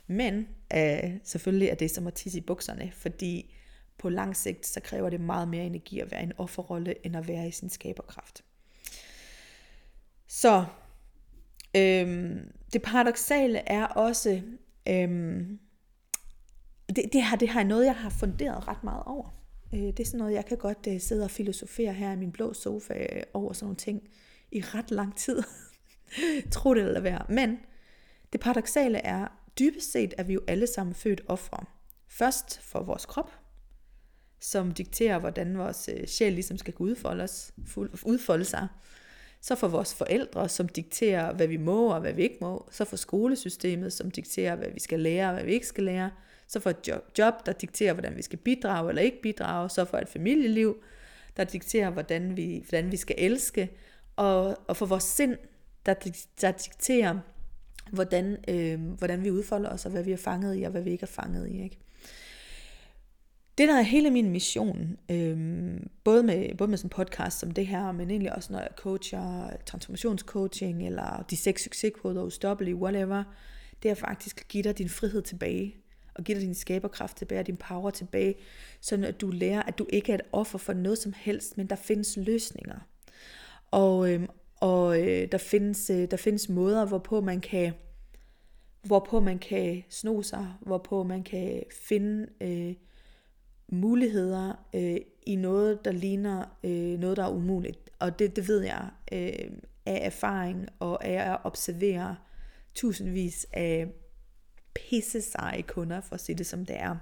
Men 0.07 0.47
øh, 0.75 1.13
selvfølgelig 1.23 1.67
er 1.67 1.75
det 1.75 1.91
som 1.91 2.07
at 2.07 2.13
tisse 2.13 2.37
i 2.37 2.41
bukserne, 2.41 2.91
fordi 2.91 3.55
på 3.97 4.09
lang 4.09 4.35
sigt, 4.35 4.67
så 4.67 4.79
kræver 4.79 5.09
det 5.09 5.21
meget 5.21 5.47
mere 5.47 5.65
energi 5.65 5.99
at 5.99 6.11
være 6.11 6.21
i 6.21 6.23
en 6.23 6.33
offerrolle, 6.37 7.05
end 7.05 7.15
at 7.15 7.27
være 7.27 7.47
i 7.47 7.51
sin 7.51 7.69
skaberkraft. 7.69 8.43
Så 10.27 10.65
øhm, 11.75 12.51
det 12.73 12.81
paradoxale 12.81 13.57
er 13.57 13.85
også, 13.85 14.41
Øhm, 14.89 15.59
det, 16.89 17.13
det, 17.13 17.23
her, 17.23 17.37
det 17.37 17.49
her 17.49 17.59
er 17.59 17.65
noget, 17.65 17.85
jeg 17.85 17.95
har 17.95 18.09
funderet 18.09 18.67
ret 18.67 18.83
meget 18.83 19.03
over. 19.05 19.29
Øh, 19.73 19.79
det 19.79 19.99
er 19.99 20.05
sådan 20.05 20.17
noget, 20.17 20.33
jeg 20.33 20.45
kan 20.45 20.57
godt 20.57 20.87
øh, 20.87 21.01
sidde 21.01 21.23
og 21.23 21.31
filosofere 21.31 21.93
her 21.93 22.11
i 22.11 22.15
min 22.15 22.31
blå 22.31 22.53
sofa 22.53 22.93
øh, 22.93 23.23
over 23.33 23.53
sådan 23.53 23.65
nogle 23.65 23.75
ting 23.75 24.09
i 24.51 24.61
ret 24.61 24.91
lang 24.91 25.17
tid. 25.17 25.43
Tro 26.51 26.73
det 26.73 26.83
eller 26.83 26.99
være. 26.99 27.25
Men 27.29 27.59
det 28.33 28.41
paradoxale 28.41 28.97
er, 28.97 29.27
dybest 29.59 29.91
set 29.91 30.13
er 30.17 30.23
vi 30.23 30.33
jo 30.33 30.41
alle 30.47 30.67
sammen 30.67 30.95
født 30.95 31.21
ofre. 31.27 31.65
Først 32.07 32.59
for 32.59 32.83
vores 32.83 33.05
krop, 33.05 33.31
som 34.39 34.71
dikterer, 34.71 35.19
hvordan 35.19 35.57
vores 35.57 35.89
øh, 35.93 36.07
sjæl 36.07 36.33
ligesom 36.33 36.57
skal 36.57 36.73
kunne 36.73 36.89
udfolde, 36.91 37.23
os, 37.23 37.53
udfolde 38.05 38.45
sig. 38.45 38.67
Så 39.41 39.55
for 39.55 39.67
vores 39.67 39.93
forældre, 39.93 40.49
som 40.49 40.69
dikterer, 40.69 41.33
hvad 41.33 41.47
vi 41.47 41.57
må 41.57 41.93
og 41.93 42.01
hvad 42.01 42.13
vi 42.13 42.23
ikke 42.23 42.37
må. 42.41 42.67
Så 42.71 42.85
for 42.85 42.95
skolesystemet, 42.95 43.93
som 43.93 44.11
dikterer, 44.11 44.55
hvad 44.55 44.67
vi 44.73 44.79
skal 44.79 44.99
lære 44.99 45.27
og 45.27 45.33
hvad 45.33 45.43
vi 45.43 45.53
ikke 45.53 45.67
skal 45.67 45.83
lære. 45.83 46.11
Så 46.47 46.59
for 46.59 46.69
et 46.69 46.87
job, 46.87 47.03
job, 47.17 47.33
der 47.45 47.51
dikterer, 47.51 47.93
hvordan 47.93 48.17
vi 48.17 48.21
skal 48.21 48.39
bidrage 48.39 48.89
eller 48.89 49.01
ikke 49.01 49.21
bidrage. 49.21 49.69
Så 49.69 49.85
for 49.85 49.97
et 49.97 50.09
familieliv, 50.09 50.83
der 51.37 51.43
dikterer, 51.43 51.89
hvordan 51.89 52.37
vi, 52.37 52.63
hvordan 52.69 52.91
vi 52.91 52.97
skal 52.97 53.15
elske. 53.19 53.69
Og, 54.15 54.57
og 54.67 54.77
for 54.77 54.85
vores 54.85 55.03
sind, 55.03 55.37
der, 55.85 55.93
der 56.41 56.51
dikterer, 56.51 57.19
hvordan, 57.91 58.37
øh, 58.47 58.81
hvordan 58.81 59.23
vi 59.23 59.31
udfolder 59.31 59.69
os, 59.69 59.85
og 59.85 59.91
hvad 59.91 60.03
vi 60.03 60.11
er 60.11 60.17
fanget 60.17 60.59
i, 60.59 60.63
og 60.63 60.71
hvad 60.71 60.81
vi 60.81 60.91
ikke 60.91 61.03
er 61.03 61.07
fanget 61.07 61.49
i. 61.49 61.63
Ikke? 61.63 61.79
Det, 63.57 63.67
der 63.67 63.77
er 63.77 63.81
hele 63.81 64.09
min 64.09 64.29
mission, 64.29 64.97
øh, 65.11 65.79
både, 66.03 66.23
med, 66.23 66.57
både 66.57 66.69
med 66.69 66.77
sådan 66.77 66.85
en 66.85 66.89
podcast 66.89 67.39
som 67.39 67.51
det 67.51 67.67
her, 67.67 67.91
men 67.91 68.09
egentlig 68.09 68.35
også 68.35 68.53
når 68.53 68.59
jeg 68.59 68.69
coacher, 68.75 69.49
transformationscoaching, 69.65 70.85
eller 70.85 71.25
de 71.29 71.37
seks 71.37 71.63
succeskoder, 71.63 72.23
ustoppelige, 72.23 72.75
whatever, 72.75 73.23
det 73.83 73.91
er 73.91 73.95
faktisk 73.95 74.41
at 74.41 74.47
give 74.47 74.63
dig 74.63 74.77
din 74.77 74.89
frihed 74.89 75.21
tilbage, 75.21 75.75
og 76.15 76.23
give 76.23 76.35
dig 76.35 76.45
din 76.45 76.55
skaberkraft 76.55 77.17
tilbage, 77.17 77.39
og 77.39 77.47
din 77.47 77.57
power 77.57 77.89
tilbage, 77.89 78.35
så 78.81 79.05
at 79.07 79.21
du 79.21 79.29
lærer, 79.29 79.63
at 79.63 79.77
du 79.77 79.87
ikke 79.89 80.11
er 80.11 80.15
et 80.15 80.21
offer 80.31 80.57
for 80.57 80.73
noget 80.73 80.97
som 80.97 81.13
helst, 81.17 81.57
men 81.57 81.67
der 81.67 81.75
findes 81.75 82.17
løsninger. 82.17 82.79
Og, 83.71 84.11
øh, 84.11 84.27
og 84.55 85.01
øh, 85.01 85.27
der, 85.31 85.37
findes, 85.37 85.89
øh, 85.89 86.11
der 86.11 86.17
findes 86.17 86.49
måder, 86.49 86.85
hvorpå 86.85 87.21
man 87.21 87.41
kan 87.41 87.73
hvorpå 88.83 89.19
man 89.19 89.39
kan 89.39 89.83
sno 89.89 90.21
sig, 90.21 90.53
hvorpå 90.61 91.03
man 91.03 91.23
kan 91.23 91.63
finde 91.87 92.27
øh, 92.41 92.73
muligheder 93.71 94.65
øh, 94.75 94.97
i 95.25 95.35
noget, 95.35 95.85
der 95.85 95.91
ligner 95.91 96.57
øh, 96.63 96.99
noget, 96.99 97.17
der 97.17 97.23
er 97.23 97.31
umuligt. 97.31 97.89
Og 97.99 98.19
det, 98.19 98.35
det 98.35 98.47
ved 98.47 98.61
jeg 98.61 98.89
øh, 99.11 99.51
af 99.85 99.99
erfaring 100.05 100.67
og 100.79 101.05
af 101.05 101.31
at 101.31 101.37
observere 101.43 102.15
tusindvis 102.75 103.47
af 103.53 103.87
pisse 104.73 105.21
seje 105.21 105.61
kunder, 105.61 106.01
for 106.01 106.15
at 106.15 106.21
sige 106.21 106.37
det 106.37 106.45
som 106.45 106.65
det 106.65 106.75
er. 106.79 106.95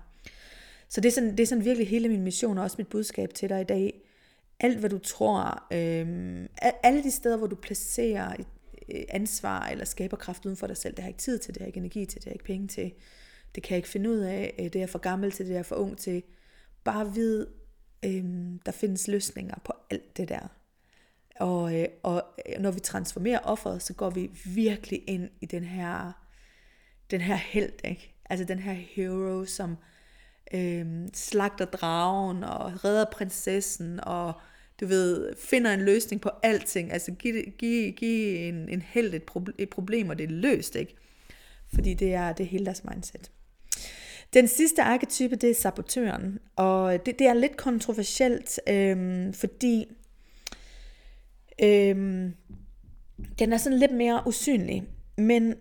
Så 0.89 1.01
det 1.01 1.09
er, 1.09 1.13
sådan, 1.13 1.31
det 1.31 1.39
er 1.39 1.47
sådan 1.47 1.65
virkelig 1.65 1.87
hele 1.87 2.09
min 2.09 2.23
mission, 2.23 2.57
og 2.57 2.63
også 2.63 2.75
mit 2.79 2.87
budskab 2.87 3.33
til 3.33 3.49
dig 3.49 3.61
i 3.61 3.63
dag. 3.63 4.01
Alt 4.59 4.79
hvad 4.79 4.89
du 4.89 4.97
tror, 4.97 5.63
øh, 5.73 6.45
alle 6.83 7.03
de 7.03 7.11
steder, 7.11 7.37
hvor 7.37 7.47
du 7.47 7.55
placerer 7.55 8.35
øh, 8.93 9.03
ansvar 9.09 9.67
eller 9.67 9.85
skaberkraft 9.85 10.45
uden 10.45 10.57
for 10.57 10.67
dig 10.67 10.77
selv, 10.77 10.95
det 10.95 10.99
har 10.99 11.07
jeg 11.07 11.09
ikke 11.09 11.21
tid 11.21 11.39
til, 11.39 11.53
det 11.53 11.61
har 11.61 11.65
jeg 11.65 11.69
ikke 11.69 11.77
energi 11.77 12.05
til, 12.05 12.15
det 12.15 12.23
har 12.23 12.31
jeg 12.31 12.35
ikke 12.35 12.45
penge 12.45 12.67
til, 12.67 12.93
det 13.55 13.63
kan 13.63 13.71
jeg 13.71 13.77
ikke 13.77 13.89
finde 13.89 14.09
ud 14.09 14.17
af, 14.17 14.55
øh, 14.59 14.65
det 14.65 14.75
er 14.75 14.79
jeg 14.79 14.89
for 14.89 14.99
gammel 14.99 15.31
til, 15.31 15.45
det 15.45 15.51
er 15.51 15.57
jeg 15.57 15.65
for 15.65 15.75
ung 15.75 15.97
til, 15.97 16.23
bare 16.83 17.13
vid, 17.13 17.47
øhm, 18.05 18.59
der 18.65 18.71
findes 18.71 19.07
løsninger 19.07 19.55
på 19.65 19.73
alt 19.89 20.17
det 20.17 20.29
der. 20.29 20.47
Og, 21.39 21.79
øh, 21.79 21.87
og 22.03 22.23
øh, 22.49 22.61
når 22.61 22.71
vi 22.71 22.79
transformerer 22.79 23.39
offeret, 23.39 23.81
så 23.81 23.93
går 23.93 24.09
vi 24.09 24.31
virkelig 24.45 25.03
ind 25.07 25.29
i 25.41 25.45
den 25.45 25.63
her, 25.63 26.11
den 27.11 27.21
her 27.21 27.35
held, 27.35 27.73
ikke? 27.83 28.15
Altså 28.29 28.45
den 28.45 28.59
her 28.59 28.73
hero, 28.73 29.45
som 29.45 29.77
øhm, 30.53 31.09
slagter 31.13 31.65
dragen 31.65 32.43
og 32.43 32.85
redder 32.85 33.05
prinsessen 33.11 33.99
og 34.03 34.33
du 34.79 34.85
ved, 34.85 35.33
finder 35.37 35.73
en 35.73 35.81
løsning 35.81 36.21
på 36.21 36.29
alting. 36.43 36.91
Altså 36.91 37.11
giv, 37.11 37.35
giv, 37.57 37.93
giv 37.93 38.47
en, 38.49 38.69
en 38.69 38.81
held 38.81 39.13
et, 39.13 39.23
proble- 39.31 39.55
et 39.57 39.69
problem, 39.69 40.09
og 40.09 40.17
det 40.17 40.23
er 40.23 40.29
løst, 40.29 40.75
ikke? 40.75 40.95
Fordi 41.73 41.93
det 41.93 42.13
er, 42.13 42.33
det 42.33 42.43
er 42.43 42.47
hele 42.47 42.65
deres 42.65 42.83
mindset. 42.83 43.31
Den 44.33 44.47
sidste 44.47 44.81
arketype, 44.81 45.35
det 45.35 45.49
er 45.49 45.55
sabotøren, 45.55 46.39
og 46.55 47.05
det, 47.05 47.19
det 47.19 47.27
er 47.27 47.33
lidt 47.33 47.57
kontroversielt, 47.57 48.59
øhm, 48.69 49.33
fordi 49.33 49.85
øhm, 51.63 52.33
den 53.39 53.53
er 53.53 53.57
sådan 53.57 53.79
lidt 53.79 53.91
mere 53.91 54.23
usynlig, 54.25 54.83
men 55.17 55.55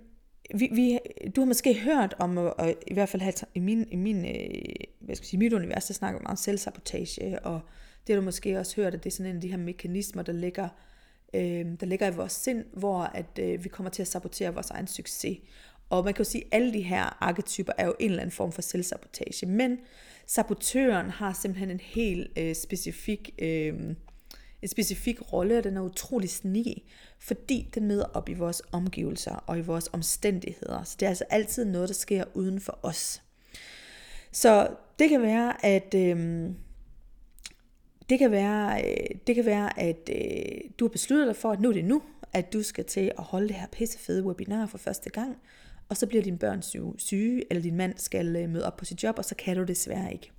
vi, 0.54 0.68
vi, 0.72 0.98
du 1.36 1.40
har 1.40 1.46
måske 1.46 1.74
hørt 1.74 2.14
om, 2.18 2.36
og 2.36 2.74
i 2.86 2.94
hvert 2.94 3.08
fald 3.08 3.44
i 3.54 3.60
min, 3.60 3.88
i 3.90 3.96
min 3.96 4.24
øh, 4.24 4.74
hvad 5.00 5.16
skal 5.16 5.24
jeg 5.24 5.28
sige, 5.28 5.38
mit 5.38 5.52
univers, 5.52 5.84
der 5.84 5.94
snakker 5.94 6.20
meget 6.20 6.30
om 6.30 6.36
selvsabotage, 6.36 7.38
og 7.44 7.60
det 8.06 8.14
har 8.14 8.20
du 8.20 8.24
måske 8.24 8.58
også 8.58 8.76
hørt, 8.76 8.94
at 8.94 9.04
det 9.04 9.10
er 9.10 9.14
sådan 9.14 9.30
en 9.30 9.36
af 9.36 9.42
de 9.42 9.50
her 9.50 9.56
mekanismer, 9.56 10.22
der 10.22 10.32
ligger, 10.32 10.68
øh, 11.34 11.66
der 11.80 11.86
ligger 11.86 12.06
i 12.06 12.14
vores 12.14 12.32
sind, 12.32 12.64
hvor 12.72 13.02
at 13.02 13.38
øh, 13.40 13.64
vi 13.64 13.68
kommer 13.68 13.90
til 13.90 14.02
at 14.02 14.08
sabotere 14.08 14.54
vores 14.54 14.70
egen 14.70 14.86
succes. 14.86 15.38
Og 15.90 16.04
man 16.04 16.14
kan 16.14 16.24
jo 16.24 16.30
sige, 16.30 16.44
at 16.44 16.48
alle 16.52 16.72
de 16.72 16.82
her 16.82 17.22
arketyper 17.22 17.72
er 17.78 17.86
jo 17.86 17.94
en 18.00 18.10
eller 18.10 18.22
anden 18.22 18.36
form 18.36 18.52
for 18.52 18.62
selvsabotage. 18.62 19.46
Men 19.46 19.78
sabotøren 20.26 21.10
har 21.10 21.32
simpelthen 21.32 21.70
en 21.70 21.80
helt 21.80 22.38
øh, 22.38 22.54
specifik, 22.54 23.34
øh, 23.38 23.74
en 24.62 24.68
specifik 24.68 25.32
rolle, 25.32 25.58
og 25.58 25.64
den 25.64 25.76
er 25.76 25.80
utrolig 25.80 26.30
sneaky, 26.30 26.82
fordi 27.18 27.70
den 27.74 27.86
møder 27.86 28.04
op 28.04 28.28
i 28.28 28.34
vores 28.34 28.62
omgivelser 28.72 29.44
og 29.46 29.58
i 29.58 29.60
vores 29.62 29.90
omstændigheder. 29.92 30.82
Så 30.82 30.96
det 31.00 31.06
er 31.06 31.10
altså 31.10 31.24
altid 31.30 31.64
noget, 31.64 31.88
der 31.88 31.94
sker 31.94 32.24
uden 32.34 32.60
for 32.60 32.78
os. 32.82 33.22
Så 34.32 34.68
det 34.98 35.08
kan 35.08 35.22
være, 35.22 35.66
at... 35.66 35.94
Øh, 35.94 36.50
det 38.10 38.18
kan 38.18 38.30
være, 38.30 38.84
øh, 38.84 39.06
det 39.26 39.34
kan 39.34 39.44
være, 39.44 39.80
at 39.80 40.10
øh, 40.12 40.70
du 40.78 40.84
har 40.84 40.88
besluttet 40.88 41.26
dig 41.26 41.36
for, 41.36 41.52
at 41.52 41.60
nu 41.60 41.68
er 41.68 41.72
det 41.72 41.84
nu, 41.84 42.02
at 42.32 42.52
du 42.52 42.62
skal 42.62 42.84
til 42.84 43.12
at 43.18 43.24
holde 43.24 43.48
det 43.48 43.56
her 43.56 43.66
pissefede 43.72 44.24
webinar 44.24 44.66
for 44.66 44.78
første 44.78 45.10
gang 45.10 45.38
og 45.88 45.96
så 45.96 46.06
bliver 46.06 46.22
dine 46.22 46.38
børn 46.38 46.62
syge, 46.98 47.44
eller 47.50 47.62
din 47.62 47.76
mand 47.76 47.94
skal 47.96 48.36
øh, 48.36 48.48
møde 48.48 48.66
op 48.66 48.76
på 48.76 48.84
sit 48.84 49.02
job, 49.02 49.18
og 49.18 49.24
så 49.24 49.34
kan 49.34 49.56
du 49.56 49.64
desværre 49.64 50.12
ikke. 50.12 50.30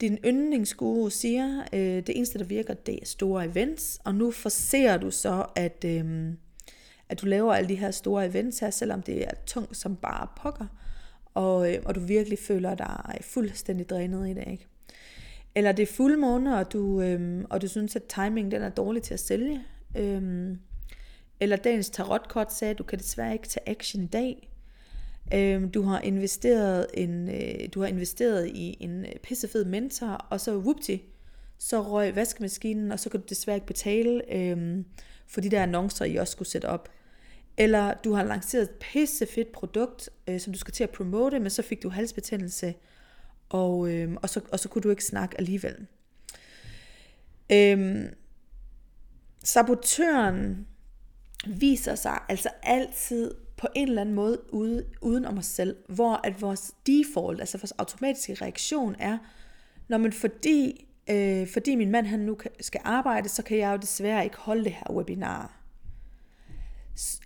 Din 0.00 0.18
yndlingsguru 0.24 1.10
siger, 1.10 1.62
øh, 1.72 1.80
det 1.80 2.16
eneste, 2.16 2.38
der 2.38 2.44
virker, 2.44 2.74
det 2.74 2.98
er 3.02 3.06
store 3.06 3.46
events, 3.46 4.00
og 4.04 4.14
nu 4.14 4.30
forser 4.30 4.96
du 4.96 5.10
så, 5.10 5.46
at, 5.56 5.84
øh, 5.86 6.32
at 7.08 7.20
du 7.20 7.26
laver 7.26 7.54
alle 7.54 7.68
de 7.68 7.74
her 7.74 7.90
store 7.90 8.26
events 8.26 8.58
her, 8.58 8.70
selvom 8.70 9.02
det 9.02 9.24
er 9.24 9.30
tungt 9.46 9.76
som 9.76 9.96
bare 9.96 10.26
pokker, 10.36 10.66
og, 11.34 11.74
øh, 11.74 11.82
og 11.84 11.94
du 11.94 12.00
virkelig 12.00 12.38
føler 12.38 12.74
dig 12.74 13.02
øh, 13.08 13.24
fuldstændig 13.24 13.90
drænet 13.90 14.28
i 14.28 14.34
det, 14.34 14.44
ikke? 14.50 14.66
Eller 15.54 15.72
det 15.72 15.82
er 15.82 15.92
fuldmåne, 15.92 16.58
og 16.58 16.72
du, 16.72 17.00
øh, 17.00 17.44
og 17.50 17.62
du 17.62 17.68
synes, 17.68 17.96
at 17.96 18.02
timing 18.04 18.50
den 18.50 18.62
er 18.62 18.68
dårlig 18.68 19.02
til 19.02 19.14
at 19.14 19.20
sælge. 19.20 19.60
Øh, 19.96 20.56
eller 21.40 21.56
dagens 21.56 21.90
tarotkort 21.90 22.52
sagde, 22.52 22.70
at 22.70 22.78
du 22.78 22.82
kan 22.82 22.98
desværre 22.98 23.32
ikke 23.32 23.48
tage 23.48 23.68
action 23.68 24.02
i 24.02 24.06
dag. 24.06 24.50
Øhm, 25.34 25.70
du 25.70 25.82
har 25.82 26.00
investeret 26.00 26.86
en, 26.94 27.28
øh, 27.28 27.68
du 27.74 27.80
har 27.80 27.86
investeret 27.86 28.48
i 28.48 28.76
en 28.80 29.04
øh, 29.04 29.12
pissefed 29.22 29.64
mentor, 29.64 30.26
og 30.30 30.40
så 30.40 30.56
whoopty, 30.56 30.96
så 31.58 31.82
røg 31.82 32.16
vaskemaskinen, 32.16 32.92
og 32.92 33.00
så 33.00 33.10
kan 33.10 33.20
du 33.20 33.26
desværre 33.28 33.56
ikke 33.56 33.66
betale 33.66 34.34
øhm, 34.34 34.84
for 35.26 35.40
de 35.40 35.50
der 35.50 35.62
annoncer, 35.62 36.04
I 36.04 36.16
også 36.16 36.32
skulle 36.32 36.48
sætte 36.48 36.66
op. 36.66 36.88
Eller 37.56 37.94
du 37.94 38.12
har 38.12 38.24
lanceret 38.24 38.62
et 38.62 38.70
pissefedt 38.70 39.52
produkt, 39.52 40.10
øh, 40.28 40.40
som 40.40 40.52
du 40.52 40.58
skal 40.58 40.74
til 40.74 40.84
at 40.84 40.90
promote, 40.90 41.40
men 41.40 41.50
så 41.50 41.62
fik 41.62 41.82
du 41.82 41.88
halsbetændelse, 41.88 42.74
og, 43.48 43.92
øhm, 43.92 44.16
og, 44.22 44.28
så, 44.28 44.40
og 44.52 44.60
så 44.60 44.68
kunne 44.68 44.82
du 44.82 44.90
ikke 44.90 45.04
snakke 45.04 45.38
alligevel. 45.38 45.86
Øhm, 47.52 48.14
sabotøren 49.44 50.66
viser 51.46 51.94
sig 51.94 52.18
altså 52.28 52.48
altid 52.62 53.34
på 53.56 53.68
en 53.74 53.88
eller 53.88 54.00
anden 54.00 54.14
måde 54.14 54.54
ude, 54.54 54.84
uden 55.00 55.24
om 55.24 55.38
os 55.38 55.46
selv, 55.46 55.76
hvor 55.88 56.20
at 56.24 56.42
vores 56.42 56.74
default, 56.86 57.40
altså 57.40 57.58
vores 57.58 57.72
automatiske 57.72 58.34
reaktion 58.34 58.96
er, 58.98 59.18
når 59.88 59.98
man 59.98 60.12
fordi, 60.12 60.86
øh, 61.10 61.48
fordi 61.48 61.74
min 61.74 61.90
mand 61.90 62.06
han 62.06 62.20
nu 62.20 62.38
skal 62.60 62.80
arbejde, 62.84 63.28
så 63.28 63.42
kan 63.42 63.58
jeg 63.58 63.72
jo 63.72 63.76
desværre 63.76 64.24
ikke 64.24 64.36
holde 64.36 64.64
det 64.64 64.72
her 64.72 64.92
webinar. 64.92 65.56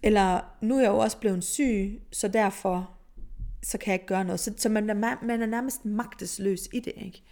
Eller 0.02 0.40
nu 0.60 0.76
er 0.76 0.80
jeg 0.80 0.88
jo 0.88 0.98
også 0.98 1.18
blevet 1.18 1.44
syg, 1.44 2.02
så 2.12 2.28
derfor 2.28 2.90
så 3.62 3.78
kan 3.78 3.90
jeg 3.90 3.94
ikke 3.94 4.06
gøre 4.06 4.24
noget. 4.24 4.40
Så, 4.40 4.54
så 4.56 4.68
man, 4.68 4.90
er, 4.90 5.24
man 5.24 5.42
er 5.42 5.46
nærmest 5.46 5.84
magtesløs 5.84 6.68
i 6.72 6.80
det, 6.80 6.92
ikke? 6.96 7.22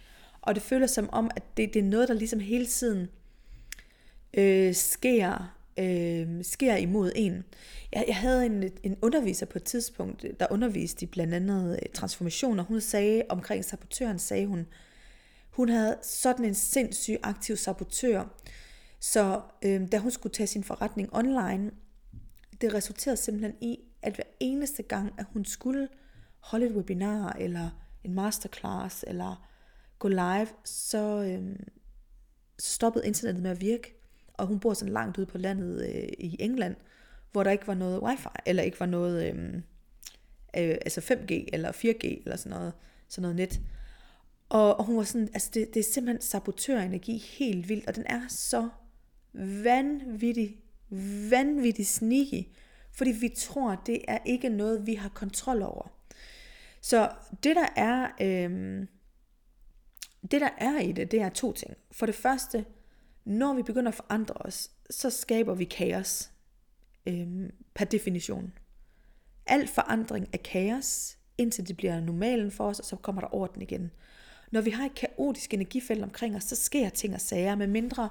Og 0.41 0.55
det 0.55 0.63
føles 0.63 0.91
som 0.91 1.09
om, 1.11 1.31
at 1.35 1.57
det, 1.57 1.73
det 1.73 1.79
er 1.79 1.83
noget, 1.83 2.07
der 2.07 2.13
ligesom 2.13 2.39
hele 2.39 2.65
tiden 2.65 3.07
øh, 4.33 4.73
sker 4.73 5.55
øh, 5.79 6.43
sker 6.43 6.75
imod 6.75 7.11
en. 7.15 7.43
Jeg, 7.91 8.05
jeg 8.07 8.15
havde 8.15 8.45
en, 8.45 8.63
en 8.83 8.97
underviser 9.01 9.45
på 9.45 9.57
et 9.57 9.63
tidspunkt, 9.63 10.25
der 10.39 10.47
underviste 10.51 11.03
i 11.03 11.05
blandt 11.05 11.33
andet 11.33 11.79
øh, 11.83 11.89
transformationer. 11.93 12.63
Hun 12.63 12.81
sagde 12.81 13.23
omkring 13.29 13.65
sabotøren, 13.65 14.19
sagde 14.19 14.45
hun, 14.45 14.67
hun 15.49 15.69
havde 15.69 15.97
sådan 16.01 16.45
en 16.45 16.55
sindssyg 16.55 17.17
aktiv 17.23 17.55
sabotør, 17.55 18.23
så 18.99 19.41
øh, 19.61 19.91
da 19.91 19.97
hun 19.97 20.11
skulle 20.11 20.33
tage 20.33 20.47
sin 20.47 20.63
forretning 20.63 21.09
online, 21.15 21.71
det 22.61 22.73
resulterede 22.73 23.17
simpelthen 23.17 23.55
i, 23.61 23.79
at 24.01 24.15
hver 24.15 24.23
eneste 24.39 24.83
gang, 24.83 25.13
at 25.17 25.25
hun 25.33 25.45
skulle 25.45 25.87
holde 26.39 26.65
et 26.65 26.71
webinar, 26.71 27.35
eller 27.39 27.69
en 28.03 28.13
masterclass, 28.13 29.05
eller 29.07 29.49
gå 29.99 30.07
live, 30.07 30.47
så, 30.63 31.23
øh, 31.23 31.55
så 32.59 32.73
stoppede 32.73 33.07
internettet 33.07 33.43
med 33.43 33.51
at 33.51 33.61
virke. 33.61 34.02
Og 34.33 34.47
hun 34.47 34.59
bor 34.59 34.73
sådan 34.73 34.93
langt 34.93 35.17
ude 35.17 35.25
på 35.25 35.37
landet 35.37 35.89
øh, 35.89 36.09
i 36.19 36.35
England, 36.39 36.75
hvor 37.31 37.43
der 37.43 37.51
ikke 37.51 37.67
var 37.67 37.73
noget 37.73 38.01
wifi, 38.01 38.27
eller 38.45 38.63
ikke 38.63 38.79
var 38.79 38.85
noget, 38.85 39.25
øh, 39.25 39.53
øh, 40.57 40.77
altså 40.81 41.01
5G, 41.01 41.45
eller 41.53 41.71
4G, 41.71 42.21
eller 42.23 42.35
sådan 42.35 42.57
noget, 42.57 42.73
sådan 43.07 43.21
noget 43.21 43.35
net. 43.35 43.61
Og, 44.49 44.79
og 44.79 44.85
hun 44.85 44.97
var 44.97 45.03
sådan, 45.03 45.29
altså 45.33 45.49
det, 45.53 45.73
det 45.73 45.79
er 45.79 45.91
simpelthen 45.93 46.21
sabotørenergi 46.21 47.17
helt 47.17 47.69
vildt, 47.69 47.87
og 47.87 47.95
den 47.95 48.03
er 48.05 48.21
så 48.27 48.69
vanvittig, 49.63 50.57
vanvittig 51.29 51.87
sneaky, 51.87 52.47
fordi 52.91 53.11
vi 53.11 53.29
tror, 53.29 53.81
det 53.85 54.01
er 54.07 54.17
ikke 54.25 54.49
noget, 54.49 54.87
vi 54.87 54.93
har 54.93 55.09
kontrol 55.09 55.61
over. 55.61 55.91
Så 56.81 57.11
det 57.43 57.55
der 57.55 57.67
er, 57.75 58.07
øh, 58.21 58.85
det 60.31 60.41
der 60.41 60.49
er 60.57 60.79
i 60.79 60.91
det, 60.91 61.11
det 61.11 61.21
er 61.21 61.29
to 61.29 61.53
ting. 61.53 61.73
For 61.91 62.05
det 62.05 62.15
første, 62.15 62.65
når 63.25 63.53
vi 63.53 63.63
begynder 63.63 63.91
at 63.91 63.95
forandre 63.95 64.35
os, 64.35 64.71
så 64.89 65.09
skaber 65.09 65.53
vi 65.53 65.63
kaos 65.63 66.31
øhm, 67.05 67.51
per 67.73 67.85
definition. 67.85 68.53
Al 69.45 69.67
forandring 69.67 70.27
er 70.33 70.37
kaos, 70.37 71.17
indtil 71.37 71.67
det 71.67 71.77
bliver 71.77 71.99
normalen 71.99 72.51
for 72.51 72.67
os, 72.67 72.79
og 72.79 72.85
så 72.85 72.95
kommer 72.95 73.21
der 73.21 73.35
orden 73.35 73.61
igen. 73.61 73.91
Når 74.51 74.61
vi 74.61 74.69
har 74.69 74.85
et 74.85 74.95
kaotisk 74.95 75.53
energifelt 75.53 76.03
omkring 76.03 76.35
os, 76.35 76.43
så 76.43 76.55
sker 76.55 76.89
ting 76.89 77.13
og 77.13 77.21
sager, 77.21 77.55
med 77.55 77.67
mindre 77.67 78.09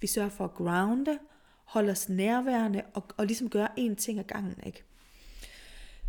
vi 0.00 0.06
sørger 0.06 0.28
for 0.28 0.44
at 0.44 0.54
grounde, 0.54 1.18
holde 1.64 1.90
os 1.90 2.08
nærværende 2.08 2.82
og, 2.94 3.04
og 3.16 3.26
ligesom 3.26 3.50
gøre 3.50 3.68
én 3.78 3.94
ting 3.94 4.18
ad 4.18 4.24
gangen. 4.24 4.56
Ikke? 4.66 4.84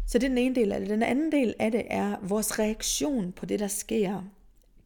Så 0.08 0.18
det 0.18 0.24
er 0.24 0.30
den 0.30 0.38
ene 0.38 0.56
del 0.56 0.72
af 0.72 0.80
det. 0.80 0.90
Den 0.90 1.04
anden 1.04 1.32
del 1.32 1.54
af 1.60 1.72
det 1.72 1.84
er, 1.90 2.18
vores 2.22 2.60
reaktion 2.60 3.32
på 3.32 3.46
det, 3.46 3.60
der 3.60 3.68
sker, 3.68 4.24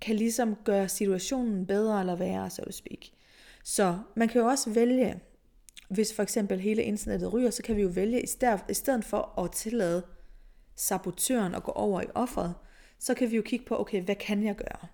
kan 0.01 0.15
ligesom 0.15 0.55
gøre 0.63 0.89
situationen 0.89 1.65
bedre 1.65 1.99
eller 1.99 2.15
værre, 2.15 2.49
så 2.49 2.65
to 2.65 2.71
speak. 2.71 2.99
Så 3.63 3.99
man 4.15 4.27
kan 4.27 4.41
jo 4.41 4.47
også 4.47 4.69
vælge, 4.69 5.19
hvis 5.89 6.13
for 6.13 6.23
eksempel 6.23 6.59
hele 6.59 6.83
internettet 6.83 7.33
ryger, 7.33 7.49
så 7.49 7.63
kan 7.63 7.75
vi 7.75 7.81
jo 7.81 7.87
vælge, 7.87 8.21
i 8.69 8.73
stedet 8.73 9.05
for 9.05 9.39
at 9.39 9.51
tillade 9.51 10.05
sabotøren 10.75 11.55
at 11.55 11.63
gå 11.63 11.71
over 11.71 12.01
i 12.01 12.05
offeret, 12.15 12.53
så 12.99 13.13
kan 13.13 13.31
vi 13.31 13.35
jo 13.35 13.41
kigge 13.41 13.65
på, 13.65 13.79
okay, 13.79 14.01
hvad 14.01 14.15
kan 14.15 14.43
jeg 14.43 14.55
gøre? 14.55 14.87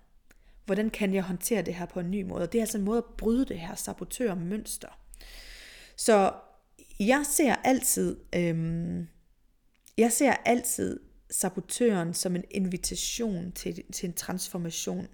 Hvordan 0.64 0.90
kan 0.90 1.14
jeg 1.14 1.22
håndtere 1.22 1.62
det 1.62 1.74
her 1.74 1.86
på 1.86 2.00
en 2.00 2.10
ny 2.10 2.22
måde? 2.22 2.42
Og 2.42 2.52
det 2.52 2.58
er 2.58 2.62
altså 2.62 2.78
en 2.78 2.84
måde 2.84 2.98
at 2.98 3.16
bryde 3.18 3.44
det 3.44 3.58
her 3.58 3.74
sabotørmønster. 3.74 4.98
Så 5.96 6.32
jeg 7.00 7.26
ser 7.26 7.54
altid, 7.54 8.16
øhm, 8.34 9.06
jeg 9.98 10.12
ser 10.12 10.32
altid 10.32 11.00
sabotøren 11.30 12.14
som 12.14 12.36
en 12.36 12.44
invitation 12.50 13.52
til, 13.52 13.92
til 13.92 14.08
en 14.08 14.14
transformation. 14.14 15.06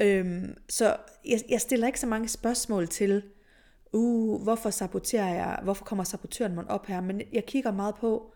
Øhm, 0.00 0.56
så 0.68 0.96
jeg, 1.24 1.40
jeg 1.48 1.60
stiller 1.60 1.86
ikke 1.86 2.00
så 2.00 2.06
mange 2.06 2.28
spørgsmål 2.28 2.88
til, 2.88 3.22
uh, 3.92 4.42
hvorfor 4.42 4.70
saboterer 4.70 5.34
jeg, 5.34 5.58
hvorfor 5.62 5.84
kommer 5.84 6.04
sabotøren 6.04 6.54
mig 6.54 6.70
op 6.70 6.86
her, 6.86 7.00
men 7.00 7.22
jeg 7.32 7.46
kigger 7.46 7.72
meget 7.72 7.94
på, 7.94 8.34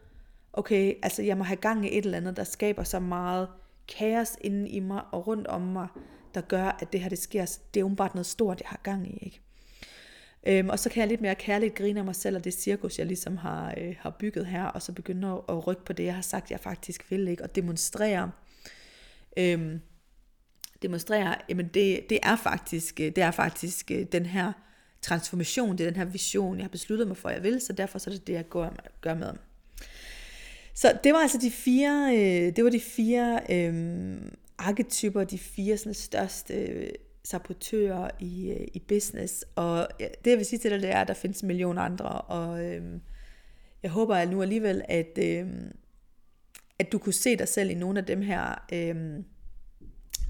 okay, 0.52 0.94
altså 1.02 1.22
jeg 1.22 1.38
må 1.38 1.44
have 1.44 1.56
gang 1.56 1.86
i 1.86 1.98
et 1.98 2.04
eller 2.04 2.18
andet, 2.18 2.36
der 2.36 2.44
skaber 2.44 2.84
så 2.84 3.00
meget 3.00 3.48
kaos 3.88 4.36
inde 4.40 4.68
i 4.68 4.80
mig 4.80 5.02
og 5.12 5.26
rundt 5.26 5.46
om 5.46 5.60
mig, 5.60 5.88
der 6.34 6.40
gør, 6.40 6.76
at 6.80 6.92
det 6.92 7.00
her 7.00 7.08
det 7.08 7.18
sker. 7.18 7.58
Det 7.74 7.80
er 7.80 7.94
bare 7.94 8.10
noget 8.14 8.26
stort, 8.26 8.60
jeg 8.60 8.68
har 8.68 8.80
gang 8.82 9.08
i. 9.08 9.18
Ikke? 9.24 9.40
Øhm, 10.46 10.68
og 10.68 10.78
så 10.78 10.90
kan 10.90 11.00
jeg 11.00 11.08
lidt 11.08 11.20
mere 11.20 11.34
kærligt 11.34 11.74
grine 11.74 11.98
af 11.98 12.04
mig 12.04 12.16
selv, 12.16 12.36
og 12.36 12.44
det 12.44 12.54
cirkus, 12.54 12.98
jeg 12.98 13.06
ligesom 13.06 13.36
har, 13.36 13.74
øh, 13.78 13.96
har 13.98 14.10
bygget 14.10 14.46
her, 14.46 14.64
og 14.64 14.82
så 14.82 14.92
begynde 14.92 15.28
at, 15.28 15.40
at 15.48 15.66
rykke 15.66 15.84
på 15.84 15.92
det, 15.92 16.04
jeg 16.04 16.14
har 16.14 16.22
sagt, 16.22 16.50
jeg 16.50 16.60
faktisk 16.60 17.10
vil, 17.10 17.28
ikke? 17.28 17.42
og 17.42 17.56
demonstrere. 17.56 18.30
Øhm, 19.36 19.80
demonstrere, 20.84 21.34
jamen 21.48 21.70
det, 21.74 22.10
det 22.10 22.18
er 22.22 22.36
faktisk, 22.36 23.00
øh, 23.00 23.06
det 23.06 23.18
er 23.18 23.30
faktisk 23.30 23.90
øh, 23.90 24.06
den 24.12 24.26
her 24.26 24.52
transformation, 25.02 25.78
det 25.78 25.86
er 25.86 25.90
den 25.90 25.96
her 25.96 26.04
vision, 26.04 26.56
jeg 26.56 26.64
har 26.64 26.68
besluttet 26.68 27.08
mig 27.08 27.16
for, 27.16 27.28
at 27.28 27.34
jeg 27.34 27.42
vil, 27.42 27.60
så 27.60 27.72
derfor 27.72 27.98
så 27.98 28.10
er 28.10 28.14
det 28.14 28.26
det, 28.26 28.32
jeg 28.32 28.48
gør, 28.48 28.70
gør 29.00 29.14
med. 29.14 29.32
Så 30.74 30.98
det 31.04 31.12
var 31.12 31.18
altså 31.18 31.38
de 31.38 31.50
fire, 31.50 32.10
øh, 32.16 32.56
det 32.56 32.64
var 32.64 32.70
de 32.70 32.80
fire 32.80 33.40
øh, 33.50 34.16
arketyper, 34.58 35.24
de 35.24 35.38
fire 35.38 35.76
sådan, 35.76 35.94
største 35.94 36.54
øh, 36.54 36.90
sabotører 37.24 38.10
i, 38.20 38.50
øh, 38.50 38.66
i 38.74 38.78
business. 38.88 39.44
Og 39.54 39.88
det 39.98 40.30
jeg 40.30 40.38
vil 40.38 40.46
sige 40.46 40.58
til 40.58 40.70
dig, 40.70 40.82
det 40.82 40.90
er, 40.90 41.00
at 41.00 41.08
der 41.08 41.14
findes 41.14 41.40
en 41.40 41.46
million 41.46 41.78
andre, 41.78 42.20
og 42.20 42.64
øh, 42.64 42.82
jeg 43.82 43.90
håber 43.90 44.16
at 44.16 44.30
nu 44.30 44.42
alligevel, 44.42 44.82
at, 44.88 45.18
øh, 45.18 45.46
at 46.78 46.92
du 46.92 46.98
kunne 46.98 47.12
se 47.12 47.36
dig 47.36 47.48
selv 47.48 47.70
i 47.70 47.74
nogle 47.74 47.98
af 47.98 48.06
dem 48.06 48.22
her. 48.22 48.64
Øh, 48.72 49.24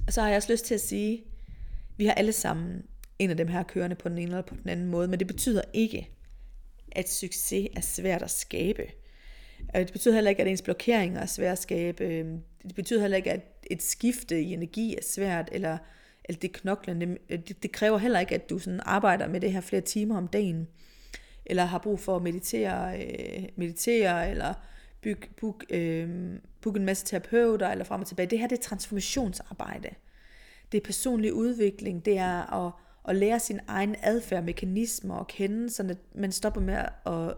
så 0.08 0.20
har 0.20 0.28
jeg 0.28 0.36
også 0.36 0.52
lyst 0.52 0.64
til 0.64 0.74
at 0.74 0.80
sige, 0.80 1.24
vi 1.96 2.06
har 2.06 2.14
alle 2.14 2.32
sammen 2.32 2.82
en 3.18 3.30
af 3.30 3.36
dem 3.36 3.48
her 3.48 3.62
kørende 3.62 3.96
på 3.96 4.08
den 4.08 4.18
ene 4.18 4.26
eller 4.26 4.42
på 4.42 4.54
den 4.54 4.68
anden 4.68 4.86
måde, 4.86 5.08
men 5.08 5.18
det 5.18 5.26
betyder 5.26 5.62
ikke, 5.72 6.10
at 6.92 7.10
succes 7.10 7.68
er 7.76 7.80
svært 7.80 8.22
at 8.22 8.30
skabe. 8.30 8.82
Det 9.74 9.92
betyder 9.92 10.14
heller 10.14 10.30
ikke, 10.30 10.42
at 10.42 10.48
ens 10.48 10.62
blokeringer 10.62 11.20
er 11.20 11.26
svært 11.26 11.52
at 11.52 11.58
skabe. 11.58 12.04
Øhm, 12.04 12.40
det 12.62 12.74
betyder 12.74 13.00
heller 13.00 13.16
ikke, 13.16 13.32
at 13.32 13.40
et 13.70 13.82
skifte 13.82 14.40
i 14.40 14.52
energi 14.52 14.94
er 14.94 15.02
svært, 15.02 15.48
eller, 15.52 15.78
eller 16.24 16.40
det 16.40 16.52
knoklende. 16.52 17.18
Øh, 17.30 17.38
det, 17.38 17.62
det 17.62 17.72
kræver 17.72 17.98
heller 17.98 18.20
ikke, 18.20 18.34
at 18.34 18.50
du 18.50 18.58
sådan 18.58 18.80
arbejder 18.84 19.28
med 19.28 19.40
det 19.40 19.52
her 19.52 19.60
flere 19.60 19.82
timer 19.82 20.16
om 20.16 20.28
dagen, 20.28 20.68
eller 21.46 21.64
har 21.64 21.78
brug 21.78 22.00
for 22.00 22.16
at 22.16 22.22
meditere, 22.22 23.00
øh, 23.02 23.44
meditere 23.56 24.30
eller 24.30 24.54
book, 25.04 25.28
book, 25.40 25.64
øh, 25.70 26.32
book 26.60 26.76
en 26.76 26.84
masse 26.84 27.04
terapeuter, 27.06 27.68
eller 27.68 27.84
frem 27.84 28.00
og 28.00 28.06
tilbage. 28.06 28.30
Det 28.30 28.38
her 28.38 28.46
det 28.46 28.58
er 28.58 28.62
transformationsarbejde. 28.62 29.88
Det 30.72 30.78
er 30.78 30.84
personlig 30.84 31.32
udvikling, 31.32 32.04
det 32.04 32.18
er 32.18 32.66
at, 32.66 32.72
at 33.08 33.16
lære 33.16 33.40
sin 33.40 33.60
egen 33.66 33.96
adfærd, 34.02 34.44
mekanismer 34.44 35.14
og 35.14 35.26
kende, 35.26 35.70
så 35.70 35.96
man 36.14 36.32
stopper 36.32 36.60
med 36.60 36.74
at 37.06 37.34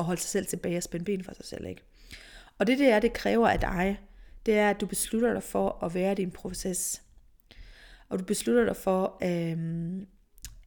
at 0.00 0.04
holde 0.04 0.20
sig 0.20 0.30
selv 0.30 0.46
tilbage 0.46 0.76
og 0.76 0.82
spænde 0.82 1.04
ben 1.04 1.24
for 1.24 1.34
sig 1.34 1.44
selv. 1.44 1.66
Ikke? 1.66 1.82
Og 2.58 2.66
det 2.66 2.78
det 2.78 2.88
er, 2.88 3.00
det 3.00 3.12
kræver 3.12 3.48
af 3.48 3.60
dig, 3.60 4.00
det 4.46 4.58
er, 4.58 4.70
at 4.70 4.80
du 4.80 4.86
beslutter 4.86 5.32
dig 5.32 5.42
for 5.42 5.84
at 5.84 5.94
være 5.94 6.14
din 6.14 6.30
proces. 6.30 7.02
Og 8.08 8.18
du 8.18 8.24
beslutter 8.24 8.64
dig 8.64 8.76
for, 8.76 9.18
øh, 9.22 10.02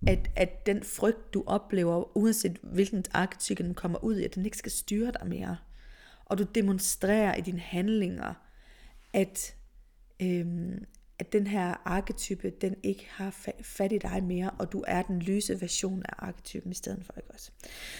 at, 0.07 0.29
at 0.35 0.65
den 0.65 0.83
frygt, 0.83 1.33
du 1.33 1.43
oplever, 1.47 2.17
uanset 2.17 2.59
hvilken 2.63 3.05
arketype 3.11 3.63
den 3.63 3.73
kommer 3.73 4.03
ud 4.03 4.17
i, 4.17 4.23
at 4.23 4.35
den 4.35 4.45
ikke 4.45 4.57
skal 4.57 4.71
styre 4.71 5.11
dig 5.19 5.27
mere. 5.27 5.57
Og 6.25 6.37
du 6.37 6.43
demonstrerer 6.43 7.35
i 7.35 7.41
dine 7.41 7.59
handlinger, 7.59 8.33
at, 9.13 9.55
øhm, 10.21 10.85
at 11.19 11.33
den 11.33 11.47
her 11.47 11.81
arketype, 11.85 12.49
den 12.49 12.75
ikke 12.83 13.07
har 13.09 13.53
fat 13.61 13.91
i 13.91 13.97
dig 13.97 14.23
mere, 14.23 14.49
og 14.49 14.71
du 14.71 14.83
er 14.87 15.01
den 15.01 15.19
lyse 15.19 15.61
version 15.61 16.03
af 16.05 16.13
arketypen 16.17 16.71
i 16.71 16.75
stedet 16.75 17.05
for, 17.05 17.13
ikke 17.17 17.31
også? 17.31 17.51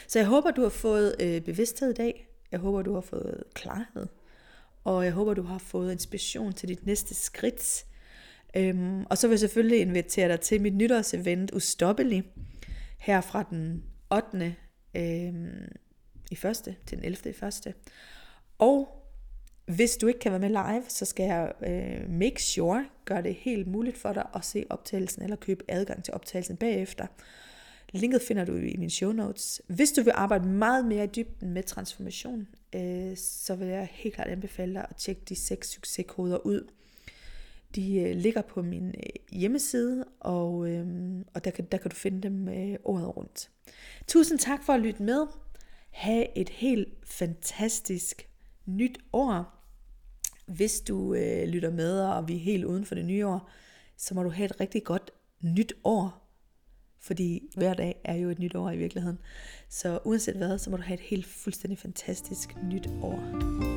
Så 0.08 0.20
jeg 0.20 0.28
håber, 0.28 0.52
du 0.52 0.62
har 0.62 0.70
fået 0.70 1.16
øh, 1.20 1.42
bevidsthed 1.42 1.90
i 1.90 1.94
dag. 1.94 2.28
Jeg 2.52 2.60
håber, 2.60 2.82
du 2.82 2.94
har 2.94 3.02
fået 3.02 3.44
klarhed. 3.54 4.08
Og 4.84 5.06
jeg 5.06 5.14
håber, 5.14 5.34
du 5.34 5.44
har 5.44 5.58
fået 5.58 5.92
inspiration 5.92 6.54
til 6.54 6.70
dit 6.70 6.86
næste 6.86 7.16
skridt. 7.16 7.86
Øhm, 8.56 9.06
og 9.06 9.18
så 9.18 9.28
vil 9.28 9.34
jeg 9.34 9.40
selvfølgelig 9.40 9.80
invitere 9.80 10.28
dig 10.28 10.40
til 10.40 10.62
mit 10.62 10.76
nytårsevent 10.76 11.52
Ustoppelig, 11.54 12.24
her 13.00 13.22
fra 13.22 13.44
den 13.44 13.84
8. 14.12 14.56
Øhm, 14.96 15.68
i 16.34 16.36
første 16.36 16.76
til 16.86 16.98
den 16.98 17.06
11. 17.06 17.30
i 17.30 17.34
første. 17.34 17.74
Og 18.58 19.04
hvis 19.66 19.98
du 19.98 20.08
ikke 20.08 20.20
kan 20.20 20.32
være 20.32 20.40
med 20.40 20.50
live, 20.50 20.84
så 20.88 21.06
skal 21.06 21.26
jeg 21.26 21.54
øh, 21.62 22.10
make 22.10 22.44
sure, 22.44 22.86
gøre 23.06 23.24
det 23.24 23.36
helt 23.36 23.68
muligt 23.68 23.98
for 23.98 24.14
dig 24.14 24.28
at 24.36 24.46
se 24.46 24.66
optagelsen 24.70 25.24
eller 25.24 25.36
købe 25.36 25.64
adgang 25.68 26.04
til 26.04 26.14
optagelsen 26.14 26.58
bagefter. 26.58 27.08
Linket 27.92 28.22
finder 28.22 28.46
du 28.46 28.56
i 28.56 28.76
mine 28.78 28.90
show 28.90 29.12
notes. 29.12 29.62
Hvis 29.68 29.92
du 29.92 30.02
vil 30.04 30.12
arbejde 30.16 30.48
meget 30.48 30.86
mere 30.86 31.04
i 31.04 31.08
dybden 31.08 31.50
med 31.50 31.64
transformation, 31.64 32.48
øh, 32.76 33.18
så 33.18 33.56
vil 33.56 33.68
jeg 33.68 33.88
helt 33.92 34.16
klart 34.16 34.28
anbefale 34.28 34.74
dig 34.74 34.86
at 34.90 34.96
tjekke 34.96 35.22
de 35.30 35.36
seks 35.36 35.70
succeskoder 35.70 36.38
ud. 36.38 36.68
De 37.76 38.00
øh, 38.00 38.16
ligger 38.16 38.42
på 38.42 38.62
min 38.62 38.88
øh, 38.88 39.40
hjemmeside, 39.40 40.06
og, 40.20 40.70
øh, 40.70 40.88
og 41.34 41.46
der, 41.46 41.52
kan, 41.52 41.66
der 41.72 41.78
kan 41.78 41.92
du 41.92 41.96
finde 41.96 42.22
dem 42.22 42.48
øh, 42.48 42.76
året 42.84 43.18
rundt. 43.18 43.50
Tusind 44.08 44.40
tak 44.40 44.64
for 44.66 44.74
at 44.74 44.80
lytte 44.80 45.04
med 45.04 45.28
have 45.94 46.38
et 46.38 46.50
helt 46.50 46.88
fantastisk 47.04 48.30
nyt 48.66 48.98
år. 49.14 49.66
Hvis 50.46 50.82
du 50.82 51.14
øh, 51.14 51.48
lytter 51.48 51.72
med, 51.72 52.02
og 52.02 52.28
vi 52.28 52.36
er 52.36 52.39
helt 52.39 52.66
uden 52.66 52.86
for 52.86 52.96
det 52.96 53.06
nye 53.06 53.28
år, 53.28 53.50
så 53.98 54.14
må 54.16 54.24
du 54.24 54.30
have 54.30 54.46
et 54.46 54.60
rigtig 54.60 54.84
godt 54.84 55.12
nyt 55.41 55.74
år. 55.84 56.24
Fordi 57.00 57.50
hver 57.56 57.74
dag 57.74 58.02
er 58.04 58.16
jo 58.16 58.30
et 58.30 58.39
nyt 58.39 58.56
år 58.56 58.72
i 58.72 58.78
virkeligheden. 58.78 59.20
Så 59.70 60.00
uanset 60.06 60.36
hvad, 60.36 60.58
så 60.58 60.70
må 60.70 60.78
du 60.78 60.84
have 60.84 60.94
et 60.94 61.00
helt 61.00 61.26
fuldstændig 61.26 61.80
fantastisk 61.80 62.56
nyt 62.64 62.88
år. 63.02 63.73